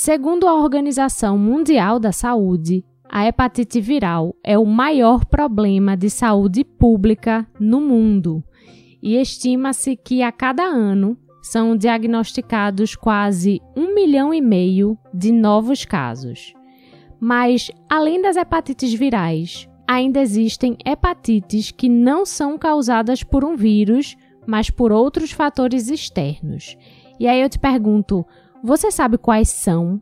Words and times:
Segundo 0.00 0.46
a 0.46 0.54
Organização 0.54 1.36
Mundial 1.36 1.98
da 1.98 2.12
Saúde, 2.12 2.84
a 3.10 3.26
hepatite 3.26 3.80
viral 3.80 4.32
é 4.44 4.56
o 4.56 4.64
maior 4.64 5.24
problema 5.24 5.96
de 5.96 6.08
saúde 6.08 6.62
pública 6.62 7.44
no 7.58 7.80
mundo 7.80 8.40
e 9.02 9.16
estima-se 9.16 9.96
que 9.96 10.22
a 10.22 10.30
cada 10.30 10.62
ano 10.62 11.18
são 11.42 11.76
diagnosticados 11.76 12.94
quase 12.94 13.60
um 13.76 13.92
milhão 13.92 14.32
e 14.32 14.40
meio 14.40 14.96
de 15.12 15.32
novos 15.32 15.84
casos. 15.84 16.54
Mas, 17.18 17.68
além 17.90 18.22
das 18.22 18.36
hepatites 18.36 18.94
virais, 18.94 19.68
ainda 19.84 20.20
existem 20.20 20.76
hepatites 20.86 21.72
que 21.72 21.88
não 21.88 22.24
são 22.24 22.56
causadas 22.56 23.24
por 23.24 23.44
um 23.44 23.56
vírus, 23.56 24.16
mas 24.46 24.70
por 24.70 24.92
outros 24.92 25.32
fatores 25.32 25.88
externos. 25.88 26.76
E 27.18 27.26
aí 27.26 27.42
eu 27.42 27.48
te 27.48 27.58
pergunto, 27.58 28.24
você 28.62 28.90
sabe 28.90 29.18
quais 29.18 29.48
são? 29.48 30.00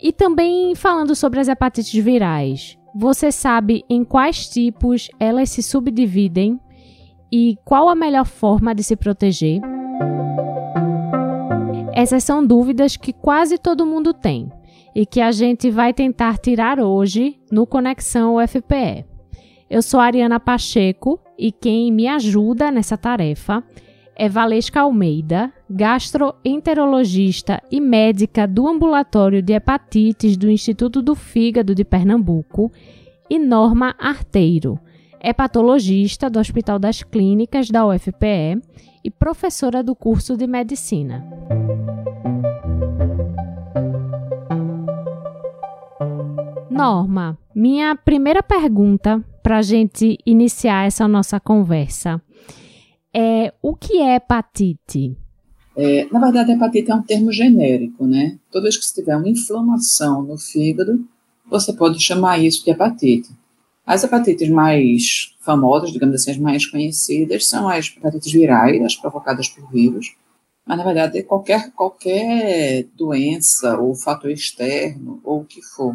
E 0.00 0.12
também 0.12 0.74
falando 0.74 1.14
sobre 1.14 1.40
as 1.40 1.48
hepatites 1.48 1.92
virais, 1.92 2.78
você 2.94 3.32
sabe 3.32 3.84
em 3.88 4.04
quais 4.04 4.48
tipos 4.48 5.08
elas 5.18 5.50
se 5.50 5.62
subdividem 5.62 6.60
e 7.32 7.58
qual 7.64 7.88
a 7.88 7.94
melhor 7.94 8.26
forma 8.26 8.74
de 8.74 8.82
se 8.82 8.96
proteger? 8.96 9.60
Essas 11.94 12.24
são 12.24 12.46
dúvidas 12.46 12.96
que 12.96 13.12
quase 13.12 13.58
todo 13.58 13.86
mundo 13.86 14.12
tem 14.12 14.50
e 14.94 15.04
que 15.04 15.20
a 15.20 15.32
gente 15.32 15.70
vai 15.70 15.92
tentar 15.92 16.38
tirar 16.38 16.78
hoje 16.78 17.40
no 17.50 17.66
Conexão 17.66 18.36
UFPE. 18.36 19.04
Eu 19.68 19.82
sou 19.82 19.98
Ariana 19.98 20.38
Pacheco 20.38 21.18
e 21.38 21.50
quem 21.50 21.90
me 21.90 22.06
ajuda 22.06 22.70
nessa 22.70 22.96
tarefa 22.96 23.64
é 24.16 24.28
Valesca 24.28 24.80
Almeida, 24.80 25.52
gastroenterologista 25.68 27.62
e 27.70 27.80
médica 27.80 28.46
do 28.46 28.66
Ambulatório 28.66 29.42
de 29.42 29.52
Hepatites 29.52 30.36
do 30.36 30.50
Instituto 30.50 31.02
do 31.02 31.14
Fígado 31.14 31.74
de 31.74 31.84
Pernambuco, 31.84 32.72
e 33.28 33.38
Norma 33.38 33.94
Arteiro, 33.98 34.78
hepatologista 35.20 36.30
do 36.30 36.38
Hospital 36.38 36.78
das 36.78 37.02
Clínicas 37.02 37.70
da 37.70 37.84
UFPE 37.86 38.62
e 39.04 39.10
professora 39.10 39.82
do 39.82 39.94
curso 39.94 40.36
de 40.36 40.46
medicina. 40.46 41.26
Norma, 46.70 47.36
minha 47.54 47.96
primeira 47.96 48.42
pergunta 48.42 49.22
para 49.42 49.58
a 49.58 49.62
gente 49.62 50.18
iniciar 50.24 50.86
essa 50.86 51.08
nossa 51.08 51.40
conversa 51.40 52.20
é 53.16 53.54
o 53.62 53.74
que 53.74 53.96
é 53.96 54.16
hepatite? 54.16 55.16
É, 55.74 56.06
na 56.12 56.20
verdade, 56.20 56.52
hepatite 56.52 56.90
é 56.90 56.94
um 56.94 57.02
termo 57.02 57.32
genérico, 57.32 58.06
né? 58.06 58.38
Toda 58.50 58.64
vez 58.64 58.76
que 58.76 58.84
você 58.84 59.00
tiver 59.00 59.16
uma 59.16 59.28
inflamação 59.28 60.22
no 60.22 60.36
fígado, 60.36 61.02
você 61.48 61.72
pode 61.72 61.98
chamar 61.98 62.38
isso 62.38 62.62
de 62.62 62.70
hepatite. 62.70 63.30
As 63.86 64.04
hepatites 64.04 64.50
mais 64.50 65.34
famosas, 65.40 65.92
digamos 65.92 66.16
assim, 66.16 66.32
as 66.32 66.38
mais 66.38 66.66
conhecidas, 66.66 67.46
são 67.46 67.68
as 67.68 67.86
hepatites 67.96 68.32
virais, 68.32 68.82
as 68.82 68.96
provocadas 68.96 69.48
por 69.48 69.70
vírus. 69.70 70.14
Mas, 70.66 70.76
na 70.76 70.84
verdade, 70.84 71.22
qualquer, 71.22 71.70
qualquer 71.72 72.86
doença 72.96 73.78
ou 73.78 73.94
fator 73.94 74.30
externo, 74.30 75.20
ou 75.24 75.40
o 75.40 75.44
que 75.44 75.62
for, 75.62 75.94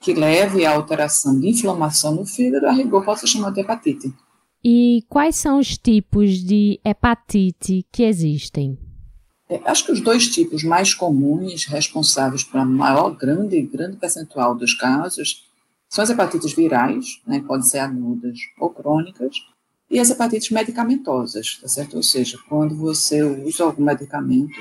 que 0.00 0.14
leve 0.14 0.64
à 0.64 0.72
alteração 0.72 1.38
de 1.38 1.48
inflamação 1.48 2.14
no 2.14 2.24
fígado, 2.24 2.66
a 2.66 2.72
rigor 2.72 3.04
pode 3.04 3.20
ser 3.20 3.26
chamado 3.26 3.54
de 3.54 3.60
hepatite. 3.60 4.14
E 4.68 5.04
quais 5.08 5.36
são 5.36 5.60
os 5.60 5.78
tipos 5.78 6.42
de 6.42 6.80
hepatite 6.84 7.86
que 7.92 8.02
existem? 8.02 8.76
É, 9.48 9.62
acho 9.64 9.86
que 9.86 9.92
os 9.92 10.00
dois 10.00 10.26
tipos 10.26 10.64
mais 10.64 10.92
comuns, 10.92 11.66
responsáveis 11.66 12.42
pela 12.42 12.64
maior, 12.64 13.10
grande, 13.10 13.62
grande 13.62 13.96
percentual 13.96 14.56
dos 14.56 14.74
casos, 14.74 15.48
são 15.88 16.02
as 16.02 16.10
hepatites 16.10 16.52
virais, 16.52 17.22
né, 17.24 17.44
podem 17.46 17.64
ser 17.64 17.78
agudas 17.78 18.40
ou 18.58 18.70
crônicas, 18.70 19.36
e 19.88 20.00
as 20.00 20.10
hepatites 20.10 20.50
medicamentosas, 20.50 21.60
tá 21.62 21.68
certo? 21.68 21.96
Ou 21.96 22.02
seja, 22.02 22.36
quando 22.48 22.74
você 22.74 23.22
usa 23.22 23.62
algum 23.62 23.84
medicamento 23.84 24.58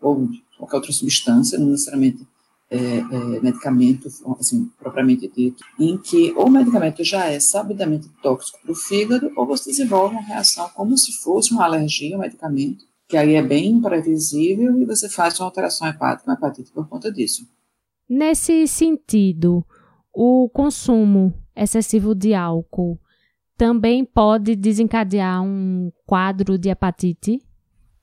ou 0.00 0.28
qualquer 0.58 0.78
outra 0.78 0.92
substância, 0.92 1.56
não 1.56 1.68
necessariamente 1.68 2.26
é, 2.70 2.78
é, 2.78 3.40
medicamento, 3.40 4.08
assim, 4.38 4.70
propriamente 4.78 5.28
dito, 5.28 5.62
em 5.78 5.96
que 5.98 6.32
o 6.32 6.48
medicamento 6.48 7.04
já 7.04 7.26
é 7.26 7.38
sabidamente 7.38 8.08
tóxico 8.22 8.58
para 8.62 8.72
o 8.72 8.74
fígado, 8.74 9.30
ou 9.36 9.46
você 9.46 9.70
desenvolve 9.70 10.14
uma 10.14 10.22
reação 10.22 10.68
como 10.74 10.96
se 10.96 11.12
fosse 11.22 11.52
uma 11.52 11.64
alergia 11.64 12.16
ao 12.16 12.20
medicamento, 12.20 12.84
que 13.08 13.16
aí 13.16 13.34
é 13.34 13.42
bem 13.42 13.70
imprevisível 13.70 14.76
e 14.80 14.84
você 14.84 15.08
faz 15.08 15.38
uma 15.38 15.46
alteração 15.46 15.86
hepática, 15.86 16.28
uma 16.28 16.36
hepatite 16.36 16.72
por 16.72 16.88
conta 16.88 17.10
disso. 17.12 17.46
Nesse 18.08 18.66
sentido, 18.66 19.64
o 20.12 20.48
consumo 20.48 21.32
excessivo 21.54 22.14
de 22.14 22.34
álcool 22.34 22.98
também 23.56 24.04
pode 24.04 24.54
desencadear 24.54 25.42
um 25.42 25.90
quadro 26.04 26.58
de 26.58 26.68
hepatite? 26.68 27.40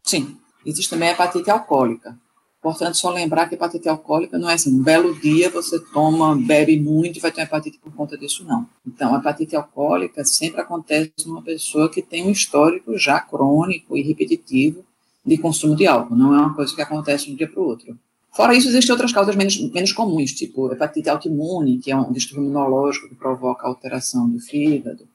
Sim, 0.03 0.37
existe 0.65 0.89
também 0.89 1.09
a 1.09 1.11
hepatite 1.11 1.49
alcoólica. 1.49 2.17
Importante 2.63 2.97
só 2.97 3.11
lembrar 3.11 3.49
que 3.49 3.55
hepatite 3.55 3.89
alcoólica 3.89 4.39
não 4.39 4.49
é 4.49 4.53
assim, 4.53 4.73
um 4.73 4.81
belo 4.81 5.13
dia 5.19 5.49
você 5.49 5.77
toma, 5.77 6.33
bebe 6.33 6.79
muito 6.79 7.17
e 7.17 7.19
vai 7.19 7.29
ter 7.29 7.41
hepatite 7.41 7.77
por 7.77 7.93
conta 7.93 8.17
disso, 8.17 8.45
não. 8.45 8.65
Então, 8.87 9.13
a 9.13 9.17
hepatite 9.19 9.53
alcoólica 9.53 10.23
sempre 10.23 10.61
acontece 10.61 11.11
numa 11.25 11.41
pessoa 11.41 11.91
que 11.91 12.01
tem 12.01 12.25
um 12.25 12.31
histórico 12.31 12.97
já 12.97 13.19
crônico 13.19 13.97
e 13.97 14.01
repetitivo 14.01 14.81
de 15.25 15.37
consumo 15.37 15.75
de 15.75 15.85
álcool, 15.85 16.15
não 16.15 16.33
é 16.33 16.39
uma 16.39 16.53
coisa 16.53 16.73
que 16.73 16.81
acontece 16.81 17.25
de 17.25 17.33
um 17.33 17.35
dia 17.35 17.49
para 17.49 17.61
o 17.61 17.65
outro. 17.65 17.99
Fora 18.31 18.55
isso, 18.55 18.69
existem 18.69 18.93
outras 18.93 19.11
causas 19.11 19.35
menos, 19.35 19.59
menos 19.73 19.91
comuns, 19.91 20.31
tipo 20.31 20.71
hepatite 20.71 21.09
autoimune, 21.09 21.79
que 21.79 21.91
é 21.91 21.97
um 21.97 22.13
distúrbio 22.13 22.45
imunológico 22.45 23.09
que 23.09 23.15
provoca 23.15 23.67
alteração 23.67 24.29
do 24.29 24.39
fígado. 24.39 25.05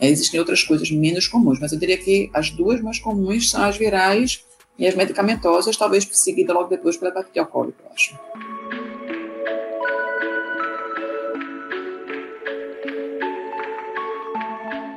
É, 0.00 0.10
existem 0.10 0.40
outras 0.40 0.64
coisas 0.64 0.90
menos 0.90 1.28
comuns, 1.28 1.60
mas 1.60 1.70
eu 1.70 1.78
diria 1.78 1.98
que 1.98 2.28
as 2.34 2.50
duas 2.50 2.80
mais 2.80 2.98
comuns 2.98 3.48
são 3.48 3.62
as 3.62 3.76
virais 3.76 4.44
e 4.78 4.86
as 4.86 4.94
medicamentosas, 4.94 5.76
talvez 5.76 6.06
seguida 6.12 6.52
logo 6.52 6.68
depois 6.68 6.96
pela 6.96 7.10
hepatite 7.10 7.38
alcoólica, 7.38 7.82
eu 7.84 7.92
acho. 7.92 8.18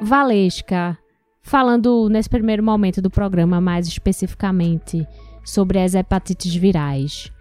Valesca, 0.02 0.98
falando 1.42 2.10
nesse 2.10 2.30
primeiro 2.30 2.64
momento 2.64 3.02
do 3.02 3.10
programa 3.10 3.62
mais 3.62 3.88
especificamente 3.88 5.08
sobre 5.44 5.80
as 5.80 5.94
hepatites 5.94 6.56
virais, 6.56 7.32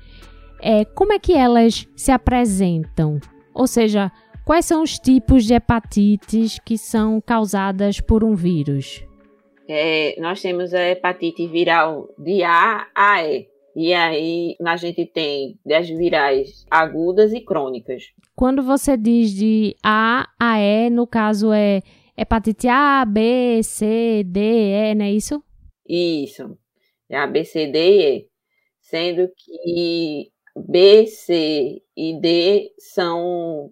é, 0.60 0.84
como 0.84 1.12
é 1.12 1.18
que 1.18 1.34
elas 1.34 1.86
se 1.96 2.10
apresentam? 2.10 3.20
Ou 3.54 3.66
seja, 3.66 4.10
quais 4.44 4.64
são 4.64 4.82
os 4.82 4.98
tipos 4.98 5.44
de 5.44 5.54
hepatites 5.54 6.58
que 6.64 6.76
são 6.76 7.20
causadas 7.20 8.00
por 8.00 8.24
um 8.24 8.34
vírus? 8.34 9.07
É, 9.68 10.18
nós 10.20 10.40
temos 10.40 10.72
a 10.72 10.88
hepatite 10.88 11.46
viral 11.46 12.08
de 12.18 12.42
A 12.42 12.86
a 12.94 13.22
E. 13.22 13.46
E 13.76 13.92
aí 13.92 14.56
a 14.64 14.76
gente 14.76 15.06
tem 15.06 15.58
das 15.64 15.88
virais 15.88 16.66
agudas 16.70 17.32
e 17.32 17.40
crônicas. 17.40 18.04
Quando 18.34 18.62
você 18.62 18.96
diz 18.96 19.30
de 19.30 19.76
A 19.84 20.28
a 20.40 20.58
E, 20.58 20.90
no 20.90 21.06
caso 21.06 21.52
é 21.52 21.82
hepatite 22.16 22.66
A, 22.66 23.04
B, 23.04 23.62
C, 23.62 24.24
D, 24.24 24.40
E, 24.40 24.94
não 24.94 25.04
é 25.04 25.12
isso? 25.12 25.42
Isso. 25.88 26.58
É 27.08 27.18
A, 27.18 27.26
B, 27.26 27.44
C, 27.44 27.66
D 27.66 27.78
e 27.78 28.02
E. 28.02 28.28
Sendo 28.80 29.28
que 29.36 30.32
B, 30.56 31.06
C 31.06 31.82
e 31.96 32.20
D 32.20 32.72
são 32.78 33.70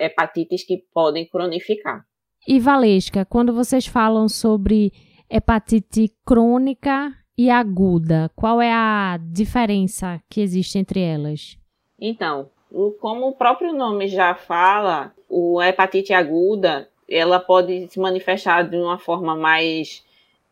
hepatites 0.00 0.64
que 0.64 0.82
podem 0.92 1.26
cronificar. 1.26 2.04
E 2.46 2.60
Valesca, 2.60 3.24
quando 3.24 3.52
vocês 3.52 3.86
falam 3.86 4.28
sobre 4.28 4.92
hepatite 5.30 6.12
crônica 6.24 7.12
e 7.36 7.50
aguda. 7.50 8.30
Qual 8.34 8.60
é 8.60 8.72
a 8.72 9.18
diferença 9.20 10.20
que 10.28 10.40
existe 10.40 10.78
entre 10.78 11.00
elas? 11.00 11.58
Então, 12.00 12.48
como 13.00 13.28
o 13.28 13.32
próprio 13.32 13.72
nome 13.72 14.08
já 14.08 14.34
fala, 14.34 15.12
o 15.28 15.62
hepatite 15.62 16.12
aguda 16.12 16.88
ela 17.08 17.38
pode 17.38 17.88
se 17.88 18.00
manifestar 18.00 18.68
de 18.68 18.76
uma 18.76 18.98
forma 18.98 19.36
mais 19.36 20.04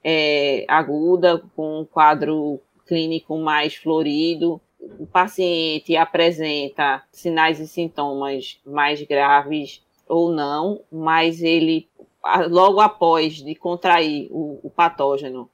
é, 0.03 0.65
aguda, 0.69 1.43
com 1.57 1.81
um 1.81 1.85
quadro 1.85 2.61
clínico 2.87 3.37
mais 3.39 3.75
florido. 3.75 4.61
O 4.99 5.07
paciente 5.07 5.97
apresenta 5.97 7.03
sinais 7.11 7.59
e 7.59 7.67
sintomas 7.67 8.61
mais 8.65 9.03
graves 9.03 9.83
ou 10.07 10.31
não, 10.31 10.81
mas 10.93 11.43
ele 11.43 11.89
logo 12.49 12.81
após 12.81 13.35
de 13.35 13.55
contrair 13.55 14.29
o, 14.31 14.61
o 14.63 14.71
patógeno, 14.71 15.49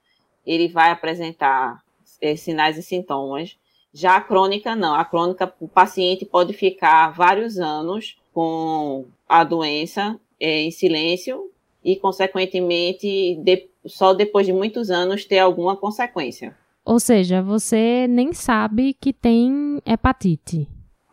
ele 0.46 0.68
vai 0.68 0.90
apresentar 0.90 1.82
é, 2.20 2.36
sinais 2.36 2.78
e 2.78 2.82
sintomas. 2.82 3.56
Já 3.92 4.16
a 4.16 4.20
crônica, 4.20 4.76
não. 4.76 4.94
A 4.94 5.04
crônica, 5.04 5.52
o 5.60 5.66
paciente 5.66 6.24
pode 6.24 6.52
ficar 6.52 7.10
vários 7.10 7.58
anos 7.58 8.16
com 8.32 9.06
a 9.28 9.42
doença 9.42 10.18
é, 10.38 10.62
em 10.62 10.70
silêncio 10.70 11.50
e, 11.84 11.96
consequentemente, 11.96 13.36
de, 13.36 13.68
só 13.84 14.14
depois 14.14 14.46
de 14.46 14.52
muitos 14.52 14.90
anos 14.90 15.24
ter 15.24 15.38
alguma 15.38 15.76
consequência. 15.76 16.56
Ou 16.84 17.00
seja, 17.00 17.42
você 17.42 18.06
nem 18.08 18.32
sabe 18.32 18.94
que 18.94 19.12
tem 19.12 19.82
hepatite. 19.84 20.68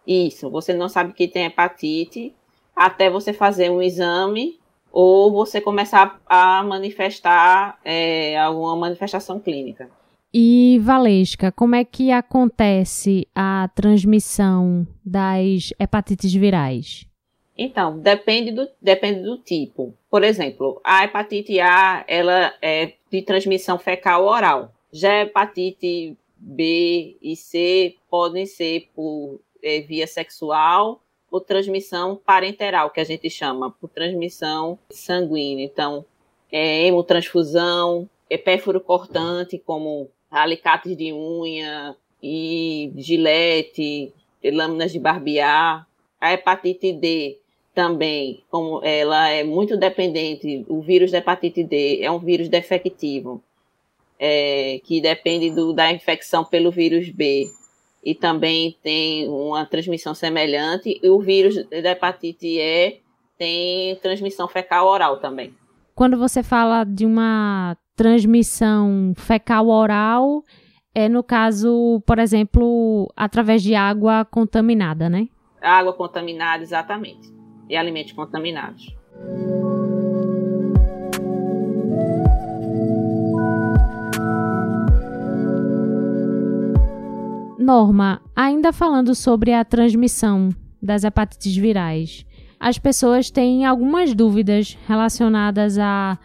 Isso, 0.06 0.50
você 0.50 0.74
não 0.74 0.88
sabe 0.88 1.13
que 1.13 1.27
tem 1.27 1.45
hepatite 1.45 2.33
até 2.75 3.10
você 3.10 3.33
fazer 3.33 3.69
um 3.69 3.81
exame 3.81 4.57
ou 5.00 5.32
você 5.32 5.62
começar 5.62 6.20
a 6.26 6.64
manifestar 6.64 7.78
é, 7.86 8.36
alguma 8.36 8.76
manifestação 8.76 9.40
clínica. 9.40 9.92
E, 10.34 10.80
Valesca, 10.82 11.52
como 11.52 11.76
é 11.76 11.86
que 11.86 12.10
acontece 12.12 13.28
a 13.36 13.70
transmissão 13.76 14.88
das 15.06 15.72
hepatites 15.80 16.34
virais? 16.34 17.06
Então, 17.56 18.00
depende 18.00 18.52
do, 18.52 18.68
depende 18.82 19.22
do 19.22 19.38
tipo. 19.38 19.94
Por 20.10 20.24
exemplo, 20.24 20.82
a 20.84 21.04
hepatite 21.04 21.60
A, 21.60 22.04
ela 22.08 22.56
é 22.60 22.94
de 23.12 23.22
transmissão 23.22 23.78
fecal 23.78 24.26
oral. 24.26 24.74
Já 24.92 25.12
a 25.12 25.22
hepatite 25.22 26.18
B 26.36 27.18
e 27.22 27.36
C 27.36 27.94
podem 28.10 28.48
ser 28.48 28.90
por 28.96 29.40
é, 29.62 29.80
via 29.82 30.08
sexual 30.08 31.04
ou 31.38 31.42
transmissão 31.42 32.16
parenteral, 32.16 32.89
que 32.89 33.00
a 33.00 33.04
gente 33.04 33.30
chama, 33.30 33.72
por 33.72 33.89
transmissão 33.89 34.78
sanguínea. 34.89 35.66
Então, 35.66 36.04
é 36.51 36.86
hemotransfusão, 36.86 38.10
é 38.30 38.38
pérfuro 38.38 38.81
cortante, 38.81 39.57
como 39.57 40.10
alicates 40.30 40.98
de 40.98 41.13
unha 41.13 41.95
e 42.22 42.92
gilete, 42.95 44.13
lâminas 44.44 44.92
de 44.92 45.00
barbear. 45.00 45.88
A 46.19 46.34
hepatite 46.34 46.92
D 46.92 47.38
também, 47.75 48.44
como 48.50 48.84
ela 48.84 49.30
é 49.30 49.44
muito 49.44 49.78
dependente, 49.78 50.66
o 50.68 50.81
vírus 50.81 51.12
da 51.12 51.19
hepatite 51.19 51.63
D 51.63 52.01
é 52.01 52.10
um 52.10 52.18
vírus 52.18 52.50
defectivo, 52.50 53.42
é, 54.19 54.81
que 54.84 55.00
depende 55.00 55.51
do, 55.51 55.74
da 55.74 55.92
infecção 55.92 56.44
pelo 56.44 56.72
vírus 56.72 57.10
B 57.10 57.48
e 58.04 58.16
também 58.16 58.78
tem 58.84 59.28
uma 59.30 59.66
transmissão 59.66 60.14
semelhante, 60.14 61.00
e 61.02 61.10
o 61.10 61.20
vírus 61.20 61.56
da 61.70 61.92
hepatite 61.92 62.60
E 62.60 63.00
tem 63.38 63.96
transmissão 63.98 64.48
fecal 64.48 64.88
oral 64.88 65.18
também. 65.18 65.54
Quando 65.94 66.18
você 66.18 66.44
fala 66.44 66.84
de 66.84 67.06
uma 67.06 67.76
transmissão 67.96 69.14
fecal 69.16 69.68
oral, 69.68 70.44
é 70.94 71.10
no 71.10 71.24
caso, 71.24 72.02
por 72.06 72.20
exemplo, 72.20 73.12
através 73.16 73.62
de 73.64 73.76
água 73.76 74.26
contaminada, 74.26 75.10
né? 75.10 75.28
Água 75.62 75.94
contaminada, 75.94 76.64
exatamente 76.64 77.38
e 77.70 77.76
alimentos 77.76 78.14
contaminados. 78.14 78.96
Norma, 87.68 88.22
ainda 88.34 88.72
falando 88.72 89.14
sobre 89.14 89.52
a 89.52 89.66
transmissão 89.66 90.48
das 90.81 91.04
hepatites 91.04 91.54
virais, 91.58 92.25
as 92.58 92.80
pessoas 92.80 93.30
têm 93.30 93.66
algumas 93.66 94.16
dúvidas 94.16 94.78
relacionadas 94.88 95.78
a, 95.78 96.18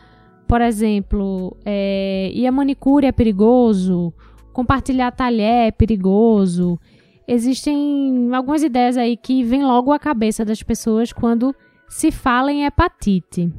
por 0.47 0.61
exemplo, 0.61 1.57
é, 1.65 2.31
e 2.33 2.47
a 2.47 2.53
manicure 2.53 3.07
é 3.07 3.11
perigoso? 3.11 4.15
Compartilhar 4.53 5.11
talher 5.11 5.67
é 5.67 5.71
perigoso? 5.73 6.79
existem 7.27 8.31
algumas 8.33 8.63
ideias 8.63 8.97
aí 8.97 9.17
que 9.17 9.43
vêm 9.43 9.65
logo 9.65 9.93
à 9.93 9.99
cabeça 9.99 10.45
das 10.45 10.63
pessoas 10.63 11.13
quando 11.13 11.53
se 11.89 12.13
fala 12.13 12.53
em 12.53 12.65
hepatite. 12.65 13.53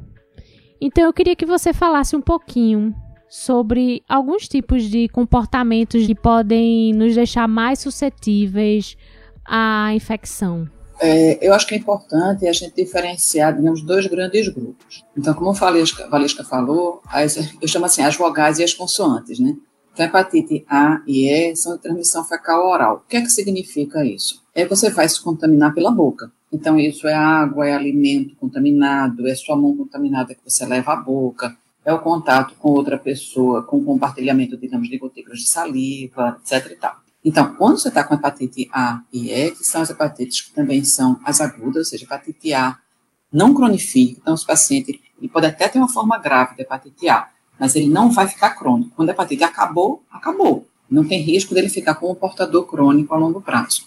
Então 0.80 1.04
eu 1.04 1.12
queria 1.12 1.36
que 1.36 1.44
você 1.44 1.72
falasse 1.72 2.16
um 2.16 2.20
pouquinho 2.20 2.94
sobre 3.34 4.00
alguns 4.08 4.46
tipos 4.46 4.84
de 4.84 5.08
comportamentos 5.08 6.06
que 6.06 6.14
podem 6.14 6.92
nos 6.92 7.16
deixar 7.16 7.48
mais 7.48 7.80
suscetíveis 7.80 8.96
à 9.44 9.92
infecção. 9.92 10.70
É, 11.00 11.44
eu 11.44 11.52
acho 11.52 11.66
que 11.66 11.74
é 11.74 11.78
importante 11.78 12.46
a 12.46 12.52
gente 12.52 12.76
diferenciar, 12.76 13.56
digamos, 13.56 13.82
dois 13.82 14.06
grandes 14.06 14.48
grupos. 14.48 15.04
Então, 15.18 15.34
como 15.34 15.50
a 15.50 16.08
Valesca 16.08 16.44
falou, 16.44 17.02
as, 17.08 17.36
eu 17.60 17.66
chamo 17.66 17.86
assim 17.86 18.02
as 18.02 18.14
vogais 18.14 18.60
e 18.60 18.62
as 18.62 18.72
consoantes, 18.72 19.40
né? 19.40 19.56
Então, 19.92 20.06
hepatite 20.06 20.64
A 20.70 21.02
e 21.04 21.28
E 21.28 21.56
são 21.56 21.74
de 21.74 21.82
transmissão 21.82 22.24
fecal 22.24 22.64
oral. 22.64 23.02
O 23.04 23.08
que 23.08 23.16
é 23.16 23.20
que 23.20 23.30
significa 23.30 24.04
isso? 24.04 24.44
É 24.54 24.62
que 24.62 24.70
você 24.70 24.90
vai 24.90 25.08
se 25.08 25.20
contaminar 25.20 25.74
pela 25.74 25.90
boca. 25.90 26.30
Então, 26.52 26.78
isso 26.78 27.08
é 27.08 27.14
água, 27.14 27.66
é 27.66 27.72
alimento 27.72 28.36
contaminado, 28.36 29.26
é 29.26 29.34
sua 29.34 29.56
mão 29.56 29.76
contaminada 29.76 30.36
que 30.36 30.48
você 30.48 30.64
leva 30.64 30.92
à 30.92 30.96
boca, 30.96 31.56
é 31.84 31.92
o 31.92 31.98
contato 31.98 32.54
com 32.58 32.70
outra 32.70 32.98
pessoa, 32.98 33.62
com 33.62 33.84
compartilhamento, 33.84 34.56
digamos, 34.56 34.88
de 34.88 34.98
gotículas 34.98 35.40
de 35.40 35.48
saliva, 35.48 36.40
etc. 36.40 36.72
E 36.72 36.76
tal. 36.76 36.96
Então, 37.24 37.54
quando 37.54 37.78
você 37.78 37.88
está 37.88 38.04
com 38.04 38.14
hepatite 38.14 38.68
A 38.72 39.02
e 39.12 39.30
E, 39.30 39.50
que 39.50 39.64
são 39.64 39.82
as 39.82 39.90
hepatites 39.90 40.42
que 40.42 40.52
também 40.52 40.84
são 40.84 41.18
as 41.24 41.40
agudas, 41.40 41.76
ou 41.76 41.84
seja, 41.84 42.04
hepatite 42.04 42.52
A 42.52 42.78
não 43.32 43.52
cronifica, 43.52 44.20
então 44.20 44.34
os 44.34 44.44
pacientes, 44.44 44.98
ele 45.18 45.28
pode 45.28 45.46
até 45.46 45.68
ter 45.68 45.78
uma 45.78 45.88
forma 45.88 46.18
grave 46.18 46.54
de 46.54 46.62
hepatite 46.62 47.08
A, 47.08 47.28
mas 47.58 47.74
ele 47.74 47.88
não 47.88 48.10
vai 48.10 48.28
ficar 48.28 48.50
crônico. 48.50 48.92
Quando 48.94 49.08
a 49.08 49.12
hepatite 49.12 49.42
acabou, 49.42 50.02
acabou. 50.10 50.66
Não 50.88 51.06
tem 51.06 51.20
risco 51.20 51.54
dele 51.54 51.68
ficar 51.68 51.94
como 51.94 52.14
portador 52.14 52.66
crônico 52.66 53.14
a 53.14 53.16
longo 53.16 53.40
prazo. 53.40 53.86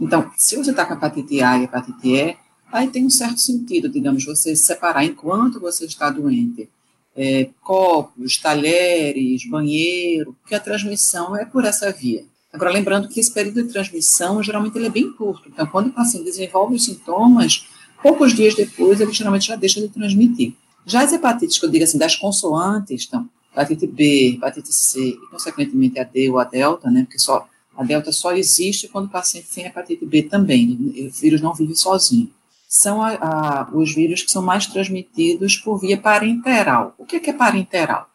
Então, 0.00 0.30
se 0.36 0.56
você 0.56 0.70
está 0.70 0.84
com 0.84 0.94
hepatite 0.94 1.40
A 1.40 1.58
e 1.58 1.64
hepatite 1.64 2.08
E, 2.08 2.36
aí 2.70 2.88
tem 2.88 3.04
um 3.06 3.10
certo 3.10 3.40
sentido, 3.40 3.88
digamos, 3.88 4.24
você 4.24 4.54
separar 4.54 5.04
enquanto 5.04 5.58
você 5.58 5.86
está 5.86 6.10
doente. 6.10 6.68
É, 7.16 7.48
copos, 7.62 8.38
talheres, 8.38 9.48
banheiro, 9.48 10.36
porque 10.42 10.54
a 10.54 10.60
transmissão 10.60 11.36
é 11.36 11.44
por 11.44 11.64
essa 11.64 11.92
via. 11.92 12.24
Agora, 12.52 12.70
lembrando 12.70 13.08
que 13.08 13.18
esse 13.18 13.32
período 13.32 13.64
de 13.64 13.72
transmissão, 13.72 14.42
geralmente, 14.42 14.76
ele 14.76 14.86
é 14.86 14.90
bem 14.90 15.12
curto. 15.12 15.48
Então, 15.48 15.66
quando 15.66 15.88
o 15.88 15.92
paciente 15.92 16.24
desenvolve 16.24 16.76
os 16.76 16.84
sintomas, 16.84 17.66
poucos 18.02 18.32
dias 18.32 18.54
depois, 18.54 19.00
ele 19.00 19.12
geralmente 19.12 19.48
já 19.48 19.56
deixa 19.56 19.80
de 19.80 19.88
transmitir. 19.88 20.54
Já 20.86 21.02
as 21.02 21.12
hepatites, 21.12 21.58
que 21.58 21.66
eu 21.66 21.70
digo 21.70 21.82
assim, 21.82 21.98
das 21.98 22.14
consoantes, 22.14 23.06
então, 23.08 23.28
hepatite 23.52 23.86
B, 23.86 24.34
hepatite 24.34 24.72
C, 24.72 25.00
e 25.00 25.30
consequentemente 25.30 25.98
a 25.98 26.04
D 26.04 26.30
ou 26.30 26.38
a 26.38 26.44
delta, 26.44 26.90
né, 26.90 27.02
porque 27.04 27.18
só, 27.18 27.48
a 27.76 27.82
delta 27.82 28.12
só 28.12 28.32
existe 28.32 28.88
quando 28.88 29.06
o 29.06 29.10
paciente 29.10 29.48
tem 29.52 29.64
hepatite 29.64 30.04
B 30.04 30.22
também, 30.22 30.72
o 30.72 31.10
vírus 31.10 31.40
não 31.40 31.54
vive 31.54 31.74
sozinho. 31.74 32.30
São 32.76 33.00
a, 33.00 33.14
a, 33.14 33.70
os 33.72 33.94
vírus 33.94 34.24
que 34.24 34.32
são 34.32 34.42
mais 34.42 34.66
transmitidos 34.66 35.56
por 35.56 35.78
via 35.78 35.96
parenteral. 35.96 36.92
O 36.98 37.04
que 37.04 37.14
é, 37.14 37.20
que 37.20 37.30
é 37.30 37.32
parenteral? 37.32 38.10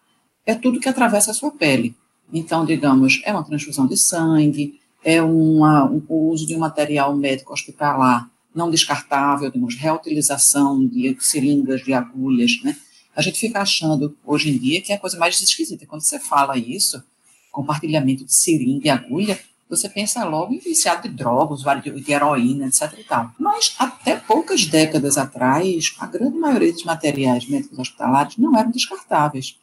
É 0.46 0.54
tudo 0.54 0.82
que 0.82 0.89
atravessa 0.89 1.32
a 1.32 1.34
sua 1.34 1.50
pele. 1.50 1.96
Então, 2.34 2.66
digamos, 2.66 3.22
é 3.24 3.32
uma 3.32 3.46
transfusão 3.46 3.88
de 3.88 3.96
sangue, 3.96 4.78
é 5.01 5.22
uma, 5.22 5.86
um, 5.86 6.04
o 6.10 6.30
uso 6.30 6.46
de 6.46 6.58
um 6.58 6.60
material 6.60 7.16
médico 7.16 7.54
hospitalar 7.54 8.30
não 8.54 8.70
descartável, 8.70 9.50
temos 9.50 9.75
reutilização 9.75 10.86
de 10.86 11.16
seringas, 11.22 11.82
de 11.82 11.94
agulhas, 11.94 12.62
né? 12.62 12.75
A 13.16 13.22
gente 13.22 13.39
fica 13.39 13.62
achando, 13.62 14.18
hoje 14.25 14.50
em 14.50 14.58
dia, 14.58 14.82
que 14.82 14.92
é 14.92 14.96
a 14.96 15.00
coisa 15.00 15.18
mais 15.18 15.42
esquisita. 15.42 15.86
Quando 15.86 16.01
você 16.01 16.20
fala 16.20 16.58
isso, 16.58 17.01
compartilhamento 17.50 18.25
de 18.25 18.36
seringa 18.36 18.88
e 18.88 18.89
agulha, 18.89 19.39
você 19.70 19.88
pensa 19.88 20.26
logo 20.26 20.52
em 20.52 20.58
viciado 20.58 21.08
de 21.08 21.14
drogas, 21.14 21.62
de 21.84 22.12
heroína, 22.12 22.68
etc 22.68 22.92
e 22.98 23.04
tal. 23.04 23.32
Mas 23.38 23.76
até 23.78 24.16
poucas 24.16 24.66
décadas 24.66 25.18
atrás, 25.18 25.96
a 26.00 26.08
grande 26.08 26.38
maioria 26.38 26.74
dos 26.74 26.84
materiais 26.84 27.48
médicos 27.48 27.78
hospitalares 27.78 28.38
não 28.38 28.58
eram 28.58 28.72
descartáveis. 28.72 29.58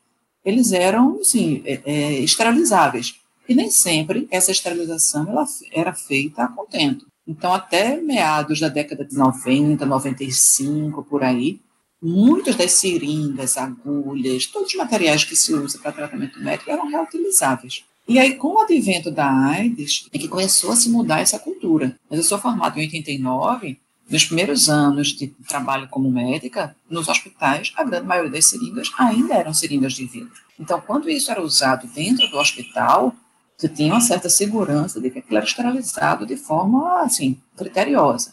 Eles 0.44 0.70
eram, 0.70 1.24
sim, 1.24 1.60
é, 1.64 1.80
é, 1.84 2.12
esterilizáveis. 2.20 3.16
E 3.48 3.54
nem 3.54 3.68
sempre 3.68 4.28
essa 4.30 4.52
esterilização 4.52 5.28
ela 5.28 5.44
era 5.72 5.92
feita 5.92 6.44
a 6.44 6.48
contento. 6.48 7.06
Então, 7.26 7.52
até 7.52 7.96
meados 7.96 8.60
da 8.60 8.68
década 8.68 9.04
de 9.04 9.16
90, 9.16 9.84
95, 9.84 11.02
por 11.02 11.24
aí, 11.24 11.60
muitas 12.00 12.54
das 12.54 12.72
seringas, 12.72 13.56
agulhas, 13.56 14.46
todos 14.46 14.68
os 14.68 14.76
materiais 14.76 15.24
que 15.24 15.34
se 15.34 15.52
usa 15.52 15.78
para 15.78 15.90
tratamento 15.90 16.38
médico 16.40 16.70
eram 16.70 16.88
reutilizáveis. 16.88 17.84
E 18.08 18.18
aí, 18.18 18.36
com 18.36 18.54
o 18.54 18.60
advento 18.60 19.10
da 19.10 19.28
AIDS, 19.28 20.08
é 20.12 20.18
que 20.18 20.28
começou 20.28 20.70
a 20.70 20.76
se 20.76 20.88
mudar 20.88 21.20
essa 21.20 21.38
cultura. 21.38 21.96
Mas 22.08 22.20
eu 22.20 22.24
sou 22.24 22.38
formada 22.38 22.78
em 22.78 22.82
89, 22.82 23.78
nos 24.08 24.24
primeiros 24.24 24.68
anos 24.68 25.08
de 25.08 25.26
trabalho 25.48 25.88
como 25.88 26.10
médica, 26.10 26.76
nos 26.88 27.08
hospitais, 27.08 27.72
a 27.76 27.82
grande 27.82 28.06
maioria 28.06 28.30
das 28.30 28.46
seringas 28.46 28.92
ainda 28.96 29.34
eram 29.34 29.52
seringas 29.52 29.94
de 29.94 30.06
vidro. 30.06 30.40
Então, 30.58 30.80
quando 30.80 31.10
isso 31.10 31.30
era 31.30 31.42
usado 31.42 31.88
dentro 31.88 32.28
do 32.28 32.38
hospital, 32.38 33.12
você 33.56 33.68
tinha 33.68 33.92
uma 33.92 34.00
certa 34.00 34.28
segurança 34.28 35.00
de 35.00 35.10
que 35.10 35.18
aquilo 35.18 35.38
era 35.38 35.46
esterilizado 35.46 36.24
de 36.24 36.36
forma, 36.36 37.02
assim, 37.02 37.40
criteriosa. 37.56 38.32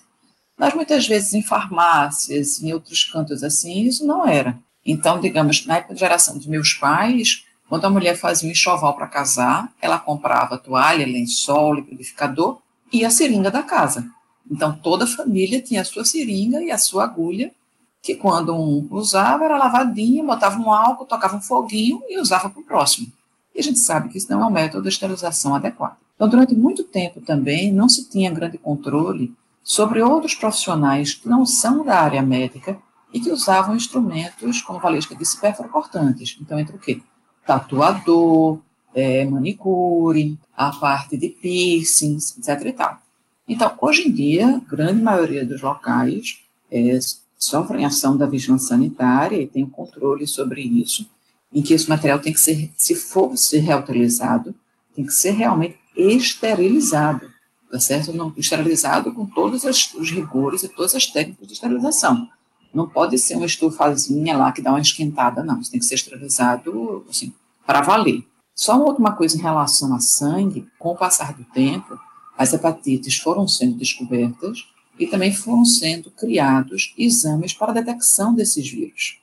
Mas 0.58 0.76
muitas 0.76 1.08
vezes 1.08 1.34
em 1.34 1.42
farmácias, 1.42 2.62
em 2.62 2.72
outros 2.74 3.06
cantos 3.06 3.44
assim, 3.44 3.86
isso 3.86 4.06
não 4.06 4.28
era. 4.28 4.60
Então, 4.86 5.20
digamos, 5.20 5.66
na 5.66 5.78
época 5.78 5.96
de 5.96 6.00
geração 6.00 6.38
dos 6.38 6.46
meus 6.46 6.74
pais, 6.74 7.46
quando 7.74 7.86
a 7.86 7.90
mulher 7.90 8.16
fazia 8.16 8.48
um 8.48 8.52
enxoval 8.52 8.94
para 8.94 9.08
casar, 9.08 9.74
ela 9.82 9.98
comprava 9.98 10.60
toalha, 10.60 11.08
lençol, 11.08 11.74
liquidificador 11.74 12.60
e 12.92 13.04
a 13.04 13.10
seringa 13.10 13.50
da 13.50 13.64
casa. 13.64 14.08
Então, 14.48 14.78
toda 14.78 15.06
a 15.06 15.08
família 15.08 15.60
tinha 15.60 15.82
a 15.82 15.84
sua 15.84 16.06
seringa 16.06 16.62
e 16.62 16.70
a 16.70 16.78
sua 16.78 17.06
agulha, 17.06 17.52
que 18.00 18.14
quando 18.14 18.54
um 18.54 18.88
usava, 18.92 19.46
era 19.46 19.58
lavadinha, 19.58 20.24
botava 20.24 20.60
um 20.60 20.72
álcool, 20.72 21.08
tocava 21.08 21.36
um 21.36 21.42
foguinho 21.42 22.00
e 22.08 22.20
usava 22.20 22.48
para 22.48 22.62
o 22.62 22.64
próximo. 22.64 23.12
E 23.56 23.60
a 23.60 23.64
gente 23.64 23.80
sabe 23.80 24.10
que 24.10 24.20
isso 24.20 24.30
não 24.30 24.44
é 24.44 24.46
um 24.46 24.52
método 24.52 24.84
de 24.84 24.90
esterilização 24.90 25.56
adequado. 25.56 25.98
Então, 26.16 26.30
durante 26.30 26.54
muito 26.54 26.84
tempo 26.84 27.22
também, 27.22 27.74
não 27.74 27.90
se 27.90 28.08
tinha 28.08 28.30
grande 28.30 28.60
controle 28.60 29.34
sobre 29.64 30.00
outros 30.00 30.36
profissionais 30.36 31.16
que 31.16 31.28
não 31.28 31.44
são 31.44 31.84
da 31.84 32.00
área 32.00 32.22
médica 32.22 32.78
e 33.12 33.20
que 33.20 33.32
usavam 33.32 33.76
instrumentos, 33.76 34.62
como 34.62 34.78
a 34.78 34.82
Valesca 34.84 35.16
disse, 35.16 35.42
perfurocortantes. 35.42 36.38
Então, 36.40 36.60
entre 36.60 36.76
o 36.76 36.80
quê? 36.80 37.02
Tatuador, 37.46 38.60
é, 38.94 39.26
manicure, 39.26 40.38
a 40.56 40.72
parte 40.72 41.18
de 41.18 41.30
piercings, 41.30 42.38
etc. 42.38 42.68
E 42.68 42.74
tal. 42.74 43.02
Então, 43.48 43.74
hoje 43.82 44.08
em 44.08 44.12
dia, 44.12 44.62
grande 44.70 45.02
maioria 45.02 45.46
dos 45.46 45.62
locais 45.62 46.40
é, 46.72 46.98
sofrem 47.38 47.86
ação 47.86 48.16
da 48.16 48.26
vigilância 48.26 48.70
sanitária 48.70 49.42
e 49.42 49.48
tem 49.48 49.64
um 49.64 49.70
controle 49.70 50.26
sobre 50.26 50.62
isso, 50.62 51.06
em 51.54 51.62
que 51.62 51.74
esse 51.74 51.90
material 51.90 52.20
tem 52.20 52.34
que 52.34 52.40
ser, 52.40 52.72
se 52.78 52.96
for 52.96 53.38
ser 53.38 53.60
reutilizado, 53.60 54.56
tem 54.96 55.06
que 55.06 55.12
ser 55.12 55.32
realmente 55.32 55.78
esterilizado, 55.96 57.30
tá 57.70 57.80
certo? 57.80 58.14
Não, 58.14 58.34
esterilizado 58.38 59.14
com 59.14 59.26
todos 59.26 59.64
os 59.64 60.10
rigores 60.10 60.64
e 60.64 60.70
todas 60.70 60.96
as 60.96 61.06
técnicas 61.06 61.48
de 61.48 61.54
esterilização. 61.54 62.30
Não 62.74 62.88
pode 62.88 63.18
ser 63.18 63.36
uma 63.36 63.46
estufazinha 63.46 64.36
lá 64.38 64.52
que 64.52 64.62
dá 64.62 64.72
uma 64.72 64.82
esquentada, 64.82 65.44
não. 65.44 65.60
Isso 65.60 65.72
tem 65.72 65.80
que 65.80 65.86
ser 65.86 65.96
esterilizado, 65.96 67.06
assim, 67.10 67.32
para 67.66 67.82
valer. 67.82 68.26
Só 68.56 68.76
uma 68.76 68.86
última 68.86 69.12
coisa 69.12 69.38
em 69.38 69.42
relação 69.42 69.94
a 69.96 70.00
sangue, 70.00 70.68
com 70.80 70.90
o 70.90 70.98
passar 70.98 71.34
do 71.34 71.44
tempo, 71.46 72.00
as 72.38 72.54
hepatites 72.54 73.18
foram 73.18 73.48
sendo 73.48 73.78
descobertas 73.78 74.66
e 75.00 75.08
também 75.08 75.34
foram 75.34 75.66
sendo 75.66 76.12
criados 76.12 76.94
exames 76.98 77.54
para 77.54 77.72
a 77.72 77.76
detecção 77.76 78.34
desses 78.34 78.68
vírus. 78.70 79.20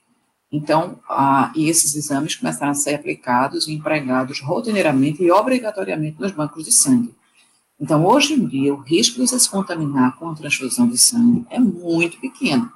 Então, 0.51 0.99
ah, 1.09 1.51
e 1.55 1.69
esses 1.69 1.95
exames 1.95 2.35
começaram 2.35 2.71
a 2.71 2.75
ser 2.75 2.95
aplicados 2.95 3.67
e 3.67 3.73
empregados 3.73 4.41
rotineiramente 4.41 5.23
e 5.23 5.31
obrigatoriamente 5.31 6.19
nos 6.19 6.31
bancos 6.31 6.65
de 6.65 6.73
sangue. 6.73 7.15
Então, 7.79 8.05
hoje 8.05 8.33
em 8.33 8.45
dia, 8.45 8.73
o 8.73 8.81
risco 8.81 9.15
de 9.15 9.27
você 9.27 9.39
se 9.39 9.49
contaminar 9.49 10.17
com 10.17 10.29
a 10.29 10.35
transfusão 10.35 10.87
de 10.87 10.97
sangue 10.97 11.45
é 11.49 11.57
muito 11.57 12.19
pequeno. 12.19 12.71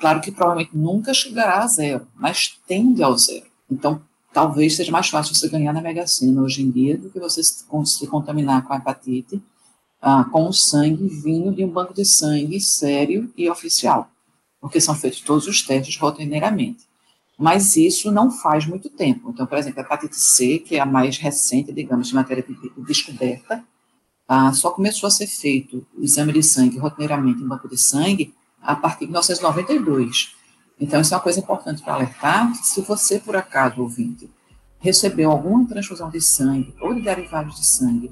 Claro 0.00 0.22
que 0.22 0.32
provavelmente 0.32 0.74
nunca 0.74 1.12
chegará 1.12 1.62
a 1.62 1.66
zero, 1.66 2.08
mas 2.16 2.58
tende 2.66 3.02
ao 3.02 3.16
zero. 3.18 3.44
Então, 3.70 4.00
talvez 4.32 4.74
seja 4.74 4.90
mais 4.90 5.10
fácil 5.10 5.34
você 5.34 5.46
ganhar 5.46 5.74
na 5.74 5.82
Mega 5.82 6.06
Sena 6.06 6.40
hoje 6.40 6.62
em 6.62 6.70
dia 6.70 6.96
do 6.96 7.10
que 7.10 7.20
você 7.20 7.42
se, 7.44 7.66
contaminar 8.06 8.66
com 8.66 8.72
a 8.72 8.78
hepatite 8.78 9.40
ah, 10.00 10.24
com 10.24 10.48
o 10.48 10.52
sangue 10.54 11.06
vindo 11.06 11.54
de 11.54 11.62
um 11.62 11.68
banco 11.68 11.92
de 11.92 12.06
sangue 12.06 12.58
sério 12.62 13.30
e 13.36 13.50
oficial, 13.50 14.10
porque 14.58 14.80
são 14.80 14.94
feitos 14.94 15.20
todos 15.20 15.46
os 15.46 15.60
testes 15.60 15.98
rotineiramente. 15.98 16.88
Mas 17.38 17.76
isso 17.76 18.10
não 18.10 18.30
faz 18.30 18.66
muito 18.66 18.88
tempo. 18.88 19.30
Então, 19.30 19.46
por 19.46 19.58
exemplo, 19.58 19.80
a 19.80 19.82
hepatite 19.82 20.18
C, 20.18 20.58
que 20.58 20.76
é 20.76 20.80
a 20.80 20.86
mais 20.86 21.18
recente, 21.18 21.72
digamos, 21.72 22.08
de 22.08 22.14
matéria 22.14 22.42
de 22.42 22.56
descoberta, 22.86 23.62
ah, 24.26 24.50
só 24.54 24.70
começou 24.70 25.06
a 25.06 25.10
ser 25.10 25.26
feito 25.26 25.86
o 25.94 26.02
exame 26.02 26.32
de 26.32 26.42
sangue 26.42 26.78
rotineiramente 26.78 27.42
em 27.42 27.46
banco 27.46 27.68
de 27.68 27.76
sangue 27.76 28.32
a 28.62 28.74
partir 28.76 29.06
de 29.06 29.12
1992. 29.12 30.34
Então, 30.80 31.00
isso 31.00 31.12
é 31.12 31.16
uma 31.16 31.22
coisa 31.22 31.40
importante 31.40 31.82
para 31.82 31.94
alertar, 31.94 32.54
se 32.54 32.80
você, 32.80 33.18
por 33.18 33.36
acaso, 33.36 33.82
ouvinte, 33.82 34.30
recebeu 34.78 35.30
alguma 35.30 35.66
transfusão 35.66 36.08
de 36.08 36.20
sangue 36.20 36.74
ou 36.80 36.94
de 36.94 37.02
derivados 37.02 37.56
de 37.56 37.66
sangue 37.66 38.10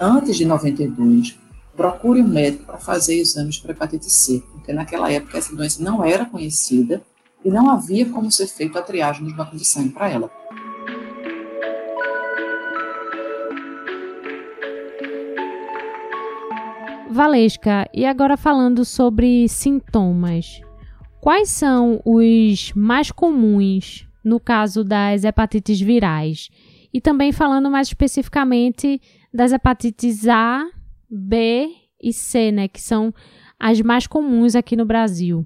antes 0.00 0.36
de 0.36 0.44
92, 0.44 1.38
procure 1.76 2.22
um 2.22 2.28
médico 2.28 2.64
para 2.64 2.78
fazer 2.78 3.16
exames 3.16 3.58
para 3.58 3.72
hepatite 3.72 4.10
C, 4.10 4.42
porque 4.52 4.72
naquela 4.72 5.10
época 5.10 5.38
essa 5.38 5.54
doença 5.54 5.82
não 5.82 6.04
era 6.04 6.24
conhecida 6.24 7.02
e 7.44 7.50
não 7.50 7.70
havia 7.70 8.06
como 8.06 8.30
ser 8.30 8.46
feita 8.46 8.78
a 8.78 8.82
triagem 8.82 9.24
dos 9.24 9.34
bancos 9.34 9.58
de 9.58 9.64
sangue 9.64 9.90
para 9.90 10.08
ela. 10.08 10.30
Valesca, 17.18 17.90
e 17.92 18.06
agora 18.06 18.36
falando 18.36 18.84
sobre 18.84 19.48
sintomas. 19.48 20.60
Quais 21.20 21.48
são 21.48 22.00
os 22.04 22.72
mais 22.74 23.10
comuns 23.10 24.06
no 24.24 24.38
caso 24.38 24.84
das 24.84 25.24
hepatites 25.24 25.80
virais? 25.80 26.48
E 26.94 27.00
também 27.00 27.32
falando 27.32 27.68
mais 27.68 27.88
especificamente 27.88 29.00
das 29.34 29.50
hepatites 29.50 30.28
A, 30.28 30.64
B 31.10 31.68
e 32.00 32.12
C, 32.12 32.52
né, 32.52 32.68
que 32.68 32.80
são 32.80 33.12
as 33.58 33.80
mais 33.80 34.06
comuns 34.06 34.54
aqui 34.54 34.76
no 34.76 34.84
Brasil. 34.84 35.44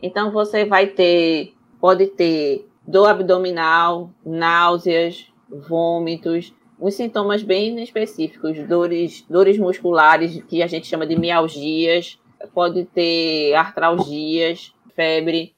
Então 0.00 0.30
você 0.30 0.64
vai 0.64 0.86
ter, 0.86 1.52
pode 1.80 2.06
ter 2.06 2.64
dor 2.86 3.06
abdominal, 3.08 4.14
náuseas, 4.24 5.26
vômitos, 5.50 6.54
uns 6.80 6.94
sintomas 6.94 7.42
bem 7.42 7.82
específicos, 7.82 8.58
dores, 8.66 9.24
dores 9.28 9.58
musculares 9.58 10.42
que 10.44 10.62
a 10.62 10.66
gente 10.66 10.86
chama 10.86 11.06
de 11.06 11.18
mialgias, 11.18 12.18
pode 12.54 12.84
ter 12.84 13.54
artralgias, 13.54 14.72
febre, 14.94 15.54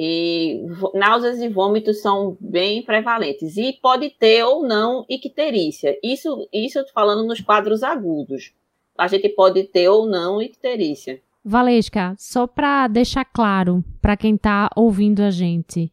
e 0.00 0.64
náuseas 0.94 1.40
e 1.40 1.48
vômitos 1.48 2.00
são 2.00 2.36
bem 2.40 2.82
prevalentes. 2.82 3.56
E 3.56 3.72
pode 3.82 4.10
ter 4.10 4.44
ou 4.44 4.62
não 4.62 5.04
icterícia. 5.08 5.98
Isso, 6.04 6.48
isso 6.52 6.78
eu 6.78 6.86
tô 6.86 6.92
falando 6.92 7.26
nos 7.26 7.40
quadros 7.40 7.82
agudos. 7.82 8.52
A 8.96 9.08
gente 9.08 9.28
pode 9.28 9.64
ter 9.64 9.88
ou 9.88 10.06
não 10.06 10.40
icterícia. 10.40 11.20
Valesca, 11.44 12.14
só 12.16 12.46
para 12.46 12.86
deixar 12.86 13.24
claro 13.24 13.84
para 14.00 14.16
quem 14.16 14.36
está 14.36 14.70
ouvindo 14.76 15.20
a 15.20 15.30
gente, 15.30 15.90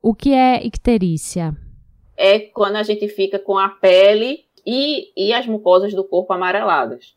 o 0.00 0.14
que 0.14 0.32
é 0.32 0.64
icterícia? 0.64 1.56
É 2.22 2.38
quando 2.38 2.76
a 2.76 2.82
gente 2.82 3.08
fica 3.08 3.38
com 3.38 3.56
a 3.56 3.70
pele 3.70 4.44
e, 4.66 5.10
e 5.16 5.32
as 5.32 5.46
mucosas 5.46 5.94
do 5.94 6.04
corpo 6.04 6.34
amareladas. 6.34 7.14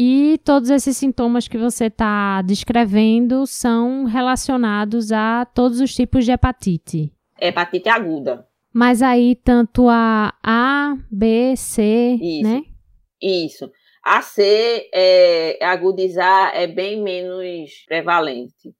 E 0.00 0.40
todos 0.44 0.70
esses 0.70 0.96
sintomas 0.96 1.46
que 1.46 1.58
você 1.58 1.86
está 1.86 2.40
descrevendo 2.40 3.46
são 3.46 4.04
relacionados 4.04 5.12
a 5.12 5.44
todos 5.44 5.80
os 5.80 5.94
tipos 5.94 6.24
de 6.24 6.30
hepatite. 6.30 7.12
Hepatite 7.38 7.90
aguda. 7.90 8.46
Mas 8.72 9.02
aí, 9.02 9.34
tanto 9.34 9.88
a 9.88 10.32
A, 10.42 10.96
B, 11.10 11.54
C, 11.56 12.16
Isso. 12.22 12.48
né? 12.48 12.62
Isso. 13.20 13.70
A 14.02 14.22
C, 14.22 14.88
é, 14.94 15.58
agudizar, 15.64 16.52
é 16.54 16.66
bem 16.66 17.02
menos 17.02 17.84
prevalente. 17.86 18.72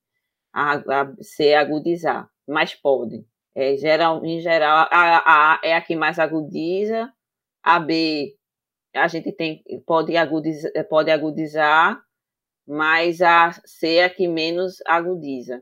A, 0.52 0.74
a 0.74 1.12
C 1.20 1.52
agudizar, 1.52 2.28
mas 2.46 2.74
pode. 2.74 3.24
É, 3.60 3.76
geral, 3.76 4.24
em 4.24 4.40
geral, 4.40 4.86
a 4.88 5.54
A 5.54 5.60
é 5.64 5.74
a 5.74 5.80
que 5.80 5.96
mais 5.96 6.16
agudiza, 6.20 7.12
a 7.60 7.80
B 7.80 8.36
a 8.94 9.08
gente 9.08 9.32
tem, 9.32 9.64
pode, 9.84 10.16
agudizar, 10.16 10.70
pode 10.88 11.10
agudizar, 11.10 12.00
mas 12.64 13.20
a 13.20 13.50
C 13.66 13.96
é 13.96 14.04
a 14.04 14.10
que 14.10 14.28
menos 14.28 14.76
agudiza. 14.86 15.60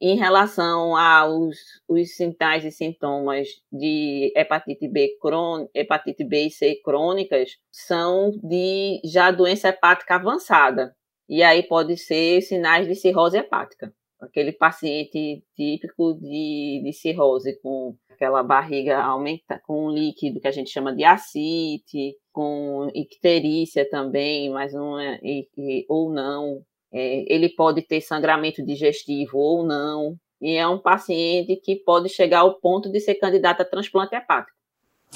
Em 0.00 0.16
relação 0.16 0.96
aos 0.96 1.56
os 1.88 2.16
sinais 2.16 2.64
e 2.64 2.72
sintomas 2.72 3.46
de 3.72 4.32
hepatite 4.36 4.88
B, 4.88 5.16
cron, 5.20 5.68
hepatite 5.72 6.24
B 6.24 6.46
e 6.48 6.50
C 6.50 6.80
crônicas, 6.84 7.52
são 7.70 8.32
de 8.42 9.00
já 9.04 9.30
doença 9.30 9.68
hepática 9.68 10.16
avançada. 10.16 10.96
E 11.28 11.44
aí 11.44 11.62
pode 11.62 11.96
ser 11.96 12.42
sinais 12.42 12.88
de 12.88 12.96
cirrose 12.96 13.38
hepática. 13.38 13.94
Aquele 14.20 14.52
paciente 14.52 15.42
típico 15.54 16.14
de, 16.14 16.80
de 16.82 16.92
cirrose 16.92 17.58
com 17.60 17.94
aquela 18.10 18.42
barriga 18.42 18.98
aumenta 19.02 19.60
com 19.66 19.86
um 19.86 19.90
líquido 19.90 20.40
que 20.40 20.48
a 20.48 20.52
gente 20.52 20.70
chama 20.70 20.94
de 20.94 21.04
acite, 21.04 22.16
com 22.32 22.90
icterícia 22.94 23.88
também, 23.88 24.50
mas 24.50 24.72
não 24.72 24.98
é, 24.98 25.20
e, 25.22 25.46
e, 25.56 25.86
ou 25.88 26.10
não. 26.10 26.62
É, 26.92 27.32
ele 27.32 27.50
pode 27.50 27.82
ter 27.82 28.00
sangramento 28.00 28.64
digestivo 28.64 29.38
ou 29.38 29.64
não. 29.64 30.16
E 30.40 30.56
é 30.56 30.66
um 30.66 30.78
paciente 30.78 31.56
que 31.56 31.76
pode 31.76 32.08
chegar 32.08 32.40
ao 32.40 32.54
ponto 32.54 32.90
de 32.90 33.00
ser 33.00 33.16
candidato 33.16 33.60
a 33.60 33.64
transplante 33.64 34.14
hepático. 34.14 34.56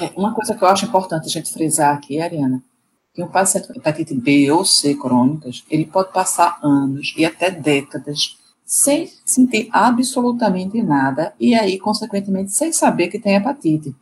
É, 0.00 0.06
uma 0.16 0.34
coisa 0.34 0.54
que 0.54 0.62
eu 0.62 0.68
acho 0.68 0.86
importante 0.86 1.26
a 1.26 1.30
gente 1.30 1.52
frisar 1.52 1.94
aqui, 1.94 2.20
Ariana, 2.20 2.62
que 3.14 3.22
um 3.22 3.28
paciente 3.28 3.68
com 3.68 3.78
hepatite 3.78 4.14
B 4.14 4.50
ou 4.50 4.64
C 4.64 4.94
crônicas, 4.94 5.64
ele 5.70 5.84
pode 5.84 6.12
passar 6.12 6.58
anos 6.62 7.14
e 7.16 7.24
até 7.24 7.50
décadas 7.50 8.38
sem 8.70 9.10
sentir 9.24 9.68
absolutamente 9.72 10.80
nada 10.80 11.34
e 11.40 11.56
aí, 11.56 11.76
consequentemente, 11.76 12.52
sem 12.52 12.72
saber 12.72 13.08
que 13.08 13.18
tem 13.18 13.34
hepatite. 13.34 13.92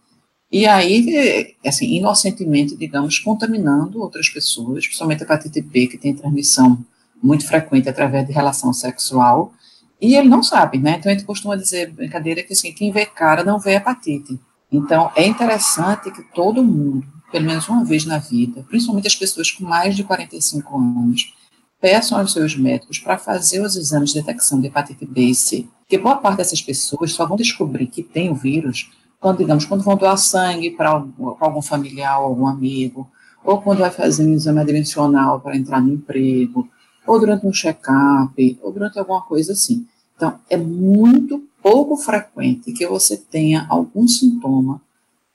E 0.53 0.67
aí, 0.67 1.57
assim, 1.67 1.87
inocentemente, 1.95 2.77
digamos, 2.77 3.19
contaminando 3.19 4.03
outras 4.03 4.29
pessoas, 4.29 4.85
principalmente 4.85 5.23
a 5.23 5.25
hepatite 5.25 5.63
B, 5.63 5.87
que 5.87 5.97
tem 5.97 6.15
transmissão 6.15 6.85
muito 7.23 7.47
frequente 7.47 7.89
através 7.89 8.27
de 8.27 8.33
relação 8.35 8.71
sexual, 8.75 9.55
e 9.99 10.15
ele 10.15 10.29
não 10.29 10.43
sabe, 10.43 10.77
né? 10.77 10.97
Então 10.99 11.11
a 11.11 11.15
gente 11.15 11.25
costuma 11.25 11.57
dizer, 11.57 11.91
brincadeira, 11.91 12.43
que 12.43 12.53
assim, 12.53 12.71
quem 12.71 12.93
vê 12.93 13.07
cara 13.07 13.43
não 13.43 13.59
vê 13.59 13.77
hepatite. 13.77 14.39
Então 14.71 15.11
é 15.17 15.27
interessante 15.27 16.11
que 16.11 16.23
todo 16.35 16.63
mundo, 16.63 17.07
pelo 17.33 17.47
menos 17.47 17.67
uma 17.71 17.87
vez 17.87 18.05
na 18.05 18.19
vida, 18.19 18.63
principalmente 18.69 19.07
as 19.07 19.15
pessoas 19.15 19.51
com 19.51 19.65
mais 19.65 19.97
de 19.97 20.05
45 20.05 20.79
anos, 20.79 21.33
peçam 21.81 22.19
aos 22.19 22.33
seus 22.33 22.57
médicos 22.57 22.99
para 22.99 23.19
fazer 23.19 23.61
os 23.61 23.77
exames 23.77 24.11
de 24.11 24.21
detecção 24.21 24.61
de 24.61 24.67
hepatite 24.67 25.07
B 25.07 25.23
e 25.23 25.35
C. 25.35 25.67
Porque 25.81 25.99
boa 25.99 26.17
parte 26.17 26.39
dessas 26.39 26.61
pessoas 26.61 27.13
só 27.13 27.27
vão 27.27 27.37
descobrir 27.37 27.87
que 27.87 28.03
tem 28.03 28.31
o 28.31 28.35
vírus 28.35 28.91
quando, 29.21 29.39
digamos, 29.39 29.65
quando 29.65 29.83
vão 29.83 29.97
doar 29.97 30.17
sangue 30.17 30.71
para 30.71 30.91
algum, 30.91 31.35
algum 31.41 31.63
familiar 31.63 32.13
algum 32.13 32.47
amigo, 32.47 33.09
ou 33.45 33.61
quando 33.61 33.81
vai 33.81 33.91
fazer 33.91 34.25
um 34.25 34.35
exame 34.35 34.61
admissional 34.61 35.41
para 35.41 35.57
entrar 35.57 35.81
no 35.81 35.93
emprego, 35.93 36.69
ou 37.07 37.19
durante 37.19 37.47
um 37.47 37.53
check-up, 37.53 38.59
ou 38.63 38.73
durante 38.73 38.99
alguma 38.99 39.23
coisa 39.23 39.53
assim. 39.53 39.87
Então, 40.15 40.39
é 40.49 40.57
muito 40.57 41.43
pouco 41.63 41.97
frequente 41.97 42.73
que 42.73 42.87
você 42.87 43.17
tenha 43.17 43.67
algum 43.69 44.07
sintoma 44.07 44.81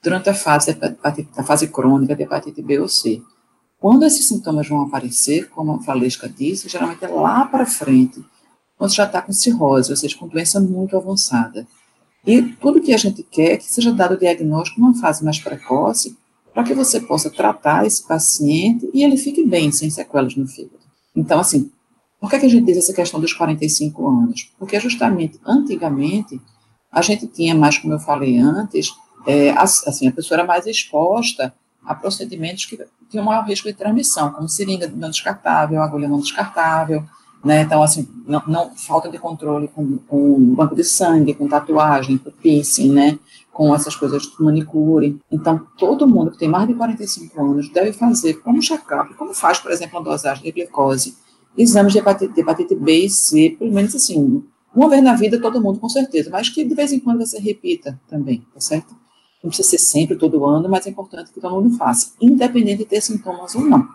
durante 0.02 0.28
a 0.28 0.34
fase, 0.34 0.76
a 1.36 1.42
fase 1.42 1.68
crônica 1.68 2.14
de 2.14 2.22
hepatite 2.22 2.62
B 2.62 2.78
ou 2.78 2.88
C. 2.88 3.22
Quando 3.84 4.06
esses 4.06 4.26
sintomas 4.26 4.66
vão 4.66 4.80
aparecer, 4.80 5.50
como 5.50 5.72
a 5.72 5.76
Valesca 5.76 6.26
disse, 6.26 6.70
geralmente 6.70 7.04
é 7.04 7.08
lá 7.08 7.44
para 7.44 7.66
frente, 7.66 8.24
quando 8.78 8.94
já 8.94 9.04
está 9.04 9.20
com 9.20 9.30
cirrose, 9.30 9.90
ou 9.90 9.96
seja, 9.98 10.16
com 10.16 10.26
doença 10.26 10.58
muito 10.58 10.96
avançada. 10.96 11.68
E 12.26 12.40
tudo 12.40 12.80
que 12.80 12.94
a 12.94 12.96
gente 12.96 13.22
quer 13.22 13.52
é 13.52 13.56
que 13.58 13.70
seja 13.70 13.92
dado 13.92 14.14
o 14.14 14.18
diagnóstico 14.18 14.80
numa 14.80 14.94
fase 14.94 15.22
mais 15.22 15.38
precoce, 15.38 16.16
para 16.54 16.64
que 16.64 16.72
você 16.72 16.98
possa 16.98 17.28
tratar 17.28 17.86
esse 17.86 18.08
paciente 18.08 18.88
e 18.94 19.04
ele 19.04 19.18
fique 19.18 19.44
bem, 19.44 19.70
sem 19.70 19.90
sequelas 19.90 20.34
no 20.34 20.48
fígado. 20.48 20.80
Então, 21.14 21.38
assim, 21.38 21.70
por 22.18 22.30
que, 22.30 22.38
que 22.38 22.46
a 22.46 22.48
gente 22.48 22.64
diz 22.64 22.78
essa 22.78 22.94
questão 22.94 23.20
dos 23.20 23.34
45 23.34 24.08
anos? 24.08 24.50
Porque 24.58 24.80
justamente, 24.80 25.38
antigamente, 25.44 26.40
a 26.90 27.02
gente 27.02 27.26
tinha 27.26 27.54
mais, 27.54 27.76
como 27.76 27.92
eu 27.92 28.00
falei 28.00 28.38
antes, 28.38 28.94
é, 29.26 29.50
assim, 29.50 30.08
a 30.08 30.12
pessoa 30.12 30.38
era 30.38 30.46
mais 30.46 30.66
exposta 30.66 31.52
a 31.84 31.94
procedimentos 31.94 32.64
que 32.64 32.78
tinham 33.10 33.24
maior 33.24 33.44
risco 33.44 33.68
de 33.68 33.74
transmissão, 33.74 34.30
como 34.32 34.48
seringa 34.48 34.90
não 34.94 35.10
descartável, 35.10 35.82
agulha 35.82 36.08
não 36.08 36.18
descartável, 36.18 37.04
né? 37.44 37.62
Então, 37.62 37.82
assim, 37.82 38.08
não, 38.26 38.42
não 38.46 38.70
falta 38.74 39.08
de 39.08 39.18
controle 39.18 39.68
com, 39.68 39.98
com, 39.98 40.54
banco 40.54 40.74
de 40.74 40.82
sangue, 40.82 41.34
com 41.34 41.46
tatuagem, 41.46 42.16
com 42.16 42.30
piercing, 42.30 42.90
né? 42.90 43.18
Com 43.52 43.74
essas 43.74 43.94
coisas 43.94 44.22
de 44.22 44.42
manicure. 44.42 45.20
Então, 45.30 45.60
todo 45.76 46.08
mundo 46.08 46.30
que 46.30 46.38
tem 46.38 46.48
mais 46.48 46.66
de 46.66 46.74
45 46.74 47.40
anos 47.40 47.68
deve 47.68 47.92
fazer 47.92 48.34
como 48.34 48.62
check-up, 48.62 49.14
como 49.14 49.34
faz, 49.34 49.58
por 49.58 49.70
exemplo, 49.70 49.98
a 49.98 50.02
dosagem 50.02 50.42
de 50.42 50.52
glicose, 50.52 51.16
exames 51.56 51.92
de 51.92 51.98
hepatite, 51.98 52.32
de 52.32 52.40
hepatite 52.40 52.74
B 52.74 53.04
e 53.04 53.10
C, 53.10 53.56
pelo 53.58 53.72
menos 53.72 53.94
assim, 53.94 54.42
uma 54.74 54.88
vez 54.88 55.02
na 55.02 55.14
vida 55.14 55.40
todo 55.40 55.60
mundo 55.60 55.78
com 55.78 55.88
certeza, 55.88 56.30
mas 56.30 56.48
que 56.48 56.64
de 56.64 56.74
vez 56.74 56.92
em 56.92 56.98
quando 56.98 57.24
você 57.24 57.38
repita 57.38 58.00
também, 58.08 58.44
tá 58.52 58.60
certo? 58.60 58.96
Não 59.44 59.50
precisa 59.50 59.68
ser 59.68 59.78
sempre, 59.78 60.16
todo 60.16 60.46
ano, 60.46 60.70
mas 60.70 60.86
é 60.86 60.90
importante 60.90 61.30
que 61.30 61.38
todo 61.38 61.60
mundo 61.60 61.76
faça, 61.76 62.14
independente 62.18 62.78
de 62.78 62.84
ter 62.86 63.02
sintomas 63.02 63.54
ou 63.54 63.60
não. 63.60 63.86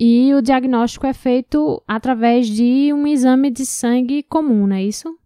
E 0.00 0.34
o 0.34 0.42
diagnóstico 0.42 1.06
é 1.06 1.12
feito 1.12 1.80
através 1.86 2.48
de 2.48 2.92
um 2.92 3.06
exame 3.06 3.48
de 3.48 3.64
sangue 3.64 4.24
comum, 4.24 4.66
não 4.66 4.74
é 4.74 4.82
isso? 4.82 5.16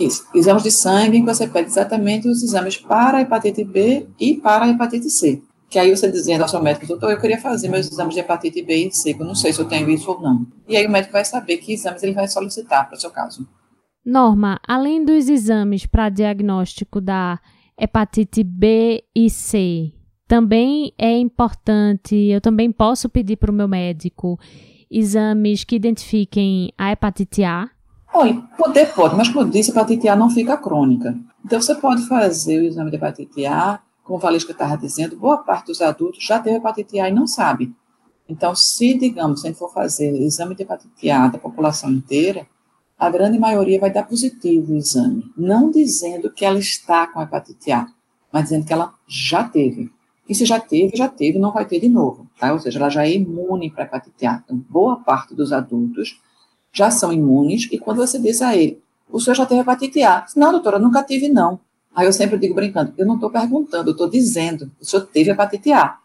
Isso. 0.00 0.26
Exames 0.34 0.64
de 0.64 0.72
sangue, 0.72 1.22
você 1.22 1.46
pede 1.46 1.68
exatamente 1.68 2.28
os 2.28 2.42
exames 2.42 2.76
para 2.76 3.18
a 3.18 3.20
hepatite 3.20 3.62
B 3.62 4.08
e 4.18 4.34
para 4.34 4.64
a 4.64 4.68
hepatite 4.68 5.08
C. 5.08 5.40
Que 5.68 5.78
aí 5.78 5.94
você 5.94 6.10
dizendo 6.10 6.42
ao 6.42 6.48
seu 6.48 6.60
médico, 6.60 6.88
doutor, 6.88 7.12
eu 7.12 7.20
queria 7.20 7.40
fazer 7.40 7.68
meus 7.68 7.88
exames 7.90 8.14
de 8.14 8.20
hepatite 8.20 8.62
B 8.62 8.88
e 8.88 8.92
C, 8.92 9.16
eu 9.16 9.24
não 9.24 9.36
sei 9.36 9.52
se 9.52 9.60
eu 9.60 9.68
tenho 9.68 9.88
isso 9.88 10.10
ou 10.10 10.20
não. 10.20 10.44
E 10.68 10.76
aí 10.76 10.86
o 10.86 10.90
médico 10.90 11.12
vai 11.12 11.24
saber 11.24 11.58
que 11.58 11.72
exames 11.72 12.02
ele 12.02 12.14
vai 12.14 12.26
solicitar 12.26 12.88
para 12.88 12.96
o 12.96 13.00
seu 13.00 13.10
caso. 13.10 13.46
Norma, 14.04 14.58
além 14.66 15.04
dos 15.04 15.28
exames 15.28 15.86
para 15.86 16.08
diagnóstico 16.08 17.00
da 17.00 17.38
hepatite 17.80 18.44
B 18.44 19.02
e 19.16 19.30
C, 19.30 19.92
também 20.28 20.92
é 20.98 21.18
importante, 21.18 22.14
eu 22.14 22.40
também 22.40 22.70
posso 22.70 23.08
pedir 23.08 23.36
para 23.36 23.50
o 23.50 23.54
meu 23.54 23.66
médico 23.66 24.38
exames 24.90 25.64
que 25.64 25.76
identifiquem 25.76 26.72
a 26.76 26.92
hepatite 26.92 27.42
A? 27.42 27.68
Olha, 28.12 28.34
poder 28.58 28.92
pode, 28.92 29.16
mas 29.16 29.28
como 29.28 29.46
eu 29.46 29.50
disse, 29.50 29.70
a 29.70 29.74
hepatite 29.74 30.08
A 30.08 30.14
não 30.14 30.28
fica 30.28 30.56
crônica. 30.56 31.16
Então 31.44 31.60
você 31.60 31.74
pode 31.74 32.06
fazer 32.06 32.60
o 32.60 32.64
exame 32.64 32.90
de 32.90 32.96
hepatite 32.96 33.46
A, 33.46 33.80
como 34.04 34.18
o 34.18 34.20
Valesca 34.20 34.52
estava 34.52 34.76
dizendo, 34.76 35.16
boa 35.16 35.38
parte 35.38 35.66
dos 35.66 35.80
adultos 35.80 36.24
já 36.24 36.38
teve 36.38 36.56
hepatite 36.56 37.00
A 37.00 37.08
e 37.08 37.12
não 37.12 37.26
sabe. 37.26 37.72
Então, 38.28 38.54
se, 38.54 38.94
digamos, 38.94 39.44
a 39.44 39.48
gente 39.48 39.58
for 39.58 39.72
fazer 39.72 40.14
exame 40.14 40.54
de 40.54 40.62
hepatite 40.62 41.10
A 41.10 41.26
da 41.28 41.38
população 41.38 41.90
inteira, 41.90 42.46
a 43.00 43.08
grande 43.08 43.38
maioria 43.38 43.80
vai 43.80 43.90
dar 43.90 44.02
positivo 44.02 44.74
o 44.74 44.76
exame, 44.76 45.24
não 45.34 45.70
dizendo 45.70 46.30
que 46.30 46.44
ela 46.44 46.58
está 46.58 47.06
com 47.06 47.22
hepatite 47.22 47.72
A, 47.72 47.88
mas 48.30 48.44
dizendo 48.44 48.66
que 48.66 48.74
ela 48.74 48.92
já 49.08 49.42
teve. 49.42 49.90
E 50.28 50.34
se 50.34 50.44
já 50.44 50.60
teve, 50.60 50.94
já 50.94 51.08
teve, 51.08 51.38
não 51.38 51.50
vai 51.50 51.64
ter 51.64 51.80
de 51.80 51.88
novo, 51.88 52.26
tá? 52.38 52.52
Ou 52.52 52.58
seja, 52.58 52.78
ela 52.78 52.90
já 52.90 53.06
é 53.06 53.14
imune 53.14 53.70
para 53.70 53.84
hepatite 53.84 54.26
A. 54.26 54.42
Então, 54.44 54.62
boa 54.68 54.96
parte 54.96 55.34
dos 55.34 55.50
adultos 55.50 56.20
já 56.70 56.90
são 56.90 57.10
imunes, 57.10 57.68
e 57.72 57.78
quando 57.78 57.96
você 57.96 58.18
diz 58.18 58.42
a 58.42 58.54
ele, 58.54 58.82
o 59.10 59.18
senhor 59.18 59.34
já 59.34 59.46
teve 59.46 59.62
hepatite 59.62 60.02
A? 60.02 60.26
Não, 60.36 60.52
doutora, 60.52 60.78
nunca 60.78 61.02
tive, 61.02 61.30
não. 61.30 61.58
Aí 61.96 62.06
eu 62.06 62.12
sempre 62.12 62.38
digo 62.38 62.54
brincando, 62.54 62.92
eu 62.98 63.06
não 63.06 63.14
estou 63.14 63.30
perguntando, 63.30 63.88
eu 63.88 63.92
estou 63.92 64.10
dizendo, 64.10 64.70
o 64.78 64.84
senhor 64.84 65.06
teve 65.06 65.30
hepatite 65.30 65.72
A. 65.72 65.96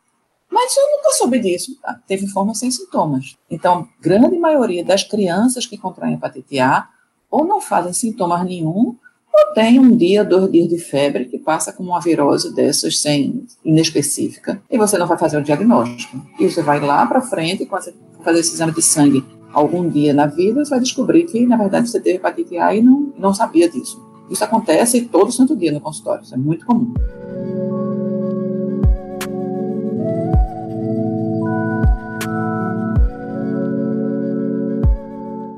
Mas 0.49 0.75
eu 0.77 0.83
nunca 0.91 1.11
soube 1.11 1.39
disso. 1.39 1.77
Ah, 1.83 1.97
teve 2.07 2.27
forma 2.27 2.53
sem 2.53 2.71
sintomas. 2.71 3.35
Então, 3.49 3.87
grande 3.99 4.37
maioria 4.37 4.83
das 4.83 5.03
crianças 5.03 5.65
que 5.65 5.77
contraem 5.77 6.15
hepatite 6.15 6.59
A 6.59 6.87
ou 7.29 7.45
não 7.45 7.59
fazem 7.59 7.91
sintomas 7.91 8.45
nenhum, 8.45 8.95
ou 9.33 9.53
tem 9.53 9.77
um 9.79 9.95
dia, 9.95 10.23
dois 10.23 10.49
dias 10.49 10.69
de 10.69 10.77
febre 10.77 11.25
que 11.25 11.37
passa 11.37 11.73
como 11.73 11.89
uma 11.89 11.99
virose 11.99 12.55
dessas 12.55 13.01
sem 13.01 13.45
inespecífica 13.63 14.61
e 14.71 14.77
você 14.77 14.97
não 14.97 15.07
vai 15.07 15.17
fazer 15.17 15.37
o 15.37 15.43
diagnóstico. 15.43 16.21
E 16.39 16.49
você 16.49 16.61
vai 16.61 16.79
lá 16.79 17.05
para 17.05 17.19
frente, 17.21 17.65
quando 17.65 17.83
você 17.83 17.93
fazer 18.23 18.39
esse 18.39 18.53
exame 18.53 18.71
de 18.71 18.81
sangue 18.81 19.25
algum 19.51 19.89
dia 19.89 20.13
na 20.13 20.27
vida, 20.27 20.63
você 20.63 20.69
vai 20.69 20.79
descobrir 20.79 21.23
que 21.25 21.45
na 21.45 21.57
verdade 21.57 21.89
você 21.89 21.99
teve 21.99 22.17
hepatite 22.17 22.57
A 22.57 22.73
e 22.73 22.81
não, 22.81 23.13
não 23.17 23.33
sabia 23.33 23.69
disso. 23.69 24.01
Isso 24.29 24.43
acontece 24.43 25.01
todo 25.01 25.31
santo 25.31 25.55
dia 25.55 25.71
no 25.71 25.81
consultório, 25.81 26.23
isso 26.23 26.33
é 26.33 26.37
muito 26.37 26.65
comum. 26.65 26.93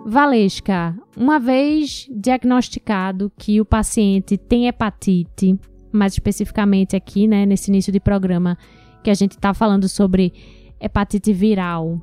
Valesca, 0.10 0.98
uma 1.17 1.38
vez 1.38 2.08
diagnosticado 2.10 3.30
que 3.38 3.60
o 3.60 3.65
paciente 3.65 4.38
tem 4.38 4.70
hepatite, 4.70 5.60
mais 5.91 6.13
especificamente 6.13 6.96
aqui, 6.96 7.28
né, 7.28 7.46
nesse 7.46 7.70
início 7.70 7.91
de 7.91 8.00
programa, 8.00 8.58
que 9.04 9.10
a 9.10 9.13
gente 9.13 9.32
está 9.32 9.54
falando 9.54 9.89
sobre 9.89 10.32
hepatite 10.80 11.34
viral, 11.34 12.00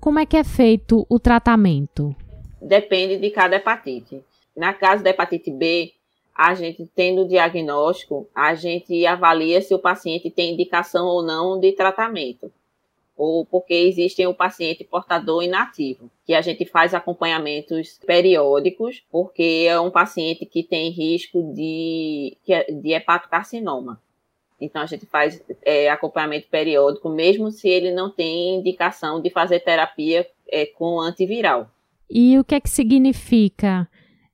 como 0.00 0.18
é 0.18 0.26
que 0.26 0.36
é 0.36 0.42
feito 0.42 1.06
o 1.08 1.20
tratamento? 1.20 2.16
Depende 2.60 3.16
de 3.16 3.30
cada 3.30 3.54
hepatite. 3.54 4.20
Na 4.56 4.74
caso 4.74 5.04
da 5.04 5.10
hepatite 5.10 5.52
B, 5.52 5.92
a 6.36 6.52
gente 6.54 6.84
tendo 6.96 7.22
o 7.22 7.28
diagnóstico, 7.28 8.28
a 8.34 8.56
gente 8.56 9.06
avalia 9.06 9.62
se 9.62 9.72
o 9.72 9.78
paciente 9.78 10.32
tem 10.32 10.54
indicação 10.54 11.06
ou 11.06 11.22
não 11.22 11.60
de 11.60 11.70
tratamento 11.70 12.50
ou 13.16 13.46
porque 13.46 13.74
existem 13.74 14.26
o 14.26 14.34
paciente 14.34 14.84
portador 14.84 15.42
inativo, 15.42 16.10
que 16.26 16.34
a 16.34 16.40
gente 16.40 16.64
faz 16.64 16.94
acompanhamentos 16.94 17.98
periódicos, 18.04 19.02
porque 19.10 19.66
é 19.68 19.78
um 19.78 19.90
paciente 19.90 20.44
que 20.44 20.62
tem 20.62 20.90
risco 20.90 21.52
de, 21.54 22.36
é, 22.48 22.72
de 22.72 22.92
hepatocarcinoma. 22.92 24.00
Então, 24.60 24.82
a 24.82 24.86
gente 24.86 25.04
faz 25.06 25.42
é, 25.62 25.90
acompanhamento 25.90 26.48
periódico, 26.48 27.08
mesmo 27.08 27.50
se 27.50 27.68
ele 27.68 27.90
não 27.92 28.10
tem 28.10 28.56
indicação 28.56 29.20
de 29.20 29.30
fazer 29.30 29.60
terapia 29.60 30.26
é, 30.48 30.66
com 30.66 31.00
antiviral. 31.00 31.68
E 32.08 32.38
o 32.38 32.44
que 32.44 32.54
é 32.54 32.60
que 32.60 32.70
significa 32.70 33.88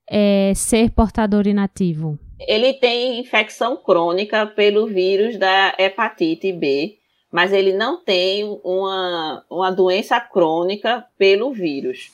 é, 0.09 0.53
ser 0.55 0.91
portador 0.91 1.47
inativo? 1.47 2.19
Ele 2.39 2.73
tem 2.75 3.21
infecção 3.21 3.77
crônica 3.77 4.47
pelo 4.47 4.87
vírus 4.87 5.37
da 5.39 5.75
hepatite 5.79 6.53
B, 6.53 7.00
mas 7.31 7.53
ele 7.53 7.73
não 7.73 7.97
tem 7.97 8.59
uma, 8.65 9.45
uma 9.49 9.71
doença 9.71 10.21
crônica 10.21 11.07
pelo 11.17 11.53
vírus. 11.53 12.13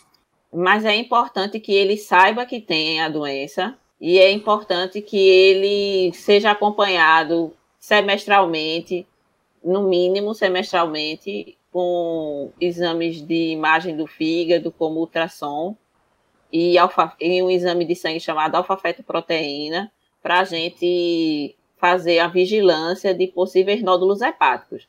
Mas 0.53 0.85
é 0.85 0.95
importante 0.95 1.59
que 1.59 1.73
ele 1.73 1.97
saiba 1.97 2.47
que 2.47 2.61
tem 2.61 3.01
a 3.01 3.09
doença 3.09 3.77
e 4.01 4.19
é 4.19 4.31
importante 4.31 5.01
que 5.01 5.17
ele 5.17 6.13
seja 6.13 6.51
acompanhado 6.51 7.53
semestralmente, 7.79 9.07
no 9.65 9.89
mínimo 9.89 10.35
semestralmente, 10.35 11.57
com 11.73 12.53
exames 12.61 13.21
de 13.21 13.51
imagem 13.51 13.97
do 13.97 14.07
fígado, 14.07 14.71
como 14.71 15.01
ultrassom, 15.01 15.77
e, 16.53 16.79
alfa, 16.79 17.15
e 17.21 17.43
um 17.43 17.51
exame 17.51 17.85
de 17.85 17.95
sangue 17.95 18.21
chamado 18.21 18.55
alfa-fetoproteína, 18.55 19.91
para 20.23 20.41
a 20.41 20.45
gente 20.45 21.55
fazer 21.77 22.19
a 22.19 22.29
vigilância 22.29 23.15
de 23.15 23.27
possíveis 23.27 23.83
nódulos 23.83 24.21
hepáticos. 24.21 24.89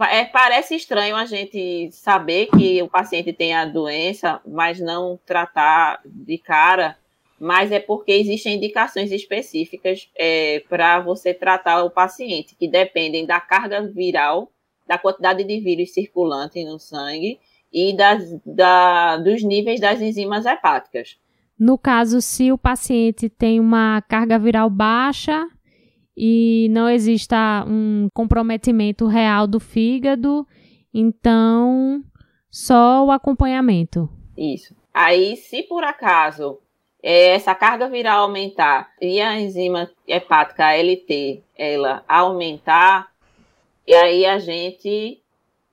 É, 0.00 0.24
parece 0.24 0.74
estranho 0.74 1.14
a 1.14 1.24
gente 1.24 1.90
saber 1.92 2.46
que 2.46 2.82
o 2.82 2.88
paciente 2.88 3.32
tem 3.32 3.54
a 3.54 3.64
doença, 3.64 4.40
mas 4.44 4.80
não 4.80 5.18
tratar 5.24 6.00
de 6.04 6.36
cara, 6.36 6.96
mas 7.38 7.70
é 7.70 7.78
porque 7.78 8.10
existem 8.10 8.56
indicações 8.56 9.12
específicas 9.12 10.10
é, 10.16 10.64
para 10.68 11.00
você 11.00 11.32
tratar 11.32 11.84
o 11.84 11.90
paciente, 11.90 12.56
que 12.56 12.66
dependem 12.66 13.24
da 13.24 13.38
carga 13.38 13.82
viral, 13.86 14.50
da 14.86 14.98
quantidade 14.98 15.44
de 15.44 15.60
vírus 15.60 15.94
circulante 15.94 16.64
no 16.64 16.78
sangue 16.78 17.38
e 17.72 17.96
das, 17.96 18.24
da, 18.44 19.16
dos 19.16 19.42
níveis 19.42 19.80
das 19.80 20.00
enzimas 20.00 20.44
hepáticas. 20.44 21.16
No 21.58 21.78
caso, 21.78 22.20
se 22.20 22.50
o 22.50 22.58
paciente 22.58 23.28
tem 23.28 23.60
uma 23.60 24.02
carga 24.02 24.38
viral 24.38 24.68
baixa, 24.68 25.46
e 26.16 26.68
não 26.70 26.88
exista 26.88 27.64
um 27.66 28.08
comprometimento 28.12 29.06
real 29.06 29.46
do 29.46 29.58
fígado, 29.58 30.46
então 30.92 32.02
só 32.50 33.04
o 33.04 33.10
acompanhamento. 33.10 34.08
Isso. 34.36 34.74
Aí, 34.92 35.36
se 35.36 35.62
por 35.64 35.82
acaso 35.82 36.58
é, 37.02 37.30
essa 37.30 37.54
carga 37.54 37.88
viral 37.88 38.22
aumentar 38.22 38.92
e 39.00 39.20
a 39.20 39.38
enzima 39.38 39.90
hepática 40.06 40.66
ALT 40.66 41.42
ela 41.56 42.04
aumentar, 42.08 43.12
e 43.86 43.92
aí 43.92 44.24
a 44.24 44.38
gente 44.38 45.20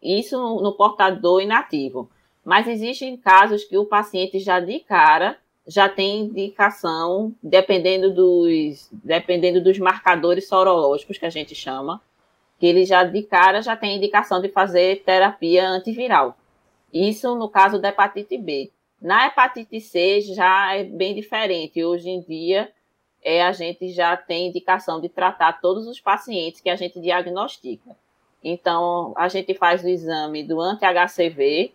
isso 0.01 0.37
no 0.37 0.73
portador 0.73 1.41
inativo. 1.41 2.09
Mas 2.43 2.67
existem 2.67 3.15
casos 3.15 3.63
que 3.63 3.77
o 3.77 3.85
paciente 3.85 4.39
já 4.39 4.59
de 4.59 4.79
cara 4.79 5.37
já 5.67 5.87
tem 5.87 6.21
indicação, 6.21 7.33
dependendo 7.41 8.13
dos, 8.13 8.89
dependendo 8.91 9.63
dos 9.63 9.77
marcadores 9.79 10.47
sorológicos 10.47 11.17
que 11.17 11.25
a 11.25 11.29
gente 11.29 11.53
chama, 11.53 12.01
que 12.59 12.65
ele 12.65 12.85
já 12.85 13.03
de 13.03 13.23
cara 13.23 13.61
já 13.61 13.75
tem 13.75 13.97
indicação 13.97 14.41
de 14.41 14.49
fazer 14.49 15.03
terapia 15.03 15.67
antiviral. 15.67 16.37
Isso 16.93 17.35
no 17.35 17.49
caso 17.49 17.79
da 17.79 17.89
hepatite 17.89 18.37
B. 18.37 18.71
Na 19.01 19.27
hepatite 19.27 19.79
C 19.79 20.21
já 20.21 20.75
é 20.75 20.83
bem 20.83 21.15
diferente. 21.15 21.83
Hoje 21.83 22.09
em 22.09 22.21
dia 22.21 22.71
é, 23.23 23.43
a 23.43 23.51
gente 23.51 23.89
já 23.89 24.17
tem 24.17 24.47
indicação 24.47 24.99
de 24.99 25.07
tratar 25.07 25.61
todos 25.61 25.87
os 25.87 25.99
pacientes 25.99 26.59
que 26.59 26.69
a 26.69 26.75
gente 26.75 26.99
diagnostica. 26.99 27.95
Então, 28.43 29.13
a 29.15 29.27
gente 29.27 29.53
faz 29.53 29.83
o 29.83 29.87
exame 29.87 30.43
do 30.43 30.59
anti-HCV, 30.59 31.73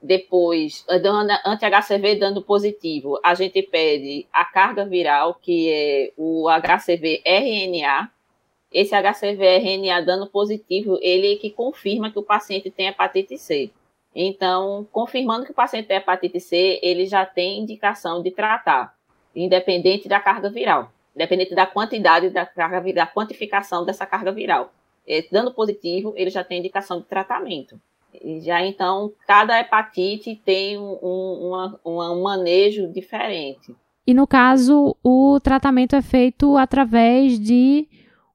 depois, 0.00 0.84
anti-HCV 0.88 2.16
dando 2.16 2.42
positivo, 2.42 3.18
a 3.24 3.34
gente 3.34 3.62
pede 3.62 4.26
a 4.32 4.44
carga 4.44 4.84
viral, 4.84 5.34
que 5.34 5.70
é 5.70 6.12
o 6.16 6.48
HCV 6.48 7.22
RNA. 7.24 8.10
Esse 8.72 8.94
HCV 8.94 9.44
RNA 9.58 10.02
dando 10.02 10.26
positivo, 10.26 10.98
ele 11.02 11.34
é 11.34 11.36
que 11.36 11.50
confirma 11.50 12.10
que 12.10 12.18
o 12.18 12.22
paciente 12.22 12.70
tem 12.70 12.86
hepatite 12.86 13.36
C. 13.38 13.70
Então, 14.14 14.86
confirmando 14.92 15.44
que 15.44 15.52
o 15.52 15.54
paciente 15.54 15.86
tem 15.86 15.96
hepatite 15.96 16.40
C, 16.40 16.78
ele 16.82 17.06
já 17.06 17.26
tem 17.26 17.60
indicação 17.60 18.22
de 18.22 18.30
tratar, 18.30 18.94
independente 19.34 20.08
da 20.08 20.20
carga 20.20 20.48
viral, 20.48 20.92
independente 21.14 21.54
da 21.54 21.66
quantidade 21.66 22.30
da 22.30 22.46
carga 22.46 22.92
da 22.92 23.06
quantificação 23.06 23.84
dessa 23.84 24.06
carga 24.06 24.30
viral 24.32 24.72
é, 25.08 25.26
dando 25.32 25.52
positivo, 25.52 26.12
ele 26.16 26.28
já 26.28 26.44
tem 26.44 26.58
indicação 26.58 27.00
de 27.00 27.06
tratamento. 27.06 27.80
E 28.14 28.40
já 28.40 28.64
então, 28.64 29.12
cada 29.26 29.58
hepatite 29.60 30.40
tem 30.44 30.78
um, 30.78 30.98
um, 31.02 31.76
um 31.84 32.22
manejo 32.22 32.88
diferente. 32.92 33.74
E 34.06 34.14
no 34.14 34.26
caso, 34.26 34.96
o 35.04 35.38
tratamento 35.40 35.94
é 35.94 36.00
feito 36.00 36.56
através 36.56 37.38
de 37.38 37.86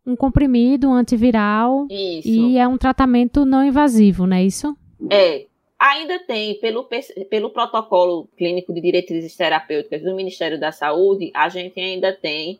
um 0.05 0.15
comprimido 0.15 0.89
um 0.89 0.93
antiviral. 0.93 1.87
Isso. 1.89 2.27
E 2.27 2.57
é 2.57 2.67
um 2.67 2.77
tratamento 2.77 3.45
não 3.45 3.63
invasivo, 3.63 4.27
não 4.27 4.37
é 4.37 4.43
isso? 4.43 4.77
É. 5.09 5.45
Ainda 5.79 6.17
tem, 6.19 6.55
pelo, 6.59 6.87
pelo 7.29 7.49
protocolo 7.49 8.29
clínico 8.37 8.73
de 8.73 8.79
diretrizes 8.79 9.35
terapêuticas 9.35 10.01
do 10.01 10.15
Ministério 10.15 10.57
da 10.57 10.71
Saúde, 10.71 11.29
a 11.33 11.49
gente 11.49 11.77
ainda 11.77 12.13
tem 12.13 12.59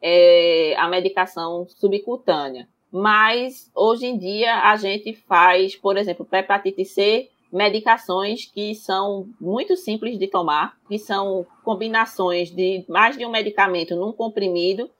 é, 0.00 0.74
a 0.78 0.88
medicação 0.88 1.66
subcutânea. 1.68 2.66
Mas 2.92 3.70
hoje 3.74 4.06
em 4.06 4.18
dia 4.18 4.68
a 4.68 4.76
gente 4.76 5.14
faz, 5.14 5.74
por 5.74 5.96
exemplo, 5.96 6.26
para 6.26 6.40
hepatite 6.40 6.84
C, 6.84 7.30
medicações 7.50 8.44
que 8.44 8.74
são 8.74 9.28
muito 9.40 9.76
simples 9.76 10.18
de 10.18 10.26
tomar, 10.26 10.76
que 10.88 10.98
são 10.98 11.46
combinações 11.64 12.50
de 12.50 12.84
mais 12.88 13.16
de 13.16 13.24
um 13.24 13.30
medicamento 13.30 13.96
num 13.96 14.12
comprimido 14.12 14.90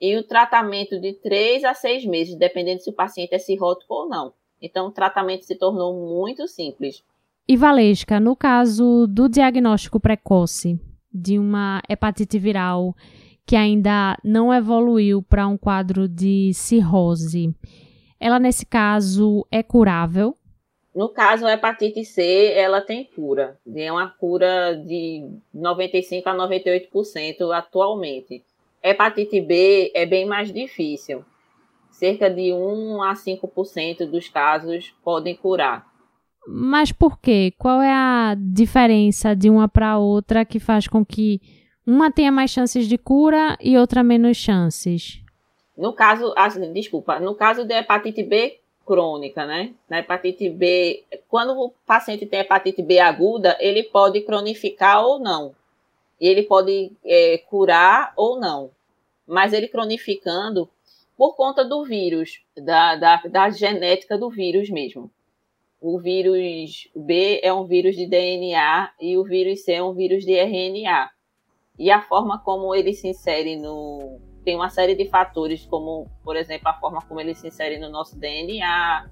e 0.00 0.16
o 0.16 0.22
tratamento 0.22 0.98
de 0.98 1.12
três 1.12 1.62
a 1.62 1.74
seis 1.74 2.04
meses, 2.04 2.34
dependendo 2.34 2.80
se 2.80 2.90
o 2.90 2.94
paciente 2.94 3.34
é 3.34 3.38
cirrótico 3.38 3.94
ou 3.94 4.08
não. 4.08 4.32
Então, 4.60 4.88
o 4.88 4.92
tratamento 4.92 5.44
se 5.44 5.54
tornou 5.54 5.94
muito 5.94 6.48
simples. 6.48 7.04
E 7.48 7.56
Valesca, 7.56 8.18
no 8.18 8.34
caso 8.34 9.06
do 9.06 9.28
diagnóstico 9.28 10.00
precoce 10.00 10.80
de 11.12 11.38
uma 11.38 11.82
hepatite 11.88 12.38
viral 12.38 12.94
que 13.46 13.56
ainda 13.56 14.16
não 14.24 14.52
evoluiu 14.52 15.22
para 15.22 15.46
um 15.46 15.56
quadro 15.56 16.08
de 16.08 16.52
cirrose, 16.54 17.54
ela 18.18 18.38
nesse 18.38 18.64
caso 18.64 19.46
é 19.50 19.62
curável? 19.62 20.36
No 20.94 21.08
caso, 21.08 21.46
a 21.46 21.52
hepatite 21.54 22.04
C, 22.04 22.52
ela 22.54 22.80
tem 22.80 23.04
cura. 23.04 23.58
É 23.74 23.90
uma 23.90 24.08
cura 24.08 24.76
de 24.76 25.26
95 25.52 26.28
a 26.28 26.34
98% 26.34 27.50
atualmente. 27.52 28.44
Hepatite 28.82 29.40
B 29.40 29.90
é 29.94 30.04
bem 30.04 30.26
mais 30.26 30.52
difícil. 30.52 31.24
Cerca 31.90 32.28
de 32.28 32.52
1 32.52 33.02
a 33.02 33.14
5% 33.14 34.06
dos 34.06 34.28
casos 34.28 34.94
podem 35.02 35.34
curar. 35.34 35.86
Mas 36.46 36.92
por 36.92 37.18
quê? 37.18 37.54
Qual 37.56 37.80
é 37.80 37.92
a 37.92 38.36
diferença 38.36 39.34
de 39.34 39.48
uma 39.48 39.68
para 39.68 39.98
outra 39.98 40.44
que 40.44 40.58
faz 40.58 40.88
com 40.88 41.04
que 41.04 41.40
uma 41.86 42.10
tenha 42.10 42.30
mais 42.30 42.50
chances 42.50 42.86
de 42.86 42.96
cura 42.96 43.56
e 43.60 43.76
outra 43.76 44.02
menos 44.02 44.36
chances. 44.36 45.20
No 45.76 45.92
caso, 45.92 46.32
desculpa, 46.72 47.18
no 47.18 47.34
caso 47.34 47.64
da 47.64 47.78
hepatite 47.78 48.22
B 48.22 48.58
crônica, 48.86 49.46
né? 49.46 49.72
Na 49.88 50.00
hepatite 50.00 50.48
B, 50.48 51.04
quando 51.28 51.58
o 51.58 51.72
paciente 51.86 52.26
tem 52.26 52.40
hepatite 52.40 52.82
B 52.82 52.98
aguda, 52.98 53.56
ele 53.60 53.82
pode 53.84 54.20
cronificar 54.20 55.04
ou 55.04 55.18
não. 55.18 55.54
E 56.20 56.28
ele 56.28 56.42
pode 56.42 56.92
é, 57.04 57.38
curar 57.38 58.12
ou 58.16 58.38
não. 58.38 58.70
Mas 59.26 59.52
ele 59.52 59.68
cronificando 59.68 60.68
por 61.16 61.34
conta 61.34 61.64
do 61.64 61.84
vírus, 61.84 62.42
da, 62.56 62.96
da, 62.96 63.16
da 63.16 63.50
genética 63.50 64.18
do 64.18 64.28
vírus 64.30 64.68
mesmo. 64.70 65.10
O 65.80 65.98
vírus 65.98 66.88
B 66.94 67.40
é 67.42 67.52
um 67.52 67.64
vírus 67.64 67.96
de 67.96 68.06
DNA 68.06 68.92
e 69.00 69.16
o 69.16 69.24
vírus 69.24 69.64
C 69.64 69.72
é 69.72 69.82
um 69.82 69.92
vírus 69.92 70.24
de 70.24 70.32
RNA 70.32 71.10
e 71.78 71.90
a 71.90 72.02
forma 72.02 72.38
como 72.38 72.74
ele 72.74 72.92
se 72.92 73.08
insere 73.08 73.56
no. 73.56 74.20
Tem 74.44 74.56
uma 74.56 74.68
série 74.68 74.94
de 74.94 75.08
fatores, 75.08 75.64
como, 75.66 76.06
por 76.24 76.36
exemplo, 76.36 76.68
a 76.68 76.74
forma 76.74 77.00
como 77.02 77.20
ele 77.20 77.34
se 77.34 77.46
insere 77.46 77.78
no 77.78 77.88
nosso 77.88 78.18
DNA, 78.18 79.08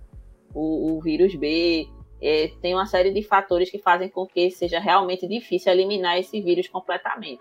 o, 0.52 0.96
o 0.96 1.00
vírus 1.00 1.34
B. 1.36 1.88
É, 2.22 2.48
tem 2.60 2.74
uma 2.74 2.84
série 2.84 3.12
de 3.12 3.22
fatores 3.22 3.70
que 3.70 3.78
fazem 3.78 4.08
com 4.08 4.26
que 4.26 4.50
seja 4.50 4.78
realmente 4.78 5.26
difícil 5.26 5.72
eliminar 5.72 6.18
esse 6.18 6.40
vírus 6.40 6.68
completamente. 6.68 7.40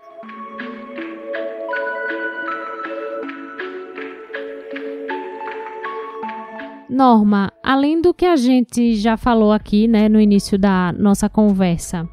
Norma, 6.88 7.52
além 7.62 8.00
do 8.00 8.12
que 8.12 8.26
a 8.26 8.36
gente 8.36 8.96
já 8.96 9.16
falou 9.16 9.52
aqui, 9.52 9.86
né, 9.86 10.08
no 10.08 10.20
início 10.20 10.58
da 10.58 10.92
nossa 10.92 11.28
conversa, 11.28 12.08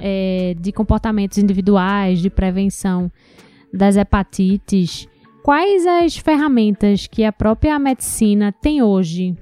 é, 0.00 0.54
de 0.58 0.72
comportamentos 0.72 1.38
individuais, 1.38 2.20
de 2.20 2.30
prevenção 2.30 3.10
das 3.72 3.96
hepatites, 3.96 5.06
quais 5.42 5.86
as 5.86 6.16
ferramentas 6.16 7.06
que 7.06 7.24
a 7.24 7.32
própria 7.32 7.78
medicina 7.78 8.52
tem 8.52 8.82
hoje 8.82 9.36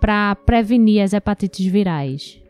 para 0.00 0.34
prevenir 0.34 1.02
as 1.02 1.12
hepatites 1.12 1.64
virais? 1.66 2.40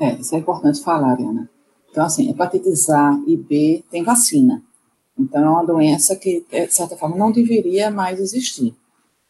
É, 0.00 0.14
isso 0.14 0.34
é 0.34 0.38
importante 0.38 0.82
falar, 0.82 1.18
Ana. 1.20 1.48
Então, 1.90 2.04
assim, 2.04 2.30
hepatites 2.30 2.88
A 2.88 3.20
e 3.26 3.36
B 3.36 3.84
tem 3.90 4.02
vacina. 4.02 4.62
Então, 5.18 5.42
é 5.42 5.50
uma 5.50 5.66
doença 5.66 6.16
que, 6.16 6.44
de 6.50 6.72
certa 6.72 6.96
forma, 6.96 7.16
não 7.16 7.30
deveria 7.30 7.90
mais 7.90 8.18
existir. 8.18 8.74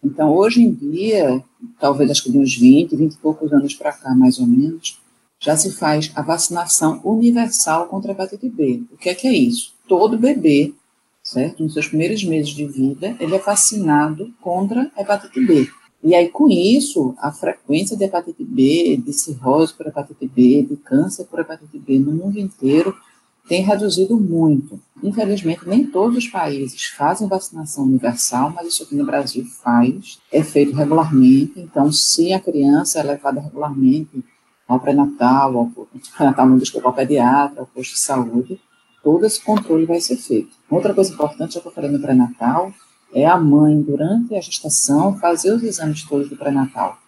Então, 0.03 0.35
hoje 0.35 0.63
em 0.63 0.73
dia, 0.73 1.43
talvez 1.79 2.11
acho 2.11 2.23
que 2.23 2.31
de 2.31 2.39
uns 2.39 2.57
20, 2.57 2.95
20 2.95 3.13
e 3.13 3.19
poucos 3.19 3.53
anos 3.53 3.75
para 3.75 3.93
cá, 3.93 4.15
mais 4.15 4.39
ou 4.39 4.47
menos, 4.47 5.00
já 5.41 5.57
se 5.57 5.73
faz 5.73 6.13
a 6.15 6.21
vacinação 6.21 7.01
universal 7.03 7.87
contra 7.89 8.13
a 8.13 8.15
hepatite 8.15 8.49
B. 8.49 8.83
O 8.93 8.97
que 8.97 9.09
é 9.09 9.15
que 9.15 9.27
é 9.27 9.33
isso? 9.33 9.73
Todo 9.89 10.19
bebê, 10.19 10.75
certo? 11.23 11.63
Nos 11.63 11.73
seus 11.73 11.89
primeiros 11.89 12.23
meses 12.23 12.51
de 12.51 12.67
vida, 12.67 13.17
ele 13.19 13.35
é 13.35 13.39
vacinado 13.39 14.33
contra 14.41 14.91
a 14.95 15.01
hepatite 15.01 15.41
B. 15.41 15.69
E 16.05 16.15
aí, 16.15 16.29
com 16.29 16.49
isso, 16.49 17.15
a 17.19 17.33
frequência 17.33 17.97
de 17.97 18.05
hepatite 18.05 18.45
B, 18.45 18.99
de 19.05 19.13
cirrose 19.13 19.73
por 19.73 19.87
hepatite 19.87 20.27
B, 20.27 20.63
de 20.63 20.77
câncer 20.77 21.25
por 21.25 21.41
hepatite 21.41 21.79
B 21.79 21.99
no 21.99 22.13
mundo 22.13 22.39
inteiro 22.39 22.95
tem 23.51 23.63
reduzido 23.63 24.17
muito. 24.17 24.81
Infelizmente, 25.03 25.67
nem 25.67 25.85
todos 25.85 26.17
os 26.17 26.29
países 26.29 26.85
fazem 26.85 27.27
vacinação 27.27 27.85
universal, 27.85 28.53
mas 28.55 28.69
isso 28.69 28.85
aqui 28.85 28.95
no 28.95 29.05
Brasil 29.05 29.45
faz, 29.45 30.21
é 30.31 30.41
feito 30.45 30.73
regularmente. 30.73 31.55
Então, 31.57 31.91
se 31.91 32.33
a 32.33 32.39
criança 32.39 33.01
é 33.01 33.03
levada 33.03 33.41
regularmente 33.41 34.23
ao 34.73 34.79
pré-natal, 34.79 35.57
ao 35.57 35.89
pré-natal 36.17 36.47
não 36.47 36.57
desculpa, 36.57 36.89
ao 36.89 36.95
pediatra, 36.95 37.61
ao 37.61 37.67
posto 37.67 37.95
de 37.95 37.99
saúde, 37.99 38.61
todo 39.03 39.27
esse 39.27 39.43
controle 39.43 39.85
vai 39.85 40.01
ser 40.01 40.17
feito. 40.17 40.51
Outra 40.71 40.95
coisa 40.95 41.13
importante, 41.13 41.55
já 41.55 41.61
que 41.61 41.67
eu 41.67 41.73
falei 41.73 41.91
no 41.91 42.01
pré-natal, 42.01 42.73
é 43.13 43.27
a 43.27 43.37
mãe, 43.37 43.83
durante 43.83 44.37
a 44.37 44.41
gestação, 44.41 45.19
fazer 45.19 45.53
os 45.53 45.65
exames 45.65 46.05
todos 46.05 46.29
do 46.29 46.37
pré-natal. 46.37 46.99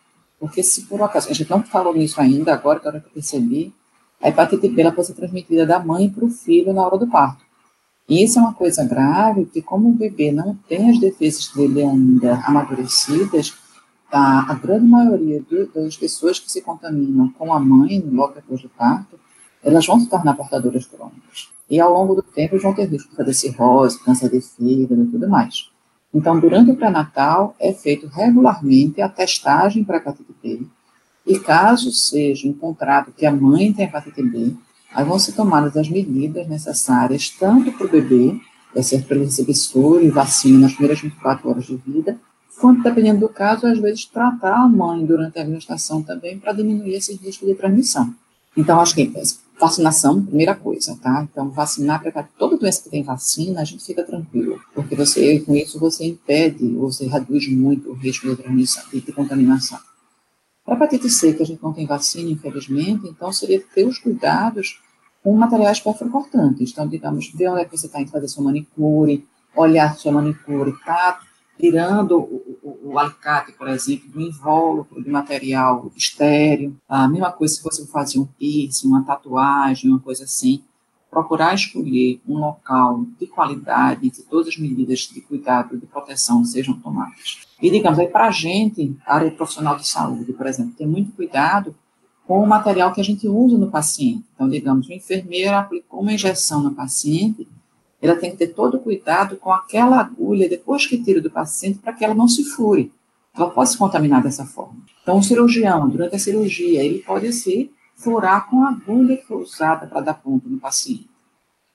Porque 0.40 0.60
se 0.60 0.86
por 0.86 1.00
acaso, 1.02 1.30
a 1.30 1.32
gente 1.32 1.48
não 1.48 1.62
falou 1.62 1.94
nisso 1.94 2.20
ainda, 2.20 2.52
agora 2.52 2.80
que 2.80 2.88
eu 2.88 3.00
percebi, 3.14 3.72
a 4.20 4.28
hepatite 4.28 4.68
B 4.68 4.82
ela 4.82 4.90
pode 4.90 5.06
ser 5.06 5.14
transmitida 5.14 5.64
da 5.64 5.78
mãe 5.78 6.10
para 6.10 6.24
o 6.24 6.30
filho 6.30 6.72
na 6.72 6.84
hora 6.84 6.98
do 6.98 7.06
parto. 7.06 7.44
E 8.08 8.24
isso 8.24 8.40
é 8.40 8.42
uma 8.42 8.54
coisa 8.54 8.84
grave, 8.84 9.44
porque 9.44 9.62
como 9.62 9.88
o 9.88 9.94
bebê 9.94 10.32
não 10.32 10.58
tem 10.68 10.90
as 10.90 10.98
defesas 10.98 11.46
dele 11.54 11.82
ainda 11.82 12.34
amadurecidas, 12.44 13.54
a, 14.12 14.52
a 14.52 14.54
grande 14.54 14.86
maioria 14.86 15.42
das 15.74 15.96
pessoas 15.96 16.38
que 16.38 16.52
se 16.52 16.60
contaminam 16.60 17.30
com 17.30 17.52
a 17.52 17.58
mãe 17.58 17.98
logo 18.00 18.34
depois 18.34 18.60
do 18.60 18.68
parto 18.68 19.18
elas 19.62 19.86
vão 19.86 20.00
se 20.00 20.08
tornar 20.08 20.34
portadoras 20.34 20.84
crônicas. 20.86 21.50
E 21.70 21.80
ao 21.80 21.92
longo 21.92 22.14
do 22.14 22.22
tempo 22.22 22.58
vão 22.58 22.74
ter 22.74 22.86
risco 22.86 23.24
de 23.24 23.34
cirrose, 23.34 24.02
câncer 24.02 24.28
de 24.28 24.40
fígado 24.40 25.02
e 25.02 25.06
tudo 25.06 25.28
mais. 25.28 25.70
Então, 26.12 26.38
durante 26.38 26.70
o 26.70 26.76
pré-natal, 26.76 27.54
é 27.58 27.72
feito 27.72 28.06
regularmente 28.08 29.00
a 29.00 29.08
testagem 29.08 29.84
para 29.84 29.96
hepatite 29.96 30.34
B. 30.42 30.66
E 31.26 31.38
caso 31.38 31.90
seja 31.92 32.48
encontrado 32.48 33.12
que 33.12 33.24
a 33.24 33.32
mãe 33.32 33.72
tem 33.72 33.86
hepatite 33.86 34.22
B, 34.22 34.54
aí 34.92 35.04
vão 35.04 35.18
ser 35.18 35.32
tomadas 35.32 35.76
as 35.76 35.88
medidas 35.88 36.46
necessárias, 36.48 37.30
tanto 37.30 37.72
para 37.72 37.86
o 37.86 37.90
bebê, 37.90 38.38
vai 38.74 38.82
ser 38.82 39.04
para 39.04 39.16
ele 39.16 39.26
receber 39.26 39.54
soro 39.54 40.04
e 40.04 40.10
vacina 40.10 40.58
nas 40.58 40.72
primeiras 40.72 41.00
24 41.00 41.48
horas 41.48 41.64
de 41.64 41.76
vida, 41.76 42.18
quanto, 42.60 42.82
dependendo 42.82 43.20
do 43.20 43.28
caso, 43.28 43.66
às 43.66 43.78
vezes 43.78 44.04
tratar 44.04 44.54
a 44.54 44.68
mãe 44.68 45.04
durante 45.04 45.38
a 45.38 45.44
gestação 45.44 46.02
também 46.02 46.38
para 46.38 46.52
diminuir 46.52 46.94
esse 46.94 47.14
risco 47.16 47.46
de 47.46 47.54
transmissão. 47.54 48.14
Então, 48.56 48.80
acho 48.80 48.94
que 48.94 49.10
vacinação, 49.58 50.24
primeira 50.24 50.54
coisa, 50.54 50.98
tá? 51.00 51.26
Então, 51.30 51.48
vacinar 51.50 52.02
para 52.02 52.24
toda 52.36 52.56
doença 52.56 52.82
que 52.82 52.90
tem 52.90 53.02
vacina, 53.02 53.60
a 53.60 53.64
gente 53.64 53.84
fica 53.84 54.02
tranquilo, 54.02 54.60
porque 54.74 54.94
você, 54.94 55.40
com 55.40 55.54
isso, 55.54 55.78
você 55.78 56.04
impede, 56.04 56.64
ou 56.76 56.90
você 56.90 57.06
reduz 57.06 57.48
muito 57.48 57.90
o 57.90 57.94
risco 57.94 58.28
de 58.28 58.36
transmissão 58.36 58.82
e 58.92 59.00
de 59.00 59.12
contaminação. 59.12 59.78
Para 60.64 60.74
hepatite 60.74 61.08
C, 61.08 61.32
que 61.32 61.42
a 61.42 61.46
gente 61.46 61.62
não 61.62 61.72
tem 61.72 61.86
vacina, 61.86 62.30
infelizmente, 62.30 63.08
então 63.08 63.32
seria 63.32 63.62
ter 63.74 63.86
os 63.86 63.98
cuidados 63.98 64.80
com 65.22 65.34
materiais 65.36 65.80
perfurocortantes. 65.80 66.70
Então, 66.70 66.86
digamos, 66.86 67.30
ver 67.32 67.48
onde 67.48 67.62
é 67.62 67.64
que 67.64 67.76
você 67.76 67.86
está 67.86 68.00
indo 68.00 68.10
fazer 68.10 68.28
sua 68.28 68.44
manicure, 68.44 69.24
olhar 69.56 69.96
sua 69.96 70.12
manicure 70.12 70.70
está 70.70 71.20
tirando 71.62 72.18
o, 72.18 72.58
o, 72.60 72.90
o, 72.90 72.98
alicate, 72.98 73.52
por 73.52 73.68
exemplo, 73.68 74.10
do 74.10 74.20
invólucro 74.20 75.00
de 75.00 75.08
material 75.08 75.92
estéreo. 75.96 76.76
A 76.88 77.06
mesma 77.06 77.30
coisa 77.30 77.54
se 77.54 77.62
você 77.62 77.86
fazer 77.86 78.18
um 78.18 78.26
piercing, 78.26 78.88
uma 78.88 79.04
tatuagem, 79.04 79.88
uma 79.88 80.00
coisa 80.00 80.24
assim. 80.24 80.64
Procurar 81.08 81.54
escolher 81.54 82.20
um 82.26 82.38
local 82.38 83.06
de 83.16 83.28
qualidade, 83.28 84.10
que 84.10 84.22
todas 84.22 84.48
as 84.48 84.56
medidas 84.56 85.00
de 85.00 85.20
cuidado, 85.20 85.78
de 85.78 85.86
proteção 85.86 86.44
sejam 86.44 86.74
tomadas. 86.80 87.42
E, 87.62 87.70
digamos, 87.70 88.00
aí 88.00 88.08
para 88.08 88.26
a 88.26 88.32
gente, 88.32 88.96
área 89.06 89.30
profissional 89.30 89.76
de 89.76 89.86
saúde, 89.86 90.32
por 90.32 90.48
exemplo, 90.48 90.74
ter 90.76 90.86
muito 90.86 91.12
cuidado 91.12 91.76
com 92.26 92.42
o 92.42 92.46
material 92.46 92.92
que 92.92 93.00
a 93.00 93.04
gente 93.04 93.28
usa 93.28 93.56
no 93.56 93.70
paciente. 93.70 94.24
Então, 94.34 94.48
digamos, 94.48 94.88
o 94.88 94.92
enfermeiro 94.92 95.54
aplicou 95.54 96.00
uma 96.00 96.12
injeção 96.12 96.60
no 96.60 96.74
paciente, 96.74 97.46
ela 98.02 98.16
tem 98.16 98.32
que 98.32 98.36
ter 98.36 98.48
todo 98.48 98.76
o 98.76 98.80
cuidado 98.80 99.36
com 99.36 99.52
aquela 99.52 100.00
agulha, 100.00 100.48
depois 100.48 100.84
que 100.84 101.02
tira 101.02 101.20
do 101.20 101.30
paciente, 101.30 101.78
para 101.78 101.92
que 101.92 102.04
ela 102.04 102.14
não 102.14 102.26
se 102.26 102.42
fure. 102.44 102.92
Ela 103.34 103.48
pode 103.48 103.70
se 103.70 103.78
contaminar 103.78 104.22
dessa 104.22 104.44
forma. 104.44 104.76
Então, 105.02 105.18
o 105.18 105.22
cirurgião, 105.22 105.88
durante 105.88 106.16
a 106.16 106.18
cirurgia, 106.18 106.84
ele 106.84 106.98
pode 106.98 107.32
se 107.32 107.70
furar 107.96 108.50
com 108.50 108.64
a 108.64 108.70
agulha 108.70 109.16
que 109.16 109.26
foi 109.26 109.42
usada 109.42 109.86
para 109.86 110.00
dar 110.00 110.14
ponto 110.14 110.48
no 110.48 110.58
paciente. 110.58 111.08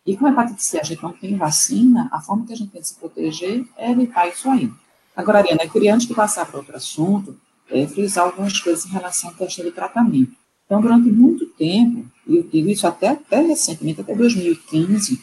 E 0.05 0.15
com 0.15 0.25
a 0.25 0.31
hepatite 0.31 0.63
C 0.63 0.79
a 0.79 0.83
gente 0.83 1.01
não 1.01 1.11
tem 1.11 1.35
vacina, 1.35 2.09
a 2.11 2.19
forma 2.21 2.45
que 2.45 2.53
a 2.53 2.55
gente 2.55 2.71
tem 2.71 2.81
de 2.81 2.87
se 2.87 2.95
proteger 2.95 3.65
é 3.77 3.91
evitar 3.91 4.27
isso 4.27 4.49
aí. 4.49 4.71
Agora, 5.15 5.39
Ariana, 5.39 5.63
eu 5.63 5.69
queria, 5.69 5.95
antes 5.95 6.07
de 6.07 6.13
passar 6.13 6.45
para 6.45 6.59
outro 6.59 6.75
assunto, 6.75 7.35
é, 7.69 7.87
frisar 7.87 8.25
algumas 8.25 8.59
coisas 8.59 8.85
em 8.85 8.89
relação 8.89 9.29
à 9.29 9.33
questão 9.33 9.65
do 9.65 9.71
tratamento. 9.71 10.31
Então, 10.65 10.81
durante 10.81 11.09
muito 11.09 11.45
tempo, 11.45 12.05
e 12.27 12.37
eu 12.37 12.43
digo 12.43 12.69
isso 12.69 12.85
até, 12.85 13.09
até 13.09 13.41
recentemente, 13.41 14.01
até 14.01 14.13
2015, 14.13 15.19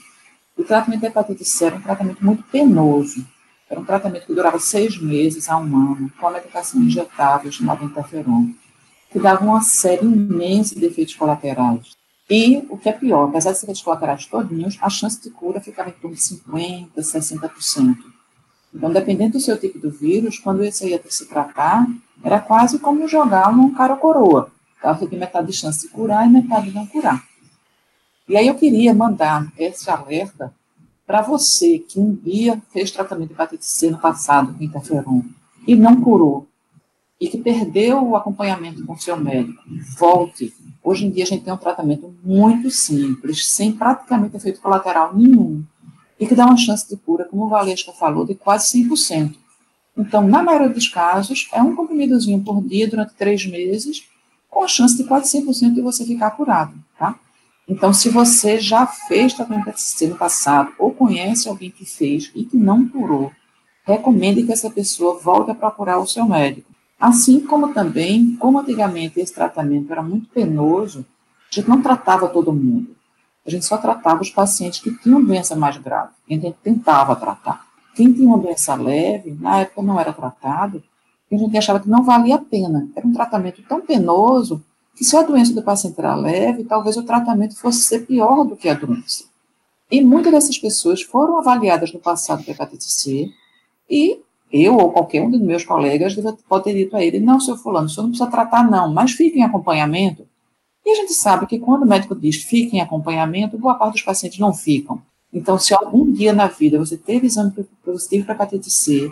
o 0.57 0.65
tratamento 0.65 1.01
da 1.01 1.09
hepatite 1.09 1.45
C 1.45 1.67
era 1.67 1.77
um 1.77 1.81
tratamento 1.81 2.25
muito 2.25 2.43
penoso. 2.45 3.27
Era 3.69 3.81
um 3.81 3.85
tratamento 3.85 4.27
que 4.27 4.35
durava 4.35 4.59
seis 4.59 5.01
meses 5.01 5.49
a 5.49 5.57
um 5.57 5.63
ano, 5.63 6.13
com 6.19 6.29
a 6.29 6.31
medicação 6.31 6.81
injetável 6.81 7.51
chamada 7.51 7.85
interferon, 7.85 8.49
que 9.11 9.19
dava 9.19 9.45
uma 9.45 9.63
série 9.63 10.05
imensa 10.05 10.75
de 10.75 10.85
efeitos 10.85 11.15
colaterais. 11.15 11.97
E, 12.31 12.65
o 12.71 12.79
que 12.79 12.89
é 12.89 12.93
pior, 12.93 13.29
apesar 13.29 13.53
de 13.53 13.59
ser 13.59 13.67
efeitos 13.67 13.83
colaterais 13.83 14.27
todinhos, 14.27 14.79
a 14.81 14.89
chance 14.89 15.21
de 15.21 15.31
cura 15.31 15.61
ficava 15.61 15.91
em 15.91 15.93
torno 15.93 16.17
de 16.17 16.23
50%, 16.23 16.91
60%. 16.97 17.97
Então, 18.75 18.93
dependendo 18.93 19.33
do 19.33 19.41
seu 19.41 19.59
tipo 19.59 19.79
de 19.79 19.89
vírus, 19.89 20.39
quando 20.39 20.65
você 20.65 20.89
ia 20.89 21.01
se 21.09 21.27
tratar, 21.27 21.87
era 22.23 22.41
quase 22.41 22.79
como 22.79 23.07
jogar 23.07 23.49
um 23.51 23.73
cara 23.75 23.97
coroa. 23.97 24.51
Ela 24.83 24.95
tem 24.95 25.19
metade 25.19 25.47
de 25.47 25.53
chance 25.53 25.87
de 25.87 25.89
curar 25.89 26.27
e 26.27 26.31
metade 26.31 26.71
de 26.71 26.75
não 26.75 26.87
curar. 26.87 27.23
E 28.29 28.37
aí 28.37 28.47
eu 28.47 28.55
queria 28.55 28.95
mandar 28.95 29.53
esse 29.59 29.91
alerta 29.91 30.55
para 31.07 31.21
você 31.21 31.79
que 31.79 32.01
um 32.01 32.15
dia 32.15 32.61
fez 32.71 32.91
tratamento 32.91 33.29
de 33.29 33.35
hepatite 33.35 33.67
C 33.67 33.91
no 33.91 33.99
passado 33.99 34.55
com 34.55 34.65
interferon 34.65 35.23
e 35.67 35.75
não 35.75 36.01
curou, 36.01 36.47
e 37.21 37.29
que 37.29 37.39
perdeu 37.39 38.03
o 38.03 38.17
acompanhamento 38.17 38.85
com 38.85 38.97
seu 38.97 39.17
médico, 39.17 39.63
volte. 39.99 40.55
Hoje 40.83 41.07
em 41.07 41.11
dia 41.11 41.25
a 41.25 41.27
gente 41.27 41.45
tem 41.45 41.53
um 41.53 41.59
tratamento 41.59 42.15
muito 42.23 42.71
simples, 42.71 43.47
sem 43.47 43.73
praticamente 43.73 44.37
efeito 44.37 44.61
colateral 44.61 45.15
nenhum, 45.15 45.63
e 46.19 46.27
que 46.27 46.35
dá 46.35 46.47
uma 46.47 46.57
chance 46.57 46.89
de 46.89 46.97
cura, 46.97 47.25
como 47.25 47.45
o 47.45 47.49
Valesca 47.49 47.93
falou, 47.93 48.25
de 48.25 48.35
quase 48.35 48.79
100%. 48.79 49.37
Então, 49.97 50.27
na 50.27 50.43
maioria 50.43 50.69
dos 50.69 50.89
casos, 50.89 51.49
é 51.53 51.63
um 51.63 51.75
comprimidozinho 51.75 52.43
por 52.43 52.63
dia 52.63 52.89
durante 52.89 53.15
três 53.15 53.47
meses, 53.47 54.07
com 54.51 54.63
a 54.63 54.69
chance 54.69 54.97
de 54.97 55.05
quase 55.05 55.39
100% 55.39 55.75
de 55.75 55.81
você 55.81 56.05
ficar 56.05 56.33
curado, 56.33 56.75
tá? 56.99 57.19
Então, 57.67 57.95
se 57.95 58.11
você 58.11 58.59
já 58.59 58.87
fez 58.87 59.33
tratamento 59.33 59.73
no 60.03 60.17
passado 60.17 60.73
ou 60.79 60.93
conhece 60.93 61.49
alguém 61.49 61.71
que 61.71 61.85
fez 61.85 62.31
e 62.35 62.45
que 62.45 62.57
não 62.57 62.87
curou, 62.87 63.33
recomende 63.87 64.43
que 64.43 64.53
essa 64.53 64.71
pessoa 64.71 65.19
volte 65.19 65.51
a 65.51 65.55
procurar 65.55 65.99
o 65.99 66.07
seu 66.07 66.27
médico. 66.27 66.71
Assim 67.01 67.41
como 67.41 67.73
também, 67.73 68.37
como 68.37 68.59
antigamente 68.59 69.19
esse 69.19 69.35
tratamento 69.35 69.91
era 69.91 70.03
muito 70.03 70.29
penoso, 70.29 71.05
a 71.51 71.55
gente 71.55 71.69
não 71.69 71.81
tratava 71.81 72.29
todo 72.29 72.53
mundo. 72.53 72.95
A 73.47 73.51
gente 73.51 73.65
só 73.65 73.77
tratava 73.77 74.23
os 74.23 74.31
pacientes 74.31 74.81
que 74.81 74.91
tinham 74.99 75.23
doença 75.23 75.55
mais 75.55 75.77
grave, 75.77 76.13
a 76.29 76.33
gente 76.33 76.53
tentava 76.63 77.17
tratar. 77.17 77.67
Quem 77.95 78.13
tinha 78.13 78.27
uma 78.27 78.39
doença 78.39 78.75
leve, 78.75 79.37
na 79.39 79.61
época 79.61 79.83
não 79.83 80.01
era 80.01 80.13
tratado, 80.13 80.83
a 81.31 81.37
gente 81.37 81.57
achava 81.57 81.81
que 81.81 81.89
não 81.89 82.03
valia 82.03 82.37
a 82.37 82.39
pena. 82.39 82.89
Era 82.95 83.07
um 83.07 83.13
tratamento 83.13 83.63
tão 83.69 83.81
penoso 83.81 84.65
que 84.97 85.05
se 85.05 85.17
a 85.17 85.23
doença 85.23 85.53
do 85.53 85.63
paciente 85.63 85.99
era 85.99 86.15
leve, 86.15 86.65
talvez 86.65 86.97
o 86.97 87.03
tratamento 87.03 87.57
fosse 87.57 87.83
ser 87.83 88.07
pior 88.07 88.45
do 88.45 88.57
que 88.57 88.69
a 88.69 88.75
doença. 88.75 89.25
E 89.91 90.01
muitas 90.01 90.33
dessas 90.33 90.59
pessoas 90.59 91.03
foram 91.03 91.39
avaliadas 91.39 91.93
no 91.93 92.01
passado 92.01 92.45
com 92.45 92.51
hepatite 92.51 92.85
C, 92.85 93.31
e 93.89 94.19
eu 94.53 94.77
ou 94.77 94.93
qualquer 94.93 95.23
um 95.23 95.31
dos 95.31 95.41
meus 95.41 95.65
colegas 95.65 96.15
pode 96.49 96.65
ter 96.65 96.75
dito 96.75 96.97
a 96.97 97.05
ele, 97.05 97.19
não, 97.19 97.41
seu 97.41 97.57
fulano, 97.57 97.87
o 97.87 97.89
senhor 97.89 98.05
não 98.05 98.11
precisa 98.11 98.31
tratar 98.31 98.71
não, 98.71 98.93
mas 98.93 99.13
fique 99.13 99.39
em 99.39 99.43
acompanhamento. 99.43 100.27
E 100.85 100.91
a 100.91 100.95
gente 100.95 101.15
sabe 101.15 101.47
que 101.47 101.59
quando 101.59 101.83
o 101.83 101.87
médico 101.87 102.15
diz 102.15 102.37
fique 102.37 102.77
em 102.77 102.81
acompanhamento, 102.81 103.59
boa 103.59 103.75
parte 103.75 103.95
dos 103.95 104.03
pacientes 104.03 104.39
não 104.39 104.53
ficam. 104.53 105.03
Então, 105.33 105.59
se 105.59 105.75
algum 105.75 106.11
dia 106.13 106.33
na 106.33 106.47
vida 106.47 106.79
você 106.79 106.97
teve 106.97 107.27
exame 107.27 107.53
positivo 107.85 108.27
para 108.27 108.35
hepatite 108.37 108.71
C 108.71 109.11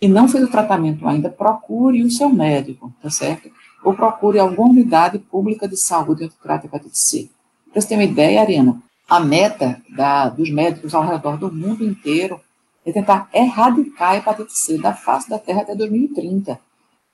e 0.00 0.08
não 0.08 0.26
fez 0.28 0.44
o 0.44 0.50
tratamento 0.50 1.06
ainda, 1.06 1.28
procure 1.28 2.02
o 2.02 2.10
seu 2.10 2.30
médico, 2.30 2.92
tá 3.02 3.10
certo? 3.10 3.50
Ou 3.82 3.94
procure 3.94 4.38
alguma 4.38 4.70
unidade 4.70 5.18
pública 5.18 5.68
de 5.68 5.76
saúde 5.76 6.24
onde 6.24 6.34
trata 6.42 6.66
hepatite 6.66 6.98
C. 6.98 7.30
Para 7.70 7.80
você 7.80 7.88
ter 7.88 7.94
uma 7.94 8.04
ideia, 8.04 8.40
Ariana, 8.40 8.82
a 9.08 9.20
meta 9.20 9.80
da, 9.88 10.28
dos 10.28 10.50
médicos 10.50 10.94
ao 10.94 11.06
redor 11.06 11.36
do 11.36 11.52
mundo 11.52 11.84
inteiro 11.84 12.40
é 12.84 12.92
tentar 12.92 13.28
erradicar 13.32 14.10
a 14.10 14.16
hepatite 14.16 14.52
C 14.52 14.78
da 14.78 14.94
face 14.94 15.28
da 15.28 15.38
Terra 15.38 15.62
até 15.62 15.74
2030. 15.74 16.58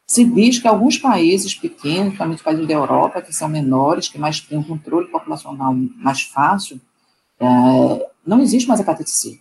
Se 0.06 0.24
diz 0.24 0.58
que 0.58 0.68
alguns 0.68 0.98
países 0.98 1.54
pequenos, 1.54 2.08
principalmente 2.08 2.42
países 2.42 2.66
da 2.66 2.74
Europa, 2.74 3.22
que 3.22 3.32
são 3.32 3.48
menores, 3.48 4.08
que 4.08 4.18
mais 4.18 4.40
têm 4.40 4.58
um 4.58 4.62
controle 4.62 5.06
populacional 5.08 5.74
mais 5.96 6.22
fácil, 6.22 6.80
é, 7.40 7.46
não 8.26 8.40
existe 8.40 8.68
mais 8.68 8.80
hepatite 8.80 9.10
C. 9.10 9.40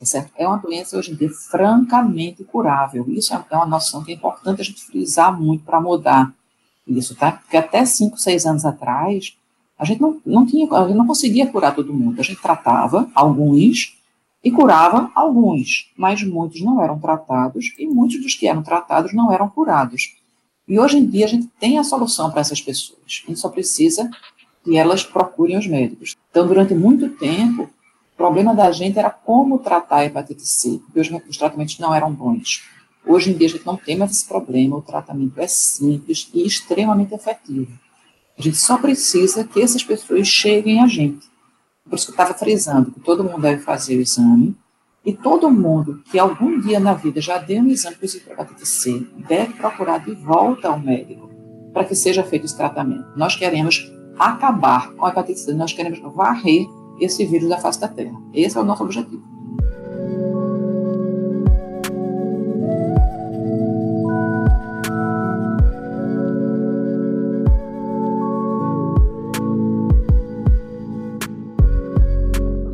É, 0.00 0.04
certo? 0.04 0.32
é 0.36 0.46
uma 0.46 0.56
doença 0.56 0.98
hoje 0.98 1.12
em 1.12 1.14
dia 1.14 1.30
francamente 1.30 2.42
curável. 2.42 3.04
Isso 3.08 3.32
é 3.32 3.56
uma 3.56 3.66
noção 3.66 4.02
que 4.02 4.10
é 4.10 4.14
importante 4.14 4.60
a 4.60 4.64
gente 4.64 4.84
frisar 4.84 5.40
muito 5.40 5.64
para 5.64 5.80
mudar 5.80 6.34
isso, 6.86 7.14
tá? 7.14 7.32
Porque 7.32 7.56
até 7.56 7.84
5, 7.84 8.16
6 8.16 8.46
anos 8.46 8.64
atrás, 8.64 9.36
a 9.78 9.84
gente 9.84 10.00
não, 10.00 10.20
não 10.24 10.46
tinha, 10.46 10.70
a 10.72 10.86
gente 10.86 10.96
não 10.96 11.06
conseguia 11.06 11.46
curar 11.46 11.74
todo 11.74 11.92
mundo. 11.92 12.20
A 12.20 12.24
gente 12.24 12.40
tratava 12.40 13.08
alguns 13.14 13.98
e 14.44 14.50
curava 14.50 15.10
alguns, 15.14 15.90
mas 15.96 16.22
muitos 16.22 16.60
não 16.60 16.82
eram 16.82 16.98
tratados 16.98 17.72
e 17.78 17.86
muitos 17.86 18.20
dos 18.20 18.34
que 18.34 18.46
eram 18.46 18.62
tratados 18.62 19.12
não 19.12 19.32
eram 19.32 19.48
curados. 19.48 20.16
E 20.66 20.78
hoje 20.78 20.98
em 20.98 21.06
dia 21.06 21.26
a 21.26 21.28
gente 21.28 21.48
tem 21.60 21.78
a 21.78 21.84
solução 21.84 22.30
para 22.30 22.40
essas 22.40 22.60
pessoas. 22.60 23.22
A 23.24 23.28
gente 23.28 23.38
só 23.38 23.48
precisa 23.48 24.10
que 24.64 24.76
elas 24.76 25.04
procurem 25.04 25.58
os 25.58 25.66
médicos. 25.66 26.16
Então, 26.30 26.46
durante 26.46 26.74
muito 26.74 27.08
tempo, 27.10 27.64
o 27.64 28.16
problema 28.16 28.54
da 28.54 28.70
gente 28.70 28.98
era 28.98 29.10
como 29.10 29.58
tratar 29.58 29.96
a 29.96 30.04
hepatite 30.04 30.46
C, 30.46 30.80
porque 30.84 31.00
os, 31.00 31.10
os 31.28 31.36
tratamentos 31.36 31.78
não 31.78 31.94
eram 31.94 32.12
bons. 32.12 32.62
Hoje 33.06 33.30
em 33.30 33.36
dia 33.36 33.48
a 33.48 33.50
gente 33.50 33.66
não 33.66 33.76
tem 33.76 33.96
mais 33.96 34.12
esse 34.12 34.26
problema, 34.26 34.76
o 34.76 34.82
tratamento 34.82 35.40
é 35.40 35.46
simples 35.46 36.30
e 36.32 36.46
extremamente 36.46 37.14
efetivo. 37.14 37.72
A 38.38 38.42
gente 38.42 38.56
só 38.56 38.78
precisa 38.78 39.44
que 39.44 39.60
essas 39.60 39.82
pessoas 39.82 40.26
cheguem 40.26 40.80
a 40.80 40.86
gente. 40.86 41.30
Por 41.84 41.96
isso 41.96 42.06
que 42.06 42.12
eu 42.12 42.22
estava 42.22 42.38
frisando 42.38 42.92
que 42.92 43.00
todo 43.00 43.24
mundo 43.24 43.40
deve 43.40 43.62
fazer 43.62 43.96
o 43.96 44.00
exame 44.00 44.56
e 45.04 45.12
todo 45.12 45.50
mundo 45.50 46.02
que 46.10 46.18
algum 46.18 46.60
dia 46.60 46.78
na 46.78 46.94
vida 46.94 47.20
já 47.20 47.38
deu 47.38 47.60
um 47.60 47.66
exame 47.66 47.96
positivo 47.96 48.30
para 48.30 48.44
hepatite 48.44 48.66
C 48.66 49.06
deve 49.28 49.54
procurar 49.54 49.98
de 49.98 50.14
volta 50.14 50.68
ao 50.68 50.78
médico 50.78 51.28
para 51.72 51.84
que 51.84 51.94
seja 51.94 52.22
feito 52.22 52.46
esse 52.46 52.56
tratamento. 52.56 53.04
Nós 53.16 53.34
queremos 53.34 53.92
acabar 54.18 54.92
com 54.92 55.04
a 55.04 55.10
hepatite 55.10 55.40
C, 55.40 55.52
nós 55.52 55.72
queremos 55.72 55.98
varrer 56.14 56.66
esse 57.00 57.24
vírus 57.26 57.48
da 57.48 57.58
face 57.58 57.80
da 57.80 57.88
Terra. 57.88 58.16
Esse 58.32 58.56
é 58.56 58.60
o 58.60 58.64
nosso 58.64 58.84
objetivo. 58.84 59.22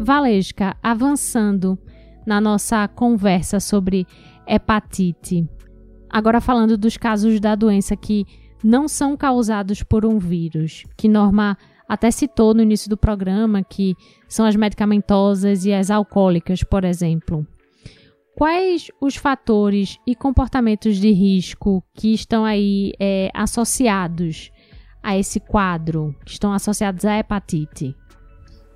Valesca, 0.08 0.74
avançando 0.82 1.78
na 2.26 2.40
nossa 2.40 2.88
conversa 2.88 3.60
sobre 3.60 4.06
hepatite, 4.46 5.46
agora 6.08 6.40
falando 6.40 6.78
dos 6.78 6.96
casos 6.96 7.38
da 7.38 7.54
doença 7.54 7.94
que 7.94 8.24
não 8.64 8.88
são 8.88 9.18
causados 9.18 9.82
por 9.82 10.06
um 10.06 10.18
vírus, 10.18 10.84
que 10.96 11.10
Norma 11.10 11.58
até 11.86 12.10
citou 12.10 12.54
no 12.54 12.62
início 12.62 12.88
do 12.88 12.96
programa, 12.96 13.62
que 13.62 13.94
são 14.26 14.46
as 14.46 14.56
medicamentosas 14.56 15.66
e 15.66 15.74
as 15.74 15.90
alcoólicas, 15.90 16.64
por 16.64 16.84
exemplo. 16.84 17.46
Quais 18.34 18.90
os 19.02 19.14
fatores 19.14 19.98
e 20.06 20.14
comportamentos 20.14 20.96
de 20.96 21.12
risco 21.12 21.84
que 21.92 22.14
estão 22.14 22.46
aí 22.46 22.92
é, 22.98 23.30
associados 23.34 24.50
a 25.02 25.18
esse 25.18 25.38
quadro, 25.38 26.16
que 26.24 26.30
estão 26.30 26.50
associados 26.54 27.04
à 27.04 27.18
hepatite? 27.18 27.94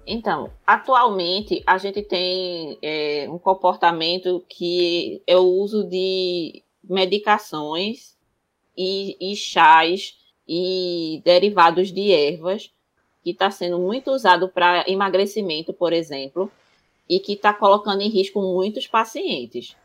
Então, 0.06 0.50
atualmente 0.66 1.62
a 1.66 1.78
gente 1.78 2.02
tem 2.02 2.76
é, 2.82 3.26
um 3.30 3.38
comportamento 3.38 4.44
que 4.48 5.22
é 5.26 5.36
o 5.36 5.44
uso 5.44 5.84
de 5.84 6.62
medicações 6.82 8.16
e, 8.76 9.16
e 9.20 9.36
chás 9.36 10.16
e 10.46 11.22
derivados 11.24 11.92
de 11.92 12.10
ervas, 12.10 12.72
que 13.22 13.30
está 13.30 13.50
sendo 13.50 13.78
muito 13.78 14.10
usado 14.10 14.48
para 14.48 14.84
emagrecimento, 14.90 15.72
por 15.72 15.92
exemplo, 15.92 16.50
e 17.08 17.20
que 17.20 17.34
está 17.34 17.54
colocando 17.54 18.00
em 18.02 18.08
risco 18.08 18.42
muitos 18.42 18.88
pacientes. 18.88 19.76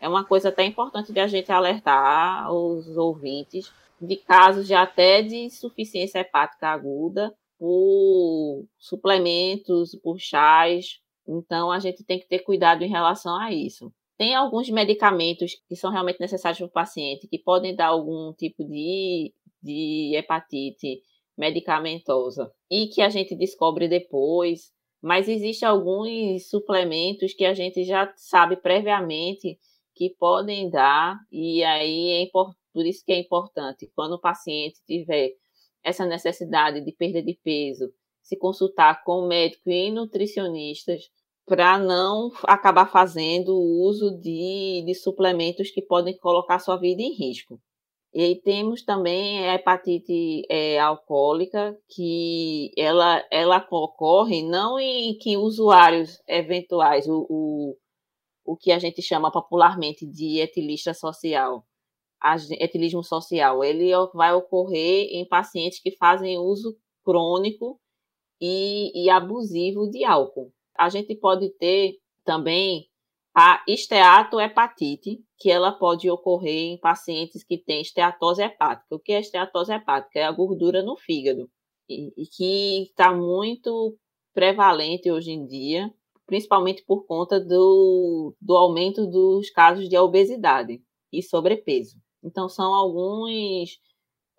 É 0.00 0.08
uma 0.08 0.24
coisa 0.24 0.50
até 0.50 0.64
importante 0.64 1.12
de 1.12 1.18
a 1.18 1.26
gente 1.26 1.50
alertar 1.50 2.52
os 2.52 2.96
ouvintes 2.96 3.72
de 4.00 4.16
casos 4.16 4.66
de 4.66 4.74
até 4.74 5.22
de 5.22 5.36
insuficiência 5.36 6.20
hepática 6.20 6.68
aguda 6.68 7.34
por 7.58 8.66
suplementos, 8.78 9.98
por 10.02 10.18
chás. 10.18 11.00
Então, 11.26 11.70
a 11.70 11.78
gente 11.78 12.04
tem 12.04 12.18
que 12.18 12.28
ter 12.28 12.40
cuidado 12.40 12.82
em 12.82 12.88
relação 12.88 13.36
a 13.40 13.52
isso. 13.52 13.92
Tem 14.16 14.34
alguns 14.34 14.70
medicamentos 14.70 15.52
que 15.68 15.74
são 15.74 15.90
realmente 15.90 16.20
necessários 16.20 16.58
para 16.58 16.66
o 16.66 16.70
paciente, 16.70 17.26
que 17.28 17.38
podem 17.38 17.74
dar 17.74 17.88
algum 17.88 18.32
tipo 18.32 18.64
de, 18.64 19.32
de 19.62 20.12
hepatite 20.14 21.00
medicamentosa 21.36 22.52
e 22.70 22.86
que 22.88 23.02
a 23.02 23.08
gente 23.08 23.34
descobre 23.34 23.88
depois. 23.88 24.72
Mas 25.02 25.28
existem 25.28 25.68
alguns 25.68 26.48
suplementos 26.48 27.34
que 27.34 27.44
a 27.44 27.52
gente 27.52 27.84
já 27.84 28.12
sabe 28.16 28.56
previamente 28.56 29.58
que 29.94 30.10
podem 30.18 30.70
dar, 30.70 31.16
e 31.30 31.62
aí 31.62 32.24
é 32.24 32.30
por 32.32 32.84
isso 32.84 33.04
que 33.04 33.12
é 33.12 33.18
importante, 33.18 33.90
quando 33.94 34.14
o 34.14 34.20
paciente 34.20 34.80
tiver 34.86 35.30
essa 35.84 36.06
necessidade 36.06 36.80
de 36.80 36.92
perda 36.92 37.22
de 37.22 37.38
peso, 37.44 37.92
se 38.22 38.36
consultar 38.38 39.04
com 39.04 39.26
médico 39.26 39.70
e 39.70 39.90
nutricionistas 39.90 41.10
para 41.46 41.78
não 41.78 42.32
acabar 42.44 42.90
fazendo 42.90 43.54
uso 43.54 44.18
de, 44.18 44.82
de 44.86 44.94
suplementos 44.94 45.70
que 45.70 45.82
podem 45.82 46.16
colocar 46.16 46.58
sua 46.58 46.76
vida 46.76 47.02
em 47.02 47.12
risco. 47.12 47.60
E 48.14 48.22
aí 48.22 48.40
temos 48.40 48.82
também 48.82 49.44
a 49.44 49.54
hepatite 49.54 50.42
é, 50.48 50.78
alcoólica, 50.78 51.76
que 51.88 52.70
ela, 52.78 53.22
ela 53.30 53.66
ocorre 53.70 54.42
não 54.42 54.78
em 54.78 55.18
que 55.18 55.36
usuários 55.36 56.22
eventuais, 56.26 57.08
o, 57.08 57.26
o, 57.28 57.76
o 58.44 58.56
que 58.56 58.70
a 58.70 58.78
gente 58.78 59.02
chama 59.02 59.32
popularmente 59.32 60.06
de 60.06 60.38
etilista 60.38 60.94
social, 60.94 61.66
etilismo 62.58 63.02
social, 63.04 63.62
ele 63.62 63.90
vai 64.14 64.32
ocorrer 64.32 65.08
em 65.10 65.26
pacientes 65.28 65.80
que 65.80 65.96
fazem 65.96 66.38
uso 66.38 66.76
crônico 67.04 67.78
e, 68.40 69.04
e 69.04 69.10
abusivo 69.10 69.90
de 69.90 70.04
álcool. 70.04 70.52
A 70.76 70.88
gente 70.88 71.14
pode 71.14 71.50
ter 71.58 71.98
também 72.24 72.88
a 73.36 73.62
esteatohepatite, 73.68 75.20
que 75.38 75.50
ela 75.50 75.72
pode 75.72 76.08
ocorrer 76.08 76.72
em 76.72 76.78
pacientes 76.78 77.42
que 77.44 77.58
têm 77.58 77.82
esteatose 77.82 78.42
hepática. 78.42 78.94
O 78.94 78.98
que 78.98 79.12
é 79.12 79.20
esteatose 79.20 79.72
hepática? 79.72 80.20
É 80.20 80.24
a 80.24 80.32
gordura 80.32 80.82
no 80.82 80.96
fígado, 80.96 81.50
e, 81.88 82.12
e 82.16 82.26
que 82.26 82.82
está 82.84 83.12
muito 83.12 83.96
prevalente 84.32 85.10
hoje 85.10 85.32
em 85.32 85.46
dia, 85.46 85.92
principalmente 86.26 86.84
por 86.86 87.06
conta 87.06 87.40
do, 87.40 88.34
do 88.40 88.56
aumento 88.56 89.06
dos 89.06 89.50
casos 89.50 89.88
de 89.88 89.96
obesidade 89.98 90.80
e 91.12 91.22
sobrepeso. 91.22 91.96
Então, 92.24 92.48
são 92.48 92.74
alguns, 92.74 93.78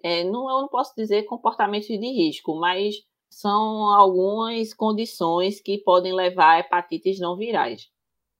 é, 0.04 0.24
não, 0.24 0.50
eu 0.50 0.62
não 0.62 0.68
posso 0.68 0.94
dizer 0.98 1.24
comportamentos 1.24 1.88
de 1.88 1.96
risco, 1.96 2.60
mas 2.60 2.96
são 3.30 3.94
algumas 3.94 4.74
condições 4.74 5.60
que 5.62 5.78
podem 5.80 6.14
levar 6.14 6.56
a 6.56 6.60
hepatites 6.60 7.20
não 7.20 7.38
virais. 7.38 7.90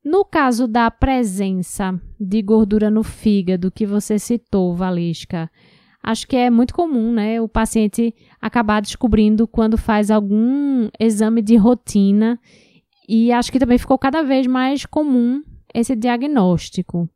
No 0.04 0.24
caso 0.24 0.68
da 0.68 0.90
presença 0.92 2.00
de 2.20 2.42
gordura 2.42 2.90
no 2.90 3.04
fígado 3.04 3.72
que 3.72 3.86
você 3.86 4.20
citou, 4.20 4.76
Valesca, 4.76 5.50
acho 6.02 6.28
que 6.28 6.36
é 6.36 6.50
muito 6.50 6.74
comum, 6.76 7.12
né, 7.12 7.42
o 7.42 7.50
paciente 7.50 8.14
acabar 8.40 8.82
descobrindo 8.82 9.48
quando 9.48 9.78
faz 9.78 10.12
algum 10.12 10.88
exame 11.00 11.42
de 11.42 11.56
rotina 11.56 12.40
e 13.10 13.32
acho 13.32 13.52
que 13.52 13.60
também 13.60 13.78
ficou 13.78 13.98
cada 13.98 14.22
vez 14.22 14.46
mais 14.46 14.86
comum 14.86 15.44
esse 15.74 15.96
diagnóstico. 15.96 17.10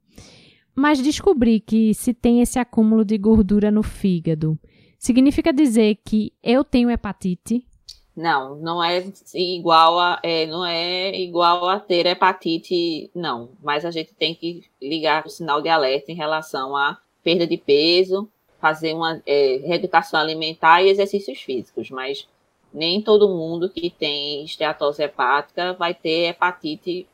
Mas 0.80 1.02
descobrir 1.02 1.60
que 1.60 1.94
se 1.94 2.14
tem 2.14 2.42
esse 2.42 2.58
acúmulo 2.58 3.04
de 3.04 3.18
gordura 3.18 3.70
no 3.70 3.84
fígado, 3.84 4.58
significa 4.98 5.52
dizer 5.52 6.00
que 6.06 6.32
eu 6.42 6.64
tenho 6.64 6.90
hepatite? 6.90 7.68
Não, 8.16 8.56
não 8.56 8.82
é 8.82 9.04
igual 9.36 10.00
a 10.00 10.22
é, 10.24 10.46
não 10.46 10.66
é 10.66 11.14
igual 11.20 11.68
a 11.68 11.82
ter 11.82 12.06
hepatite, 12.06 13.12
não. 13.14 13.50
Mas 13.62 13.84
a 13.84 13.92
gente 13.92 14.14
tem 14.14 14.34
que 14.34 14.64
ligar 14.82 15.26
o 15.26 15.30
sinal 15.30 15.62
de 15.62 15.68
alerta 15.68 16.14
em 16.14 16.16
relação 16.16 16.78
à 16.78 16.98
perda 17.22 17.46
de 17.46 17.58
peso, 17.58 18.30
fazer 18.62 18.94
uma 18.94 19.22
é, 19.26 19.60
reeducação 19.66 20.18
alimentar 20.18 20.82
e 20.82 20.88
exercícios 20.88 21.42
físicos. 21.42 21.92
Mas 21.92 22.26
nem 22.74 23.02
todo 23.02 23.28
mundo 23.28 23.70
que 23.70 23.90
tem 23.90 24.46
esteatose 24.46 25.04
hepática 25.04 25.74
vai 25.74 25.94
ter 25.94 26.30
hepatite, 26.30 27.06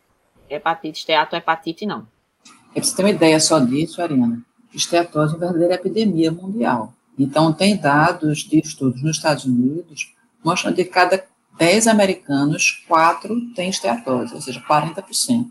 hepatite 0.48 1.00
esteatohepatite, 1.00 1.88
não. 1.88 2.14
É 2.76 2.82
para 2.82 2.90
você 2.90 2.96
ter 2.98 3.04
uma 3.04 3.10
ideia 3.10 3.40
só 3.40 3.58
disso, 3.58 4.02
Ariana, 4.02 4.44
esteatose 4.74 5.34
é 5.34 5.38
uma 5.38 5.46
verdadeira 5.46 5.76
epidemia 5.76 6.30
mundial. 6.30 6.94
Então, 7.18 7.54
tem 7.54 7.78
dados 7.78 8.40
de 8.40 8.60
estudos 8.60 9.02
nos 9.02 9.16
Estados 9.16 9.46
Unidos 9.46 10.14
mostrando 10.44 10.76
que 10.76 10.84
cada 10.84 11.26
10 11.58 11.88
americanos, 11.88 12.84
4 12.88 13.54
têm 13.56 13.70
esteatose, 13.70 14.36
ou 14.36 14.42
seja, 14.42 14.60
40%. 14.60 15.48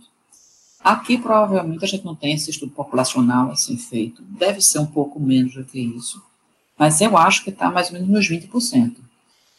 Aqui, 0.85 1.17
provavelmente, 1.17 1.83
a 1.83 1.89
gente 1.89 2.05
não 2.05 2.15
tem 2.15 2.35
esse 2.35 2.51
estudo 2.51 2.73
populacional 2.73 3.51
assim 3.51 3.79
feito, 3.79 4.23
deve 4.23 4.61
ser 4.61 4.81
um 4.81 4.87
pouco 4.87 5.19
menos 5.19 5.55
do 5.55 5.65
que 5.65 5.81
isso, 5.81 6.23
mas 6.79 7.01
eu 7.01 7.17
acho 7.17 7.43
que 7.43 7.49
está 7.49 7.71
mais 7.71 7.87
ou 7.89 7.95
menos 7.95 8.09
nos 8.09 8.29
20%. 8.29 8.97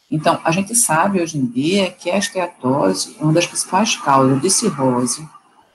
Então, 0.08 0.40
a 0.44 0.52
gente 0.52 0.72
sabe 0.76 1.20
hoje 1.20 1.36
em 1.36 1.44
dia 1.44 1.90
que 1.90 2.08
a 2.08 2.16
esteatose 2.16 3.16
é 3.18 3.24
uma 3.24 3.32
das 3.32 3.46
principais 3.46 3.96
causas 3.96 4.40
de 4.40 4.48
cirrose, 4.48 5.28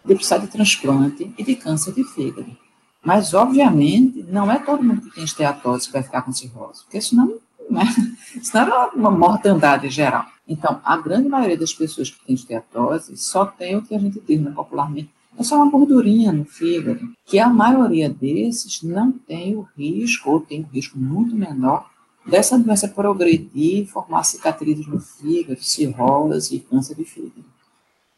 de 0.03 0.15
precisar 0.15 0.37
de 0.37 0.47
transplante 0.47 1.33
e 1.37 1.43
de 1.43 1.55
câncer 1.55 1.93
de 1.93 2.03
fígado. 2.03 2.55
Mas, 3.03 3.33
obviamente, 3.33 4.23
não 4.29 4.51
é 4.51 4.59
todo 4.59 4.83
mundo 4.83 5.01
que 5.01 5.15
tem 5.15 5.23
esteatose 5.23 5.87
que 5.87 5.93
vai 5.93 6.03
ficar 6.03 6.21
com 6.21 6.31
cirrose, 6.31 6.83
porque 6.83 7.01
senão, 7.01 7.35
né, 7.69 7.83
senão 8.41 8.63
era 8.63 8.89
uma 8.95 9.09
mortandade 9.09 9.89
geral. 9.89 10.25
Então, 10.47 10.79
a 10.83 10.97
grande 10.97 11.27
maioria 11.27 11.57
das 11.57 11.73
pessoas 11.73 12.09
que 12.09 12.23
tem 12.25 12.35
esteatose 12.35 13.17
só 13.17 13.45
tem 13.45 13.75
o 13.75 13.81
que 13.81 13.95
a 13.95 13.99
gente 13.99 14.21
diz 14.27 14.39
né, 14.39 14.51
popularmente, 14.51 15.09
é 15.37 15.43
só 15.43 15.55
uma 15.55 15.71
gordurinha 15.71 16.31
no 16.31 16.45
fígado, 16.45 17.09
que 17.25 17.39
a 17.39 17.47
maioria 17.47 18.09
desses 18.09 18.83
não 18.83 19.11
tem 19.11 19.55
o 19.55 19.67
risco, 19.77 20.29
ou 20.29 20.39
tem 20.41 20.61
um 20.61 20.73
risco 20.73 20.99
muito 20.99 21.35
menor, 21.35 21.89
dessa 22.25 22.59
doença 22.59 22.87
progredir 22.87 23.87
formar 23.87 24.23
cicatrizes 24.23 24.85
no 24.85 24.99
fígado, 24.99 25.63
cirrose 25.63 26.55
e 26.55 26.59
câncer 26.59 26.95
de 26.95 27.05
fígado. 27.05 27.45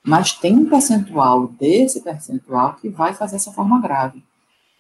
Mas 0.06 0.34
tem 0.34 0.56
um 0.56 0.70
percentual 0.70 1.48
desse 1.48 2.02
percentual 2.02 2.76
que 2.76 2.90
vai 2.90 3.14
fazer 3.14 3.38
essa 3.38 3.52
forma 3.52 3.80
grave. 3.80 4.24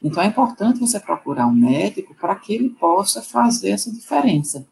Então 0.04 0.22
é 0.22 0.28
importante 0.28 0.80
você 0.80 1.00
procurar 1.00 1.48
um 1.48 1.56
médico 1.56 2.14
para 2.14 2.36
que 2.36 2.54
ele 2.54 2.70
possa 2.70 3.22
fazer 3.22 3.70
essa 3.70 3.90
diferença. 3.92 4.68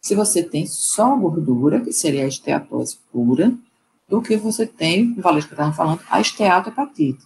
Se 0.00 0.14
você 0.14 0.42
tem 0.42 0.66
só 0.66 1.14
gordura, 1.14 1.80
que 1.80 1.92
seria 1.92 2.24
a 2.24 2.28
esteatose 2.28 2.98
pura, 3.12 3.52
do 4.08 4.22
que 4.22 4.36
você 4.36 4.66
tem, 4.66 5.14
o 5.16 5.20
Valesca 5.20 5.52
estava 5.52 5.72
falando, 5.72 6.00
a 6.10 6.20
esteatohepatite, 6.20 7.24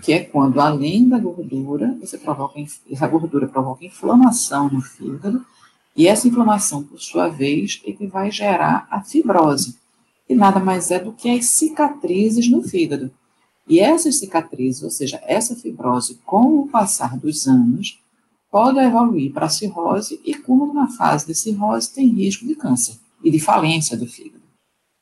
que 0.00 0.12
é 0.12 0.20
quando, 0.20 0.60
além 0.60 1.08
da 1.08 1.18
gordura, 1.18 1.94
você 2.00 2.16
provoca, 2.16 2.58
essa 2.90 3.06
gordura 3.08 3.48
provoca 3.48 3.84
inflamação 3.84 4.70
no 4.70 4.80
fígado 4.80 5.44
E 5.94 6.08
essa 6.08 6.26
inflamação, 6.26 6.82
por 6.82 6.98
sua 6.98 7.28
vez, 7.28 7.82
é 7.86 7.92
que 7.92 8.06
vai 8.06 8.30
gerar 8.30 8.86
a 8.90 9.02
fibrose, 9.02 9.78
que 10.32 10.38
nada 10.38 10.58
mais 10.58 10.90
é 10.90 10.98
do 10.98 11.12
que 11.12 11.28
as 11.28 11.44
cicatrizes 11.44 12.50
no 12.50 12.62
fígado. 12.62 13.10
E 13.68 13.78
essas 13.78 14.18
cicatrizes, 14.18 14.82
ou 14.82 14.90
seja, 14.90 15.22
essa 15.26 15.54
fibrose, 15.54 16.18
com 16.24 16.60
o 16.60 16.68
passar 16.68 17.18
dos 17.18 17.46
anos, 17.46 18.00
pode 18.50 18.78
evoluir 18.78 19.30
para 19.30 19.50
cirrose 19.50 20.20
e, 20.24 20.34
como 20.34 20.72
na 20.72 20.88
fase 20.88 21.26
de 21.26 21.34
cirrose, 21.34 21.92
tem 21.92 22.08
risco 22.08 22.46
de 22.46 22.54
câncer 22.54 22.96
e 23.22 23.30
de 23.30 23.38
falência 23.38 23.96
do 23.96 24.06
fígado. 24.06 24.42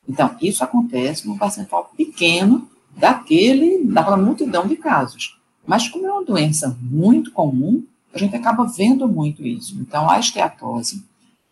Então, 0.08 0.36
isso 0.42 0.64
acontece 0.64 1.26
num 1.26 1.38
percentual 1.38 1.90
pequeno 1.96 2.68
daquele, 2.96 3.84
daquela 3.84 4.16
multidão 4.16 4.66
de 4.66 4.76
casos. 4.76 5.38
Mas 5.64 5.88
como 5.88 6.06
é 6.06 6.12
uma 6.12 6.24
doença 6.24 6.76
muito 6.82 7.30
comum, 7.30 7.84
a 8.12 8.18
gente 8.18 8.34
acaba 8.34 8.64
vendo 8.64 9.06
muito 9.06 9.46
isso. 9.46 9.78
Então, 9.80 10.10
a 10.10 10.18
esteatose 10.18 11.04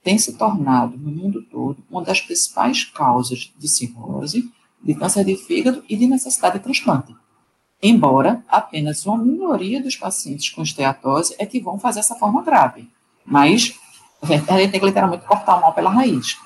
tem 0.02 0.18
se 0.18 0.34
tornado, 0.34 0.96
no 0.96 1.10
mundo 1.10 1.42
todo, 1.42 1.82
uma 1.90 2.02
das 2.02 2.20
principais 2.20 2.84
causas 2.84 3.52
de 3.58 3.68
cirrose, 3.68 4.50
de 4.82 4.94
câncer 4.94 5.24
de 5.24 5.36
fígado 5.36 5.82
e 5.88 5.96
de 5.96 6.06
necessidade 6.06 6.58
de 6.58 6.64
transplante. 6.64 7.14
Embora 7.82 8.44
apenas 8.48 9.06
uma 9.06 9.18
minoria 9.18 9.82
dos 9.82 9.96
pacientes 9.96 10.48
com 10.50 10.62
esteatose 10.62 11.34
é 11.38 11.46
que 11.46 11.60
vão 11.60 11.78
fazer 11.78 12.00
essa 12.00 12.14
forma 12.14 12.42
grave. 12.42 12.88
Mas 13.24 13.74
a 14.22 14.26
gente, 14.26 14.46
tem 14.46 14.80
que 14.80 14.86
literalmente 14.86 15.24
cortar 15.24 15.56
o 15.56 15.60
mal 15.60 15.72
pela 15.72 15.90
raiz. 15.90 16.36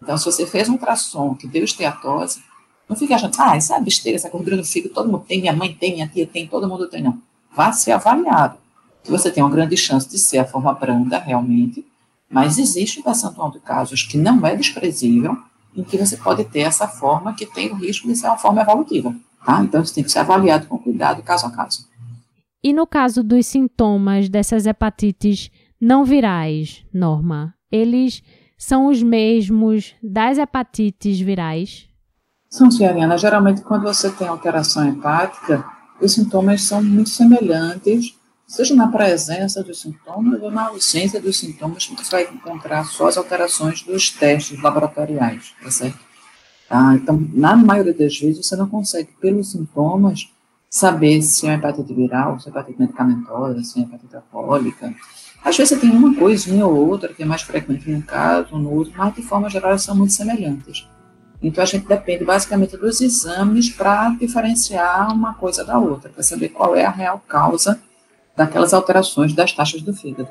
Então, 0.00 0.16
se 0.16 0.24
você 0.24 0.46
fez 0.46 0.68
um 0.68 0.72
ultrassom 0.72 1.34
que 1.34 1.48
deu 1.48 1.64
esteatose, 1.64 2.42
não 2.88 2.94
fique 2.94 3.12
achando, 3.12 3.34
ah, 3.38 3.56
isso 3.56 3.74
é 3.74 3.80
besteira, 3.80 4.16
essa 4.16 4.28
gordura 4.28 4.56
no 4.56 4.64
fígado, 4.64 4.94
todo 4.94 5.10
mundo 5.10 5.24
tem, 5.26 5.40
minha 5.40 5.52
mãe 5.52 5.74
tem, 5.74 5.94
minha 5.94 6.06
tia 6.06 6.26
tem, 6.26 6.46
todo 6.46 6.68
mundo 6.68 6.88
tem, 6.88 7.02
não. 7.02 7.20
Vá 7.52 7.72
ser 7.72 7.92
avaliado. 7.92 8.58
Você 9.04 9.30
tem 9.30 9.42
uma 9.42 9.50
grande 9.50 9.76
chance 9.76 10.08
de 10.08 10.18
ser 10.18 10.38
a 10.38 10.44
forma 10.44 10.72
branda, 10.72 11.18
realmente, 11.18 11.84
mas 12.30 12.58
existe 12.58 13.00
um 13.00 13.02
percentual 13.02 13.50
de 13.50 13.60
casos 13.60 14.02
que 14.02 14.16
não 14.16 14.44
é 14.46 14.54
desprezível, 14.56 15.36
em 15.76 15.84
que 15.84 15.96
você 15.96 16.16
pode 16.16 16.44
ter 16.44 16.60
essa 16.60 16.88
forma 16.88 17.34
que 17.34 17.46
tem 17.46 17.70
o 17.70 17.76
risco 17.76 18.08
de 18.08 18.16
ser 18.16 18.26
uma 18.26 18.38
forma 18.38 18.62
evolutiva, 18.62 19.14
tá? 19.44 19.62
Então, 19.62 19.82
isso 19.82 19.94
tem 19.94 20.02
que 20.02 20.10
ser 20.10 20.20
avaliado 20.20 20.66
com 20.66 20.78
cuidado, 20.78 21.22
caso 21.22 21.46
a 21.46 21.50
caso. 21.50 21.86
E 22.62 22.72
no 22.72 22.86
caso 22.86 23.22
dos 23.22 23.46
sintomas 23.46 24.28
dessas 24.28 24.66
hepatites 24.66 25.50
não 25.80 26.04
virais, 26.04 26.84
Norma, 26.92 27.54
eles 27.70 28.22
são 28.58 28.86
os 28.86 29.02
mesmos 29.02 29.94
das 30.02 30.38
hepatites 30.38 31.20
virais? 31.20 31.88
São, 32.48 32.70
Ciariana. 32.70 33.18
Geralmente, 33.18 33.60
quando 33.60 33.82
você 33.82 34.10
tem 34.10 34.26
alteração 34.26 34.88
hepática, 34.88 35.64
os 36.00 36.12
sintomas 36.12 36.62
são 36.62 36.82
muito 36.82 37.10
semelhantes, 37.10 38.14
seja 38.46 38.74
na 38.74 38.88
presença 38.88 39.62
dos 39.62 39.80
sintomas 39.80 40.40
ou 40.40 40.50
na 40.50 40.68
ausência 40.68 41.20
dos 41.20 41.38
sintomas, 41.38 41.86
você 41.86 42.10
vai 42.10 42.24
encontrar 42.24 42.84
só 42.84 43.08
as 43.08 43.16
alterações 43.16 43.82
dos 43.82 44.10
testes 44.10 44.62
laboratoriais, 44.62 45.52
tá 45.62 45.70
certo? 45.70 45.98
Tá? 46.68 46.94
Então, 46.94 47.28
na 47.32 47.56
maioria 47.56 47.94
das 47.94 48.18
vezes, 48.18 48.44
você 48.44 48.56
não 48.56 48.68
consegue, 48.68 49.10
pelos 49.20 49.52
sintomas, 49.52 50.28
saber 50.70 51.22
se 51.22 51.46
é 51.46 51.50
uma 51.50 51.56
hepatite 51.56 51.94
viral, 51.94 52.38
se 52.38 52.48
é 52.48 52.50
hepatite 52.50 52.78
medicamentosa, 52.78 53.62
se 53.62 53.80
é 53.80 53.82
hepatite 53.82 54.16
alcoólica. 54.16 54.94
Às 55.44 55.56
vezes 55.56 55.70
você 55.70 55.80
tem 55.80 55.90
uma 55.90 56.14
coisinha 56.14 56.66
ou 56.66 56.88
outra 56.88 57.12
que 57.12 57.22
é 57.22 57.26
mais 57.26 57.42
frequente 57.42 57.90
em 57.90 57.94
um 57.94 58.00
caso, 58.00 58.56
no 58.56 58.70
outro, 58.70 58.92
mas 58.96 59.14
de 59.14 59.22
forma 59.22 59.48
geral 59.48 59.78
são 59.78 59.94
muito 59.94 60.12
semelhantes. 60.12 60.86
Então, 61.42 61.62
a 61.62 61.66
gente 61.66 61.86
depende 61.86 62.24
basicamente 62.24 62.76
dos 62.76 63.00
exames 63.00 63.70
para 63.70 64.10
diferenciar 64.10 65.12
uma 65.12 65.34
coisa 65.34 65.64
da 65.64 65.78
outra, 65.78 66.10
para 66.10 66.22
saber 66.22 66.48
qual 66.48 66.74
é 66.74 66.84
a 66.84 66.90
real 66.90 67.22
causa 67.28 67.80
daquelas 68.36 68.74
alterações 68.74 69.32
das 69.32 69.52
taxas 69.52 69.82
do 69.82 69.92
fígado. 69.92 70.28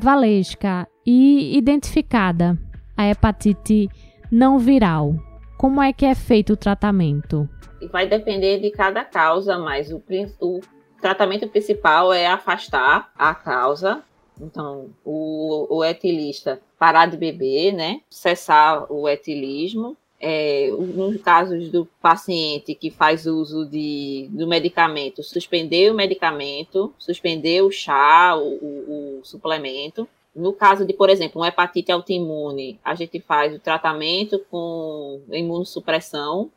Valesca, 0.00 0.88
e 1.04 1.56
identificada 1.56 2.56
a 2.96 3.08
hepatite 3.08 3.88
não 4.30 4.58
viral, 4.58 5.14
como 5.56 5.82
é 5.82 5.92
que 5.92 6.04
é 6.04 6.14
feito 6.14 6.52
o 6.52 6.56
tratamento? 6.56 7.48
Vai 7.90 8.06
depender 8.06 8.60
de 8.60 8.70
cada 8.70 9.04
causa, 9.04 9.58
mas 9.58 9.90
o, 9.90 10.02
o 10.40 10.60
tratamento 11.00 11.48
principal 11.48 12.12
é 12.12 12.26
afastar 12.26 13.10
a 13.16 13.34
causa 13.34 14.02
então, 14.40 14.90
o, 15.04 15.78
o 15.78 15.84
etilista 15.84 16.60
parar 16.78 17.06
de 17.06 17.16
beber, 17.16 17.72
né? 17.72 18.00
Cessar 18.08 18.90
o 18.90 19.08
etilismo. 19.08 19.96
É, 20.20 20.68
nos 20.72 21.20
casos 21.22 21.68
do 21.68 21.86
paciente 22.02 22.74
que 22.74 22.90
faz 22.90 23.24
uso 23.24 23.64
de, 23.66 24.28
do 24.32 24.48
medicamento, 24.48 25.22
suspender 25.22 25.92
o 25.92 25.94
medicamento, 25.94 26.92
suspender 26.98 27.62
o 27.62 27.70
chá, 27.70 28.36
o, 28.36 28.54
o, 28.54 29.20
o 29.20 29.24
suplemento. 29.24 30.08
No 30.34 30.52
caso 30.52 30.84
de, 30.84 30.92
por 30.92 31.08
exemplo, 31.08 31.40
uma 31.40 31.48
hepatite 31.48 31.92
autoimune, 31.92 32.80
a 32.84 32.94
gente 32.94 33.20
faz 33.20 33.54
o 33.54 33.60
tratamento 33.60 34.44
com 34.50 35.20
imunossupressão. 35.30 36.50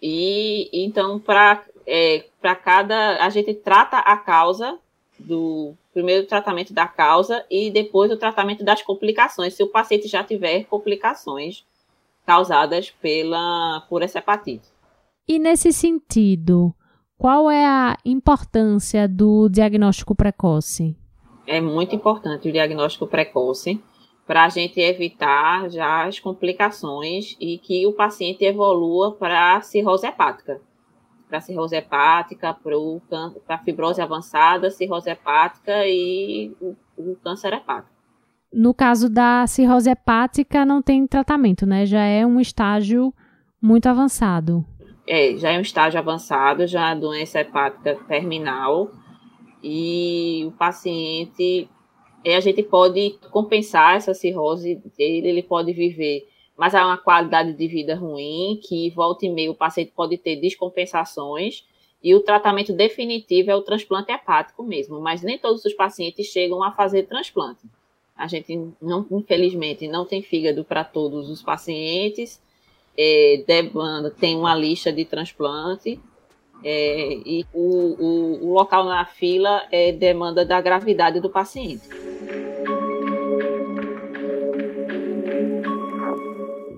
E 0.00 0.68
então, 0.72 1.18
para 1.18 1.64
é, 1.86 2.24
cada. 2.62 3.24
A 3.24 3.30
gente 3.30 3.54
trata 3.54 3.98
a 3.98 4.16
causa 4.16 4.78
do 5.18 5.74
primeiro 5.92 6.24
o 6.24 6.26
tratamento 6.26 6.74
da 6.74 6.86
causa 6.86 7.44
e 7.50 7.70
depois 7.70 8.10
o 8.10 8.18
tratamento 8.18 8.62
das 8.62 8.82
complicações, 8.82 9.54
se 9.54 9.62
o 9.62 9.68
paciente 9.68 10.06
já 10.08 10.22
tiver 10.22 10.64
complicações 10.64 11.64
causadas 12.26 12.90
pela 12.90 13.86
por 13.88 14.02
essa 14.02 14.18
hepatite. 14.18 14.68
E 15.28 15.38
nesse 15.38 15.72
sentido, 15.72 16.74
qual 17.16 17.50
é 17.50 17.64
a 17.64 17.96
importância 18.04 19.08
do 19.08 19.48
diagnóstico 19.48 20.14
precoce? 20.14 20.96
É 21.46 21.60
muito 21.60 21.94
importante 21.94 22.48
o 22.48 22.52
diagnóstico 22.52 23.06
precoce 23.06 23.82
para 24.26 24.44
a 24.44 24.48
gente 24.48 24.80
evitar 24.80 25.70
já 25.70 26.04
as 26.04 26.18
complicações 26.18 27.36
e 27.40 27.58
que 27.58 27.86
o 27.86 27.92
paciente 27.92 28.44
evolua 28.44 29.12
para 29.12 29.60
cirrose 29.62 30.06
hepática 30.06 30.60
para 31.28 31.40
cirrose 31.40 31.76
hepática, 31.76 32.54
para 32.54 33.56
a 33.56 33.58
fibrose 33.58 34.00
avançada, 34.00 34.70
cirrose 34.70 35.10
hepática 35.10 35.86
e 35.86 36.54
o, 36.60 36.76
o, 36.96 37.16
câncer 37.16 37.52
hepático. 37.52 37.95
No 38.52 38.72
caso 38.72 39.08
da 39.08 39.46
cirrose 39.46 39.90
hepática, 39.90 40.64
não 40.64 40.80
tem 40.80 41.06
tratamento, 41.06 41.66
né? 41.66 41.84
Já 41.84 42.04
é 42.04 42.24
um 42.24 42.40
estágio 42.40 43.12
muito 43.60 43.86
avançado. 43.86 44.64
É, 45.06 45.36
já 45.36 45.52
é 45.52 45.58
um 45.58 45.62
estágio 45.62 45.98
avançado, 45.98 46.66
já 46.66 46.90
é 46.90 46.96
doença 46.96 47.40
hepática 47.40 47.94
terminal 48.08 48.90
e 49.62 50.44
o 50.46 50.52
paciente, 50.52 51.68
a 52.24 52.40
gente 52.40 52.62
pode 52.62 53.18
compensar 53.30 53.96
essa 53.96 54.14
cirrose 54.14 54.82
dele, 54.96 55.28
ele 55.28 55.42
pode 55.42 55.72
viver 55.72 56.26
mas 56.56 56.74
há 56.74 56.86
uma 56.86 56.96
qualidade 56.96 57.52
de 57.52 57.68
vida 57.68 57.94
ruim, 57.94 58.58
que 58.62 58.88
volta 58.90 59.26
e 59.26 59.30
meio 59.30 59.52
o 59.52 59.54
paciente 59.54 59.92
pode 59.94 60.16
ter 60.16 60.36
descompensações, 60.36 61.64
e 62.02 62.14
o 62.14 62.20
tratamento 62.20 62.72
definitivo 62.72 63.50
é 63.50 63.56
o 63.56 63.62
transplante 63.62 64.10
hepático 64.12 64.62
mesmo, 64.62 65.00
mas 65.00 65.22
nem 65.22 65.38
todos 65.38 65.64
os 65.64 65.74
pacientes 65.74 66.26
chegam 66.26 66.62
a 66.62 66.72
fazer 66.72 67.04
transplante. 67.04 67.66
A 68.16 68.26
gente, 68.26 68.70
não, 68.80 69.06
infelizmente, 69.10 69.86
não 69.86 70.06
tem 70.06 70.22
fígado 70.22 70.64
para 70.64 70.82
todos 70.82 71.28
os 71.28 71.42
pacientes, 71.42 72.40
é, 72.96 73.44
demanda, 73.46 74.10
tem 74.10 74.36
uma 74.36 74.54
lista 74.54 74.92
de 74.92 75.04
transplante, 75.04 76.00
é, 76.64 77.12
e 77.24 77.44
o, 77.52 77.60
o, 77.62 78.46
o 78.46 78.52
local 78.54 78.84
na 78.84 79.04
fila 79.04 79.62
é 79.70 79.92
demanda 79.92 80.44
da 80.44 80.60
gravidade 80.60 81.20
do 81.20 81.28
paciente. 81.28 81.86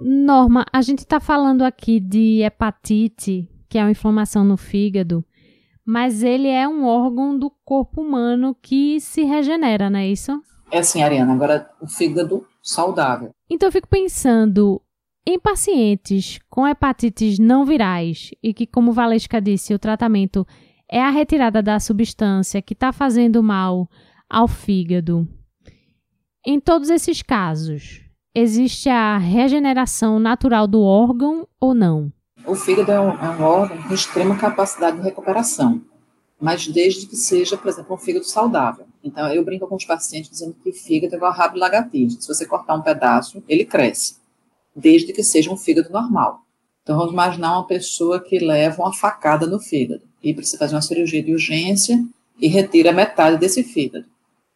Norma, 0.03 0.67
a 0.73 0.83
gente 0.83 0.99
está 0.99 1.21
falando 1.21 1.63
aqui 1.63 2.01
de 2.01 2.43
hepatite, 2.43 3.49
que 3.69 3.79
é 3.79 3.83
uma 3.83 3.91
inflamação 3.91 4.45
no 4.45 4.57
fígado, 4.57 5.25
mas 5.85 6.23
ele 6.23 6.49
é 6.49 6.69
um 6.69 6.85
órgão 6.85 7.39
do 7.39 7.51
corpo 7.65 8.03
humano 8.03 8.55
que 8.61 9.01
se 9.01 9.23
regenera, 9.23 9.89
não 9.89 9.99
é 9.99 10.09
isso? 10.09 10.43
É 10.71 10.79
assim, 10.79 11.03
Ariana. 11.03 11.33
Agora, 11.33 11.71
o 11.81 11.87
fígado 11.87 12.47
saudável. 12.63 13.31
Então, 13.51 13.69
eu 13.69 13.73
fico 13.73 13.89
pensando 13.89 14.81
em 15.27 15.39
pacientes 15.39 16.39
com 16.49 16.67
hepatites 16.67 17.39
não 17.39 17.65
virais 17.65 18.31
e 18.43 18.55
que, 18.55 18.67
como 18.67 18.93
Valesca 18.93 19.41
disse, 19.41 19.75
o 19.75 19.79
tratamento 19.79 20.47
é 20.91 21.03
a 21.03 21.11
retirada 21.11 21.63
da 21.63 21.79
substância 21.79 22.63
que 22.63 22.73
está 22.73 22.93
fazendo 22.93 23.43
mal 23.43 23.89
ao 24.29 24.49
fígado. 24.49 25.29
Em 26.47 26.59
todos 26.59 26.89
esses 26.89 27.21
casos, 27.21 28.03
existe 28.35 28.89
a 28.89 29.19
regeneração 29.19 30.19
natural 30.19 30.67
do 30.67 30.81
órgão 30.83 31.47
ou 31.61 31.75
não? 31.75 32.13
O 32.47 32.55
fígado 32.55 32.91
é 32.91 33.01
um, 33.01 33.11
é 33.11 33.31
um, 33.31 33.43
órgão 33.43 33.83
com 33.83 33.93
extrema 33.93 34.37
capacidade 34.37 34.97
de 34.97 35.03
recuperação, 35.03 35.83
mas 36.41 36.67
desde 36.69 37.07
que 37.07 37.17
seja, 37.17 37.57
por 37.57 37.69
exemplo, 37.69 37.95
um 37.95 37.99
fígado 37.99 38.25
saudável. 38.25 38.87
Então, 39.03 39.27
eu 39.29 39.45
brinco 39.45 39.67
com 39.67 39.75
os 39.75 39.85
pacientes 39.85 40.31
dizendo 40.31 40.57
que 40.63 40.73
fígado 40.73 41.15
é 41.15 41.17
igual 41.17 41.33
rabo 41.33 41.55
de 41.55 41.61
lagartixa. 41.61 42.21
Se 42.21 42.29
você 42.29 42.47
cortar 42.47 42.75
um 42.75 42.83
pedaço, 42.83 43.43
ele 43.49 43.65
cresce, 43.65 44.17
desde 44.75 45.13
que 45.13 45.23
seja 45.23 45.51
um 45.51 45.57
fígado 45.57 45.91
normal. 45.91 46.43
Então, 46.83 46.97
vamos 46.97 47.13
imaginar 47.13 47.53
uma 47.53 47.67
pessoa 47.67 48.21
que 48.21 48.39
leva 48.39 48.83
uma 48.83 48.93
facada 48.93 49.47
no 49.47 49.59
fígado. 49.59 50.03
e 50.23 50.35
precisa 50.35 50.59
fazer 50.59 50.75
uma 50.75 50.83
cirurgia 50.83 51.23
de 51.23 51.33
urgência 51.33 52.05
e 52.41 52.49
retira 52.49 52.93
metade 52.93 53.39
desse 53.39 53.63
fígado. 53.63 54.07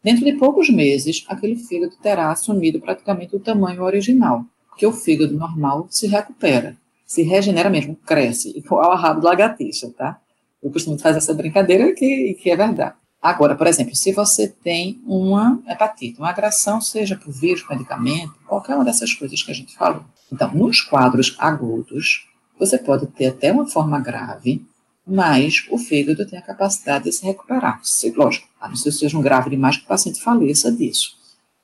Dentro 0.03 0.25
de 0.25 0.33
poucos 0.33 0.69
meses, 0.69 1.23
aquele 1.29 1.55
fígado 1.55 1.95
terá 2.01 2.29
assumido 2.29 2.79
praticamente 2.81 3.35
o 3.35 3.39
tamanho 3.39 3.83
original, 3.83 4.45
porque 4.67 4.85
o 4.85 4.91
fígado 4.91 5.33
normal 5.33 5.87
se 5.89 6.07
recupera, 6.07 6.75
se 7.05 7.23
regenera 7.23 7.69
mesmo, 7.69 7.95
cresce, 8.05 8.57
igual 8.57 8.91
ao 8.91 8.97
rabo 8.97 9.21
do 9.21 9.27
lagartixa, 9.27 9.89
tá? 9.97 10.19
Eu 10.63 10.71
costumo 10.71 10.97
fazer 10.97 11.17
essa 11.17 11.33
brincadeira 11.33 11.93
que, 11.93 12.35
que 12.41 12.49
é 12.49 12.55
verdade. 12.55 12.95
Agora, 13.21 13.55
por 13.55 13.67
exemplo, 13.67 13.95
se 13.95 14.11
você 14.11 14.47
tem 14.47 15.01
uma 15.05 15.61
hepatite, 15.67 16.19
uma 16.19 16.29
agressão, 16.29 16.81
seja 16.81 17.15
por 17.15 17.31
vírus, 17.31 17.65
medicamento, 17.69 18.33
qualquer 18.47 18.75
uma 18.75 18.83
dessas 18.83 19.13
coisas 19.13 19.41
que 19.41 19.51
a 19.51 19.53
gente 19.53 19.75
falou. 19.75 20.03
Então, 20.31 20.53
nos 20.53 20.81
quadros 20.81 21.35
agudos, 21.39 22.27
você 22.59 22.77
pode 22.77 23.07
ter 23.07 23.27
até 23.27 23.51
uma 23.51 23.65
forma 23.67 23.99
grave, 23.99 24.65
mas 25.05 25.65
o 25.69 25.77
fígado 25.77 26.25
tem 26.25 26.39
a 26.39 26.41
capacidade 26.41 27.05
de 27.05 27.11
se 27.11 27.25
recuperar. 27.25 27.79
Se, 27.83 28.11
lógico, 28.11 28.47
a 28.59 28.67
não 28.67 28.75
ser 28.75 28.89
que 28.89 28.97
seja 28.97 29.17
um 29.17 29.21
grave 29.21 29.49
demais 29.49 29.77
que 29.77 29.83
o 29.83 29.87
paciente 29.87 30.21
faleça 30.21 30.71
disso. 30.71 31.17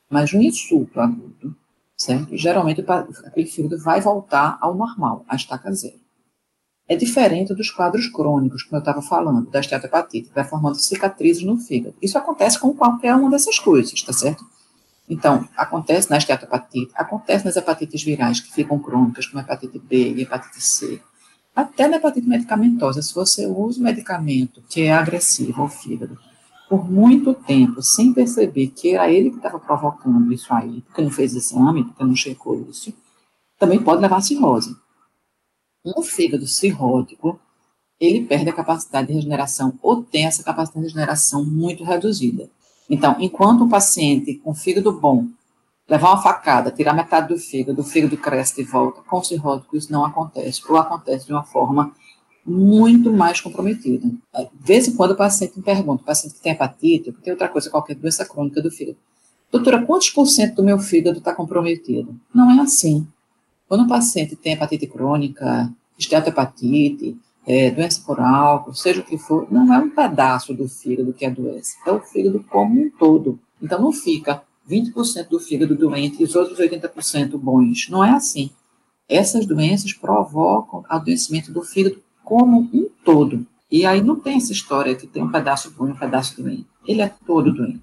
Mas 0.10 0.34
um 0.34 0.42
insulto 0.42 1.00
agudo, 1.00 1.56
certo? 1.96 2.36
Geralmente 2.36 2.84
aquele 3.26 3.48
fígado 3.48 3.78
vai 3.82 4.02
voltar 4.02 4.58
ao 4.62 4.76
normal, 4.76 5.26
à 5.28 5.36
estaca 5.36 5.72
zero. 5.74 6.00
É 6.90 6.96
diferente 6.96 7.54
dos 7.54 7.70
quadros 7.70 8.08
crônicos, 8.08 8.64
como 8.64 8.78
eu 8.78 8.80
estava 8.80 9.00
falando, 9.00 9.48
da 9.52 9.60
esteatopatite, 9.60 10.30
que 10.30 10.36
vai 10.36 10.44
formando 10.44 10.76
cicatrizes 10.76 11.44
no 11.44 11.56
fígado. 11.58 11.96
Isso 12.02 12.18
acontece 12.18 12.60
com 12.60 12.74
qualquer 12.74 13.14
uma 13.14 13.30
dessas 13.30 13.60
coisas, 13.60 14.02
tá 14.02 14.12
certo? 14.12 14.44
Então, 15.08 15.48
acontece 15.56 16.10
na 16.10 16.18
esteatopatite, 16.18 16.92
acontece 16.96 17.46
nas 17.46 17.56
hepatites 17.56 18.04
virais 18.04 18.40
que 18.40 18.52
ficam 18.52 18.80
crônicas, 18.80 19.28
como 19.28 19.42
hepatite 19.42 19.78
B 19.78 20.14
e 20.14 20.22
hepatite 20.24 20.62
C, 20.62 21.00
até 21.56 21.88
na 21.88 21.98
hepatite 21.98 22.28
medicamentosa, 22.28 23.02
se 23.02 23.14
você 23.14 23.46
usa 23.46 23.80
um 23.80 23.84
medicamento 23.84 24.64
que 24.68 24.82
é 24.82 24.94
agressivo 24.94 25.62
ao 25.62 25.70
fígado 25.70 26.18
por 26.70 26.90
muito 26.90 27.34
tempo, 27.34 27.82
sem 27.82 28.14
perceber 28.14 28.68
que 28.68 28.96
era 28.96 29.12
ele 29.12 29.32
que 29.32 29.38
estava 29.38 29.60
provocando 29.60 30.32
isso 30.32 30.54
aí, 30.54 30.82
porque 30.82 31.02
não 31.02 31.10
fez 31.10 31.36
exame, 31.36 31.84
porque 31.84 32.04
não 32.04 32.16
checou 32.16 32.66
isso, 32.70 32.94
também 33.58 33.82
pode 33.82 34.02
levar 34.02 34.18
a 34.18 34.22
cirrose. 34.22 34.76
Um 35.96 36.02
fígado 36.02 36.46
cirrótico, 36.48 37.40
ele 38.00 38.26
perde 38.26 38.50
a 38.50 38.54
capacidade 38.54 39.08
de 39.08 39.14
regeneração 39.14 39.78
ou 39.82 40.04
tem 40.04 40.26
essa 40.26 40.44
capacidade 40.44 40.80
de 40.80 40.94
regeneração 40.94 41.44
muito 41.44 41.84
reduzida. 41.84 42.50
Então, 42.90 43.16
enquanto 43.20 43.64
um 43.64 43.70
paciente 43.70 44.36
com 44.36 44.54
fígado 44.54 44.92
bom 44.92 45.28
levar 45.88 46.10
uma 46.10 46.22
facada, 46.22 46.72
tirar 46.72 46.94
metade 46.94 47.30
do 47.30 47.40
fígado, 47.40 47.82
o 47.82 47.84
fígado 47.84 48.16
cresce 48.16 48.56
de 48.56 48.64
volta, 48.64 49.02
com 49.02 49.24
cirrótico 49.24 49.76
isso 49.76 49.92
não 49.92 50.06
acontece, 50.06 50.62
ou 50.70 50.78
acontece 50.78 51.26
de 51.26 51.34
uma 51.34 51.44
forma 51.44 51.94
muito 52.46 53.12
mais 53.12 53.42
comprometida. 53.42 54.08
De 54.08 54.50
vez 54.64 54.88
em 54.88 54.96
quando 54.96 55.12
o 55.12 55.18
paciente 55.18 55.58
me 55.58 55.64
pergunta, 55.64 56.02
o 56.02 56.06
paciente 56.06 56.36
que 56.36 56.42
tem 56.42 56.52
hepatite, 56.52 57.12
que 57.12 57.22
tem 57.22 57.34
outra 57.34 57.50
coisa, 57.50 57.70
qualquer 57.70 57.96
doença 57.96 58.26
crônica 58.26 58.62
do 58.62 58.72
fígado, 58.72 58.98
doutora, 59.52 59.84
quantos 59.86 60.10
por 60.10 60.26
cento 60.28 60.56
do 60.56 60.64
meu 60.64 60.80
fígado 60.80 61.18
está 61.18 61.34
comprometido? 61.34 62.16
Não 62.34 62.52
é 62.52 62.62
assim. 62.62 63.08
Quando 63.68 63.84
um 63.84 63.88
paciente 63.88 64.36
tem 64.36 64.54
hepatite 64.54 64.88
crônica, 64.88 65.72
esteatohepatite, 66.00 67.18
é, 67.46 67.70
doença 67.70 68.02
por 68.06 68.20
álcool, 68.20 68.74
seja 68.74 69.02
o 69.02 69.04
que 69.04 69.18
for, 69.18 69.52
não 69.52 69.74
é 69.74 69.78
um 69.78 69.90
pedaço 69.90 70.54
do 70.54 70.68
fígado 70.68 71.14
que 71.14 71.26
adoece, 71.26 71.78
é 71.86 71.92
o 71.92 72.00
fígado 72.00 72.44
como 72.50 72.80
um 72.80 72.90
todo. 72.90 73.40
Então 73.62 73.82
não 73.82 73.92
fica 73.92 74.42
20% 74.70 75.28
do 75.30 75.40
fígado 75.40 75.76
doente 75.76 76.22
e 76.22 76.24
os 76.24 76.36
outros 76.36 76.60
80% 76.60 77.38
bons. 77.38 77.90
Não 77.90 78.04
é 78.04 78.12
assim. 78.12 78.52
Essas 79.08 79.46
doenças 79.46 79.92
provocam 79.94 80.86
adoecimento 80.88 81.52
do 81.52 81.64
fígado 81.64 82.02
como 82.24 82.70
um 82.72 82.88
todo. 83.04 83.46
E 83.72 83.86
aí 83.86 84.02
não 84.02 84.16
tem 84.16 84.38
essa 84.38 84.52
história 84.52 84.96
que 84.96 85.08
tem 85.08 85.24
um 85.24 85.32
pedaço 85.32 85.72
bom 85.72 85.88
e 85.88 85.92
um 85.92 85.96
pedaço 85.96 86.42
doente. 86.42 86.68
Ele 86.88 87.02
é 87.02 87.12
todo 87.26 87.52
doente. 87.52 87.82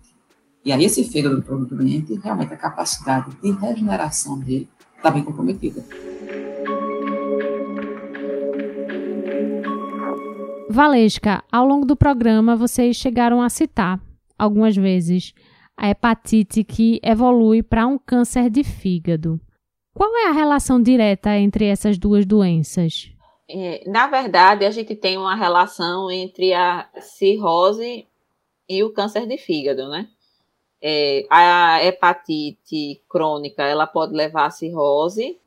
E 0.64 0.72
aí 0.72 0.84
esse 0.84 1.04
fígado 1.04 1.42
todo 1.42 1.66
doente, 1.66 2.14
realmente 2.14 2.54
a 2.54 2.56
capacidade 2.56 3.30
de 3.42 3.50
regeneração 3.50 4.38
dele 4.38 4.68
está 4.96 5.10
bem 5.10 5.22
comprometida. 5.22 5.84
Valesca, 10.76 11.42
ao 11.50 11.66
longo 11.66 11.86
do 11.86 11.96
programa 11.96 12.54
vocês 12.54 12.96
chegaram 12.96 13.40
a 13.40 13.48
citar 13.48 13.98
algumas 14.38 14.76
vezes 14.76 15.32
a 15.74 15.88
hepatite 15.88 16.62
que 16.62 17.00
evolui 17.02 17.62
para 17.62 17.86
um 17.86 17.96
câncer 17.96 18.50
de 18.50 18.62
fígado. 18.62 19.40
Qual 19.94 20.14
é 20.18 20.28
a 20.28 20.32
relação 20.32 20.82
direta 20.82 21.34
entre 21.34 21.64
essas 21.64 21.96
duas 21.96 22.26
doenças? 22.26 23.10
É, 23.48 23.88
na 23.88 24.06
verdade, 24.06 24.66
a 24.66 24.70
gente 24.70 24.94
tem 24.94 25.16
uma 25.16 25.34
relação 25.34 26.10
entre 26.10 26.52
a 26.52 26.86
cirrose 27.00 28.06
e 28.68 28.84
o 28.84 28.92
câncer 28.92 29.26
de 29.26 29.38
fígado, 29.38 29.88
né? 29.88 30.06
É, 30.82 31.26
a 31.30 31.82
hepatite 31.82 33.00
crônica, 33.08 33.62
ela 33.62 33.86
pode 33.86 34.12
levar 34.12 34.44
a 34.44 34.50
cirrose, 34.50 35.40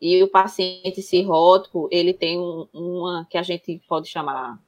e 0.00 0.22
o 0.22 0.28
paciente 0.28 1.02
cirrótico, 1.02 1.86
ele 1.92 2.14
tem 2.14 2.38
uma, 2.72 3.26
que 3.28 3.36
a 3.36 3.42
gente 3.42 3.78
pode 3.86 4.08
chamar, 4.08 4.58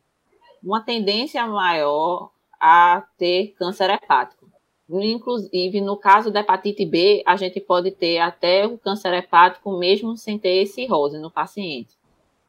uma 0.63 0.81
tendência 0.81 1.47
maior 1.47 2.31
a 2.61 3.03
ter 3.19 3.55
câncer 3.59 3.91
hepático. 3.91 4.43
Inclusive, 4.89 5.81
no 5.81 5.97
caso 5.97 6.31
da 6.31 6.41
hepatite 6.41 6.85
B, 6.85 7.23
a 7.27 7.37
gente 7.37 7.59
pode 7.61 7.91
ter 7.91 8.19
até 8.19 8.67
o 8.67 8.77
câncer 8.77 9.15
hepático 9.15 9.77
mesmo 9.79 10.17
sem 10.17 10.39
ter 10.39 10.67
cirrose 10.67 11.19
no 11.19 11.31
paciente. 11.31 11.97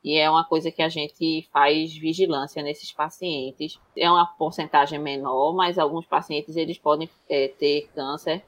E 0.03 0.17
é 0.17 0.29
uma 0.29 0.43
coisa 0.43 0.69
que 0.69 0.81
a 0.81 0.89
gente 0.89 1.47
faz 1.53 1.95
vigilância 1.95 2.61
nesses 2.61 2.91
pacientes. 2.91 3.79
É 3.95 4.11
uma 4.11 4.25
porcentagem 4.25 4.99
menor, 4.99 5.53
mas 5.53 5.79
alguns 5.79 6.05
pacientes 6.05 6.57
eles 6.57 6.77
podem 6.77 7.09
é, 7.29 7.47
ter 7.47 7.89
câncer 7.95 8.43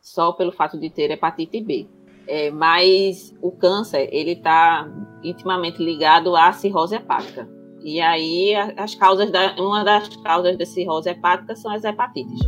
só 0.00 0.32
pelo 0.32 0.52
fato 0.52 0.78
de 0.78 0.88
ter 0.88 1.10
hepatite 1.10 1.60
B. 1.60 1.88
É, 2.28 2.50
mas 2.50 3.34
o 3.42 3.50
câncer 3.50 4.08
ele 4.12 4.32
está 4.32 4.88
intimamente 5.24 5.82
ligado 5.82 6.36
à 6.36 6.52
cirrose 6.52 6.94
hepática. 6.94 7.48
E 7.84 8.00
aí 8.00 8.54
as 8.78 8.94
causas 8.94 9.30
da, 9.30 9.54
uma 9.56 9.84
das 9.84 10.08
causas 10.16 10.56
da 10.56 10.64
cirrose 10.64 11.10
hepática 11.10 11.54
são 11.54 11.70
as 11.70 11.84
hepatites. 11.84 12.40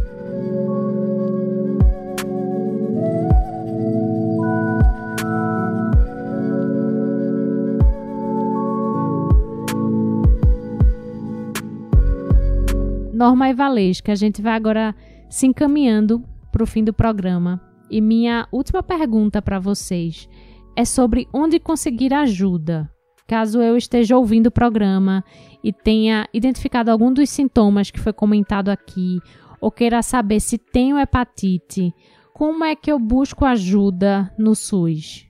Norma 13.12 13.50
e 13.50 13.54
Valesca, 13.54 14.12
a 14.12 14.14
gente 14.14 14.40
vai 14.40 14.54
agora 14.54 14.94
se 15.28 15.46
encaminhando 15.46 16.24
para 16.50 16.62
o 16.62 16.66
fim 16.66 16.82
do 16.82 16.94
programa. 16.94 17.60
E 17.90 18.00
minha 18.00 18.48
última 18.50 18.82
pergunta 18.82 19.42
para 19.42 19.58
vocês 19.58 20.26
é 20.74 20.84
sobre 20.86 21.28
onde 21.30 21.60
conseguir 21.60 22.14
ajuda. 22.14 22.90
Caso 23.26 23.60
eu 23.60 23.76
esteja 23.76 24.16
ouvindo 24.16 24.46
o 24.46 24.52
programa 24.52 25.24
e 25.62 25.72
tenha 25.72 26.28
identificado 26.32 26.90
algum 26.90 27.12
dos 27.12 27.28
sintomas 27.28 27.90
que 27.90 28.00
foi 28.00 28.12
comentado 28.12 28.68
aqui, 28.68 29.20
ou 29.60 29.70
queira 29.70 30.02
saber 30.02 30.40
se 30.40 30.58
tenho 30.58 30.98
hepatite, 30.98 31.92
como 32.32 32.64
é 32.64 32.76
que 32.76 32.92
eu 32.92 32.98
busco 32.98 33.44
ajuda 33.44 34.32
no 34.38 34.54
SUS? 34.54 35.26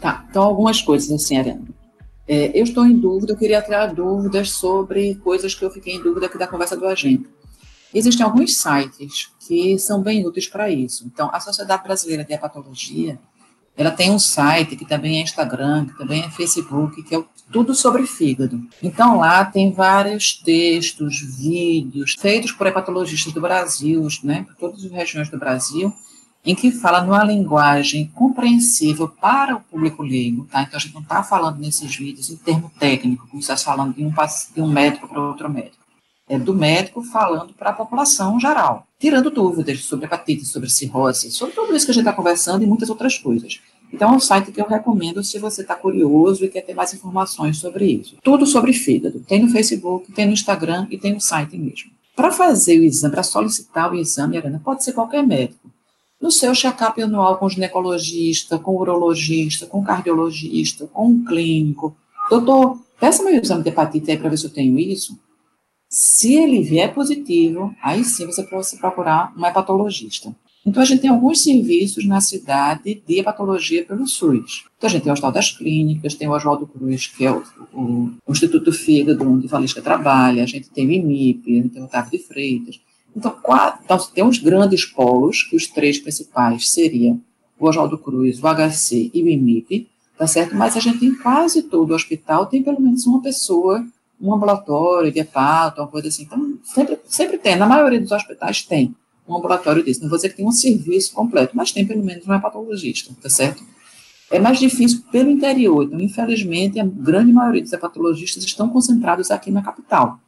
Tá, 0.00 0.26
então 0.28 0.42
algumas 0.42 0.82
coisas 0.82 1.10
assim, 1.10 1.36
Ariana. 1.36 1.64
É, 2.26 2.58
eu 2.58 2.64
estou 2.64 2.84
em 2.84 2.98
dúvida, 2.98 3.32
eu 3.32 3.36
queria 3.36 3.62
tirar 3.62 3.94
dúvidas 3.94 4.50
sobre 4.50 5.14
coisas 5.16 5.54
que 5.54 5.64
eu 5.64 5.70
fiquei 5.70 5.94
em 5.94 6.02
dúvida 6.02 6.26
aqui 6.26 6.36
da 6.36 6.48
conversa 6.48 6.76
do 6.76 6.86
agente. 6.86 7.28
Existem 7.94 8.24
alguns 8.26 8.56
sites 8.56 9.30
que 9.46 9.78
são 9.78 10.02
bem 10.02 10.26
úteis 10.26 10.48
para 10.48 10.68
isso. 10.68 11.06
Então, 11.06 11.30
a 11.32 11.38
Sociedade 11.38 11.84
Brasileira 11.84 12.24
de 12.24 12.32
Hepatologia, 12.32 13.18
ela 13.76 13.90
tem 13.90 14.10
um 14.10 14.18
site 14.18 14.76
que 14.76 14.84
também 14.84 15.18
é 15.18 15.22
Instagram, 15.22 15.86
que 15.86 15.98
também 15.98 16.22
é 16.22 16.30
Facebook, 16.30 17.02
que 17.02 17.14
é 17.14 17.22
tudo 17.52 17.74
sobre 17.74 18.06
fígado. 18.06 18.60
Então, 18.82 19.18
lá 19.18 19.44
tem 19.44 19.72
vários 19.72 20.34
textos, 20.34 21.20
vídeos, 21.38 22.14
feitos 22.18 22.52
por 22.52 22.66
hepatologistas 22.66 23.32
do 23.32 23.40
Brasil, 23.40 24.06
né, 24.24 24.44
por 24.44 24.56
todas 24.56 24.84
as 24.84 24.90
regiões 24.90 25.28
do 25.28 25.38
Brasil, 25.38 25.92
em 26.44 26.54
que 26.54 26.70
fala 26.70 27.02
numa 27.02 27.24
linguagem 27.24 28.06
compreensível 28.14 29.08
para 29.08 29.56
o 29.56 29.60
público 29.60 30.02
leigo, 30.02 30.46
tá? 30.50 30.62
Então 30.62 30.76
a 30.76 30.80
gente 30.80 30.94
não 30.94 31.02
está 31.02 31.22
falando 31.22 31.58
nesses 31.58 31.94
vídeos 31.96 32.30
em 32.30 32.36
termo 32.36 32.70
técnico, 32.78 33.26
como 33.26 33.40
está 33.40 33.56
falando 33.56 33.94
de 33.94 34.04
um, 34.04 34.12
de 34.54 34.62
um 34.62 34.68
médico 34.68 35.08
para 35.08 35.20
outro 35.20 35.50
médico. 35.50 35.85
É 36.28 36.38
do 36.38 36.54
médico 36.54 37.02
falando 37.02 37.54
para 37.54 37.70
a 37.70 37.72
população 37.72 38.38
geral, 38.40 38.86
tirando 38.98 39.30
dúvidas 39.30 39.84
sobre 39.84 40.06
hepatite, 40.06 40.44
sobre 40.44 40.68
cirrose, 40.68 41.30
sobre 41.30 41.54
tudo 41.54 41.74
isso 41.74 41.86
que 41.86 41.92
a 41.92 41.94
gente 41.94 42.02
está 42.02 42.12
conversando 42.12 42.64
e 42.64 42.66
muitas 42.66 42.90
outras 42.90 43.16
coisas. 43.16 43.60
Então, 43.92 44.12
é 44.12 44.16
um 44.16 44.20
site 44.20 44.50
que 44.50 44.60
eu 44.60 44.66
recomendo 44.66 45.22
se 45.22 45.38
você 45.38 45.62
está 45.62 45.76
curioso 45.76 46.44
e 46.44 46.48
quer 46.48 46.62
ter 46.62 46.74
mais 46.74 46.92
informações 46.92 47.58
sobre 47.58 47.86
isso. 47.86 48.16
Tudo 48.22 48.44
sobre 48.44 48.72
fígado. 48.72 49.20
Tem 49.20 49.40
no 49.40 49.48
Facebook, 49.48 50.10
tem 50.12 50.26
no 50.26 50.32
Instagram 50.32 50.88
e 50.90 50.98
tem 50.98 51.14
no 51.14 51.20
site 51.20 51.56
mesmo. 51.56 51.92
Para 52.16 52.32
fazer 52.32 52.80
o 52.80 52.84
exame, 52.84 53.12
para 53.12 53.22
solicitar 53.22 53.92
o 53.92 53.94
exame, 53.94 54.36
Arana, 54.36 54.60
pode 54.64 54.82
ser 54.82 54.92
qualquer 54.92 55.24
médico 55.24 55.70
no 56.20 56.30
seu 56.30 56.54
check-up 56.54 57.00
anual 57.00 57.36
com 57.36 57.48
ginecologista, 57.48 58.58
com 58.58 58.76
urologista, 58.76 59.66
com 59.66 59.84
cardiologista, 59.84 60.86
com 60.86 61.10
o 61.10 61.24
clínico. 61.24 61.96
Doutor, 62.30 62.78
peça 62.98 63.22
meu 63.22 63.40
exame 63.40 63.62
de 63.62 63.68
hepatite 63.68 64.10
aí 64.10 64.16
para 64.16 64.30
ver 64.30 64.38
se 64.38 64.46
eu 64.46 64.50
tenho 64.50 64.78
isso. 64.78 65.18
Se 65.98 66.34
ele 66.34 66.62
vier 66.62 66.92
positivo, 66.92 67.74
aí 67.82 68.04
sim 68.04 68.26
você 68.26 68.42
pode 68.42 68.76
procurar 68.76 69.32
um 69.34 69.46
hepatologista. 69.46 70.30
Então, 70.66 70.82
a 70.82 70.84
gente 70.84 71.00
tem 71.00 71.08
alguns 71.08 71.42
serviços 71.42 72.04
na 72.04 72.20
cidade 72.20 73.02
de 73.08 73.18
hepatologia 73.18 73.82
pelo 73.82 74.06
SUS. 74.06 74.66
Então, 74.76 74.88
a 74.88 74.92
gente 74.92 75.04
tem 75.04 75.10
o 75.10 75.14
Hospital 75.14 75.32
das 75.32 75.52
Clínicas, 75.52 76.14
tem 76.14 76.28
o 76.28 76.32
Oswaldo 76.32 76.66
Cruz, 76.66 77.06
que 77.06 77.24
é 77.24 77.32
o, 77.32 77.42
o, 77.72 78.10
o 78.26 78.32
Instituto 78.32 78.66
do 78.66 78.72
Fígado, 78.74 79.26
onde 79.26 79.46
Valesca 79.46 79.80
trabalha, 79.80 80.42
a 80.42 80.46
gente 80.46 80.68
tem 80.68 80.86
o 80.86 80.92
IMIP, 80.92 81.50
a 81.50 81.62
gente 81.62 81.68
tem 81.70 81.80
o 81.80 81.86
Otávio 81.86 82.10
de 82.10 82.18
Freitas. 82.18 82.78
Então, 83.16 83.34
quatro, 83.42 83.80
então, 83.82 83.96
tem 84.14 84.22
uns 84.22 84.36
grandes 84.36 84.84
polos, 84.84 85.44
que 85.44 85.56
os 85.56 85.66
três 85.66 85.96
principais 85.96 86.68
seriam 86.68 87.22
o 87.58 87.66
Oswaldo 87.66 87.96
Cruz, 87.96 88.38
o 88.38 88.46
HC 88.46 89.12
e 89.14 89.22
o 89.22 89.28
IMIP, 89.28 89.88
tá 90.18 90.26
certo? 90.26 90.54
Mas 90.54 90.76
a 90.76 90.80
gente, 90.80 91.06
em 91.06 91.14
quase 91.14 91.62
todo 91.62 91.92
o 91.92 91.94
hospital, 91.94 92.44
tem 92.44 92.62
pelo 92.62 92.82
menos 92.82 93.06
uma 93.06 93.22
pessoa, 93.22 93.82
um 94.20 94.34
ambulatório 94.34 95.12
de 95.12 95.20
hepato, 95.20 95.80
uma 95.80 95.88
coisa 95.88 96.08
assim. 96.08 96.24
Então, 96.24 96.58
sempre, 96.62 96.98
sempre 97.06 97.38
tem, 97.38 97.56
na 97.56 97.66
maioria 97.66 98.00
dos 98.00 98.12
hospitais 98.12 98.62
tem 98.62 98.94
um 99.28 99.36
ambulatório 99.36 99.84
desse. 99.84 100.00
Não 100.00 100.08
vou 100.08 100.16
dizer 100.16 100.30
que 100.30 100.36
tem 100.36 100.46
um 100.46 100.52
serviço 100.52 101.12
completo, 101.12 101.56
mas 101.56 101.72
tem 101.72 101.86
pelo 101.86 102.02
menos 102.02 102.26
um 102.26 102.34
hepatologista, 102.34 103.14
tá 103.20 103.28
certo? 103.28 103.62
É 104.30 104.40
mais 104.40 104.58
difícil 104.58 105.02
pelo 105.12 105.30
interior, 105.30 105.84
então, 105.84 106.00
infelizmente, 106.00 106.80
a 106.80 106.84
grande 106.84 107.32
maioria 107.32 107.62
dos 107.62 107.72
hepatologistas 107.72 108.44
estão 108.44 108.68
concentrados 108.68 109.30
aqui 109.30 109.52
na 109.52 109.62
capital. 109.62 110.18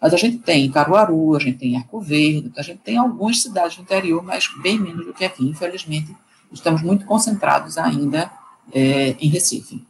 Mas 0.00 0.12
a 0.12 0.16
gente 0.16 0.38
tem 0.38 0.70
Caruaru, 0.70 1.36
a 1.36 1.38
gente 1.38 1.58
tem 1.58 1.76
Arco 1.76 2.00
Verde, 2.00 2.52
a 2.56 2.62
gente 2.62 2.80
tem 2.80 2.96
algumas 2.96 3.40
cidades 3.40 3.76
do 3.76 3.82
interior, 3.82 4.22
mas 4.22 4.48
bem 4.60 4.78
menos 4.78 5.06
do 5.06 5.14
que 5.14 5.24
aqui. 5.24 5.48
Infelizmente, 5.48 6.14
estamos 6.52 6.82
muito 6.82 7.06
concentrados 7.06 7.78
ainda 7.78 8.30
é, 8.72 9.16
em 9.20 9.28
Recife. 9.28 9.82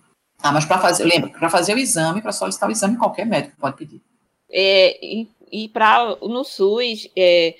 Ah, 0.45 0.53
mas 0.53 0.65
para 0.65 0.79
fazer, 0.79 1.05
lembra, 1.05 1.31
para 1.31 1.49
fazer 1.49 1.75
o 1.75 1.79
exame, 1.79 2.21
para 2.21 2.31
solicitar 2.31 2.69
o 2.69 2.73
exame, 2.73 2.99
qualquer 2.99 3.25
médico 3.25 3.57
pode 3.59 3.77
pedir. 3.77 4.01
É, 4.51 4.99
e 5.05 5.27
e 5.55 5.69
para 5.69 6.17
no 6.21 6.43
SUS, 6.43 7.09
é, 7.17 7.55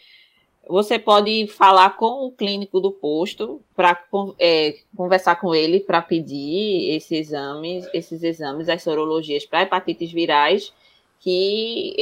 você 0.69 0.99
pode 0.99 1.47
falar 1.47 1.97
com 1.97 2.27
o 2.27 2.33
clínico 2.33 2.81
do 2.81 2.91
posto 2.91 3.61
para 3.77 3.97
é, 4.37 4.75
conversar 4.97 5.37
com 5.37 5.55
ele 5.55 5.79
para 5.79 6.03
pedir 6.03 6.91
esses 6.91 7.29
exames, 7.29 7.89
esses 7.95 8.25
exames, 8.25 8.69
as 8.69 8.83
sorologias 8.83 9.47
para 9.47 9.63
hepatites 9.63 10.11
virais, 10.11 10.73
que 11.21 11.95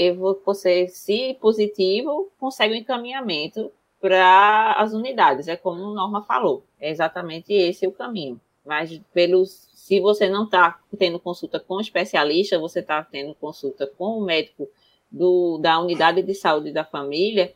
você, 0.46 0.88
se 0.88 1.34
positivo, 1.34 2.30
consegue 2.40 2.72
um 2.72 2.78
encaminhamento 2.78 3.70
para 4.00 4.72
as 4.78 4.94
unidades. 4.94 5.46
É 5.46 5.56
como 5.56 5.90
a 5.90 5.94
Norma 5.94 6.22
falou, 6.22 6.64
é 6.80 6.90
exatamente 6.90 7.52
esse 7.52 7.86
o 7.86 7.92
caminho. 7.92 8.40
Mas 8.64 8.98
pelos, 9.12 9.68
se 9.92 10.00
você 10.00 10.26
não 10.26 10.44
está 10.44 10.80
tendo 10.98 11.20
consulta 11.20 11.60
com 11.60 11.78
especialista, 11.78 12.58
você 12.58 12.80
está 12.80 13.04
tendo 13.04 13.34
consulta 13.34 13.86
com 13.86 14.18
o 14.18 14.24
médico 14.24 14.66
do, 15.10 15.58
da 15.58 15.78
unidade 15.78 16.22
de 16.22 16.34
saúde 16.34 16.72
da 16.72 16.82
família 16.82 17.54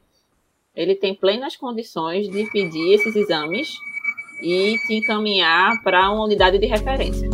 ele 0.76 0.94
tem 0.94 1.14
plenas 1.14 1.56
condições 1.56 2.28
de 2.28 2.44
pedir 2.50 2.92
esses 2.92 3.16
exames 3.16 3.74
e 4.42 4.76
te 4.86 4.94
encaminhar 4.96 5.82
para 5.82 6.12
uma 6.12 6.24
unidade 6.24 6.58
de 6.58 6.66
referência. 6.66 7.30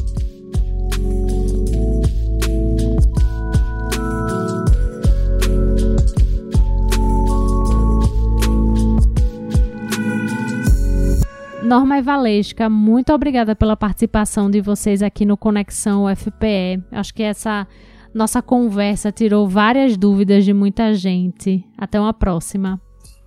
Norma 11.73 11.97
e 11.97 12.03
Valesca, 12.03 12.69
muito 12.69 13.15
obrigada 13.15 13.57
pela 13.57 13.75
participação 13.75 14.51
de 14.51 14.61
vocês 14.61 15.03
aqui 15.03 15.25
no 15.25 15.39
Conexão 15.39 16.05
UFPE. 16.05 16.85
Acho 16.93 17.15
que 17.15 17.23
essa 17.23 17.67
nossa 18.13 18.43
conversa 18.43 19.11
tirou 19.11 19.49
várias 19.49 19.97
dúvidas 19.97 20.45
de 20.45 20.53
muita 20.53 20.93
gente. 20.93 21.65
Até 21.79 21.99
uma 21.99 22.13
próxima. 22.13 22.79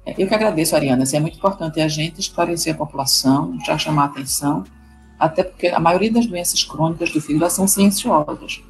Eu 0.05 0.27
que 0.27 0.35
agradeço, 0.35 0.75
Ariana. 0.75 1.01
Assim, 1.01 1.17
é 1.17 1.19
muito 1.19 1.39
importante 1.39 1.81
a 1.81 1.87
gente 1.87 2.19
esclarecer 2.19 2.75
a 2.75 2.77
população, 2.77 3.57
já 3.65 3.79
chamar 3.79 4.03
a 4.03 4.05
atenção, 4.05 4.63
até 5.17 5.43
porque 5.43 5.69
a 5.69 5.79
maioria 5.79 6.11
das 6.11 6.27
doenças 6.27 6.63
crônicas 6.63 7.09
do 7.09 7.19
fígado 7.19 7.51
são 7.51 7.67
silenciosas. 7.67 8.61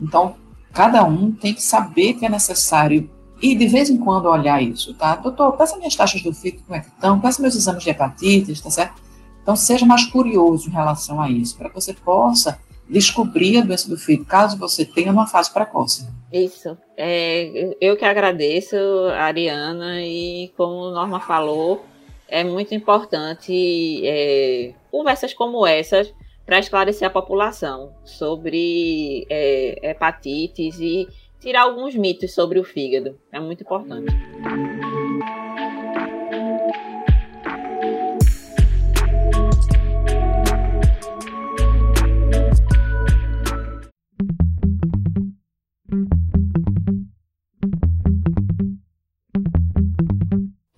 Então, 0.00 0.36
cada 0.72 1.02
um 1.02 1.32
tem 1.32 1.52
que 1.52 1.64
saber 1.64 2.14
que 2.14 2.24
é 2.24 2.28
necessário 2.28 3.10
e 3.42 3.56
de 3.56 3.66
vez 3.66 3.90
em 3.90 3.96
quando 3.96 4.26
olhar 4.26 4.62
isso, 4.62 4.94
tá? 4.94 5.16
Doutor, 5.16 5.50
peça 5.56 5.76
minhas 5.78 5.96
taxas 5.96 6.22
do 6.22 6.32
fígado, 6.32 6.62
como 6.62 6.76
é 6.76 6.80
que 6.80 6.86
estão? 6.86 7.18
Peça 7.18 7.42
meus 7.42 7.56
exames 7.56 7.82
de 7.82 7.90
hepatite, 7.90 8.62
tá 8.62 8.70
certo? 8.70 9.05
Então, 9.46 9.54
seja 9.54 9.86
mais 9.86 10.04
curioso 10.06 10.68
em 10.68 10.72
relação 10.72 11.20
a 11.20 11.30
isso, 11.30 11.56
para 11.56 11.68
que 11.68 11.74
você 11.76 11.94
possa 11.94 12.60
descobrir 12.90 13.58
a 13.58 13.60
doença 13.60 13.88
do 13.88 13.96
fígado, 13.96 14.28
caso 14.28 14.58
você 14.58 14.84
tenha 14.84 15.12
uma 15.12 15.28
fase 15.28 15.52
precoce. 15.54 16.04
Isso. 16.32 16.76
É, 16.96 17.76
eu 17.80 17.96
que 17.96 18.04
agradeço, 18.04 18.74
Ariana, 19.16 20.02
e 20.02 20.52
como 20.56 20.90
Norma 20.90 21.20
falou, 21.20 21.84
é 22.26 22.42
muito 22.42 22.74
importante 22.74 24.04
é, 24.04 24.74
conversas 24.90 25.32
como 25.32 25.64
essas 25.64 26.12
para 26.44 26.58
esclarecer 26.58 27.06
a 27.06 27.10
população 27.10 27.92
sobre 28.04 29.28
é, 29.30 29.90
hepatites 29.90 30.80
e 30.80 31.06
tirar 31.38 31.62
alguns 31.62 31.94
mitos 31.94 32.34
sobre 32.34 32.58
o 32.58 32.64
fígado. 32.64 33.16
É 33.30 33.38
muito 33.38 33.62
importante. 33.62 34.12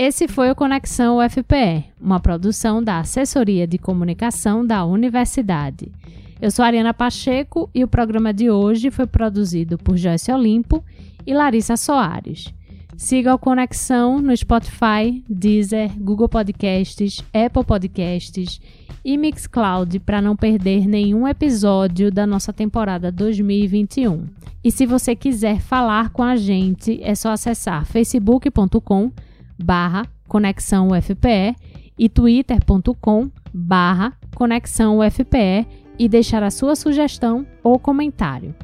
Esse 0.08 0.26
foi 0.26 0.50
o 0.50 0.54
Conexão 0.54 1.18
UFPE, 1.18 1.84
uma 2.00 2.18
produção 2.18 2.82
da 2.82 3.00
Assessoria 3.00 3.66
de 3.66 3.76
Comunicação 3.76 4.66
da 4.66 4.82
Universidade. 4.82 5.92
Eu 6.40 6.50
sou 6.50 6.64
Ariana 6.64 6.94
Pacheco 6.94 7.68
e 7.74 7.84
o 7.84 7.88
programa 7.88 8.32
de 8.32 8.50
hoje 8.50 8.90
foi 8.90 9.06
produzido 9.06 9.76
por 9.76 9.98
Joyce 9.98 10.32
Olimpo 10.32 10.82
e 11.26 11.34
Larissa 11.34 11.76
Soares. 11.76 12.54
Siga 12.96 13.34
o 13.34 13.38
Conexão 13.38 14.18
no 14.18 14.34
Spotify, 14.34 15.22
Deezer, 15.28 15.90
Google 16.00 16.30
Podcasts, 16.30 17.22
Apple 17.34 17.64
Podcasts 17.64 18.62
e 19.04 19.18
Mixcloud 19.18 20.00
para 20.00 20.22
não 20.22 20.34
perder 20.34 20.88
nenhum 20.88 21.28
episódio 21.28 22.10
da 22.10 22.26
nossa 22.26 22.50
temporada 22.50 23.12
2021. 23.12 24.24
E 24.64 24.70
se 24.70 24.86
você 24.86 25.14
quiser 25.14 25.60
falar 25.60 26.08
com 26.08 26.22
a 26.22 26.34
gente, 26.34 26.98
é 27.02 27.14
só 27.14 27.32
acessar 27.32 27.84
facebook.com 27.84 29.12
barra 29.58 30.06
conexão 30.26 30.88
UFPE 30.88 31.56
e 31.98 32.08
twitter.com 32.08 33.30
barra 33.52 34.12
conexão 34.34 34.98
UFPE 34.98 35.66
e 35.98 36.08
deixar 36.08 36.42
a 36.42 36.50
sua 36.50 36.76
sugestão 36.76 37.46
ou 37.62 37.78
comentário. 37.78 38.54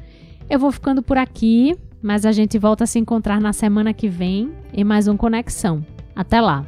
Eu 0.49 0.59
vou 0.59 0.71
ficando 0.71 1.01
por 1.01 1.17
aqui, 1.17 1.75
mas 2.01 2.25
a 2.25 2.31
gente 2.31 2.57
volta 2.57 2.85
a 2.85 2.87
se 2.87 2.99
encontrar 2.99 3.41
na 3.41 3.51
semana 3.51 3.93
que 3.93 4.07
vem 4.07 4.51
em 4.73 4.83
mais 4.83 5.07
um 5.07 5.17
Conexão. 5.17 5.85
Até 6.15 6.39
lá! 6.39 6.65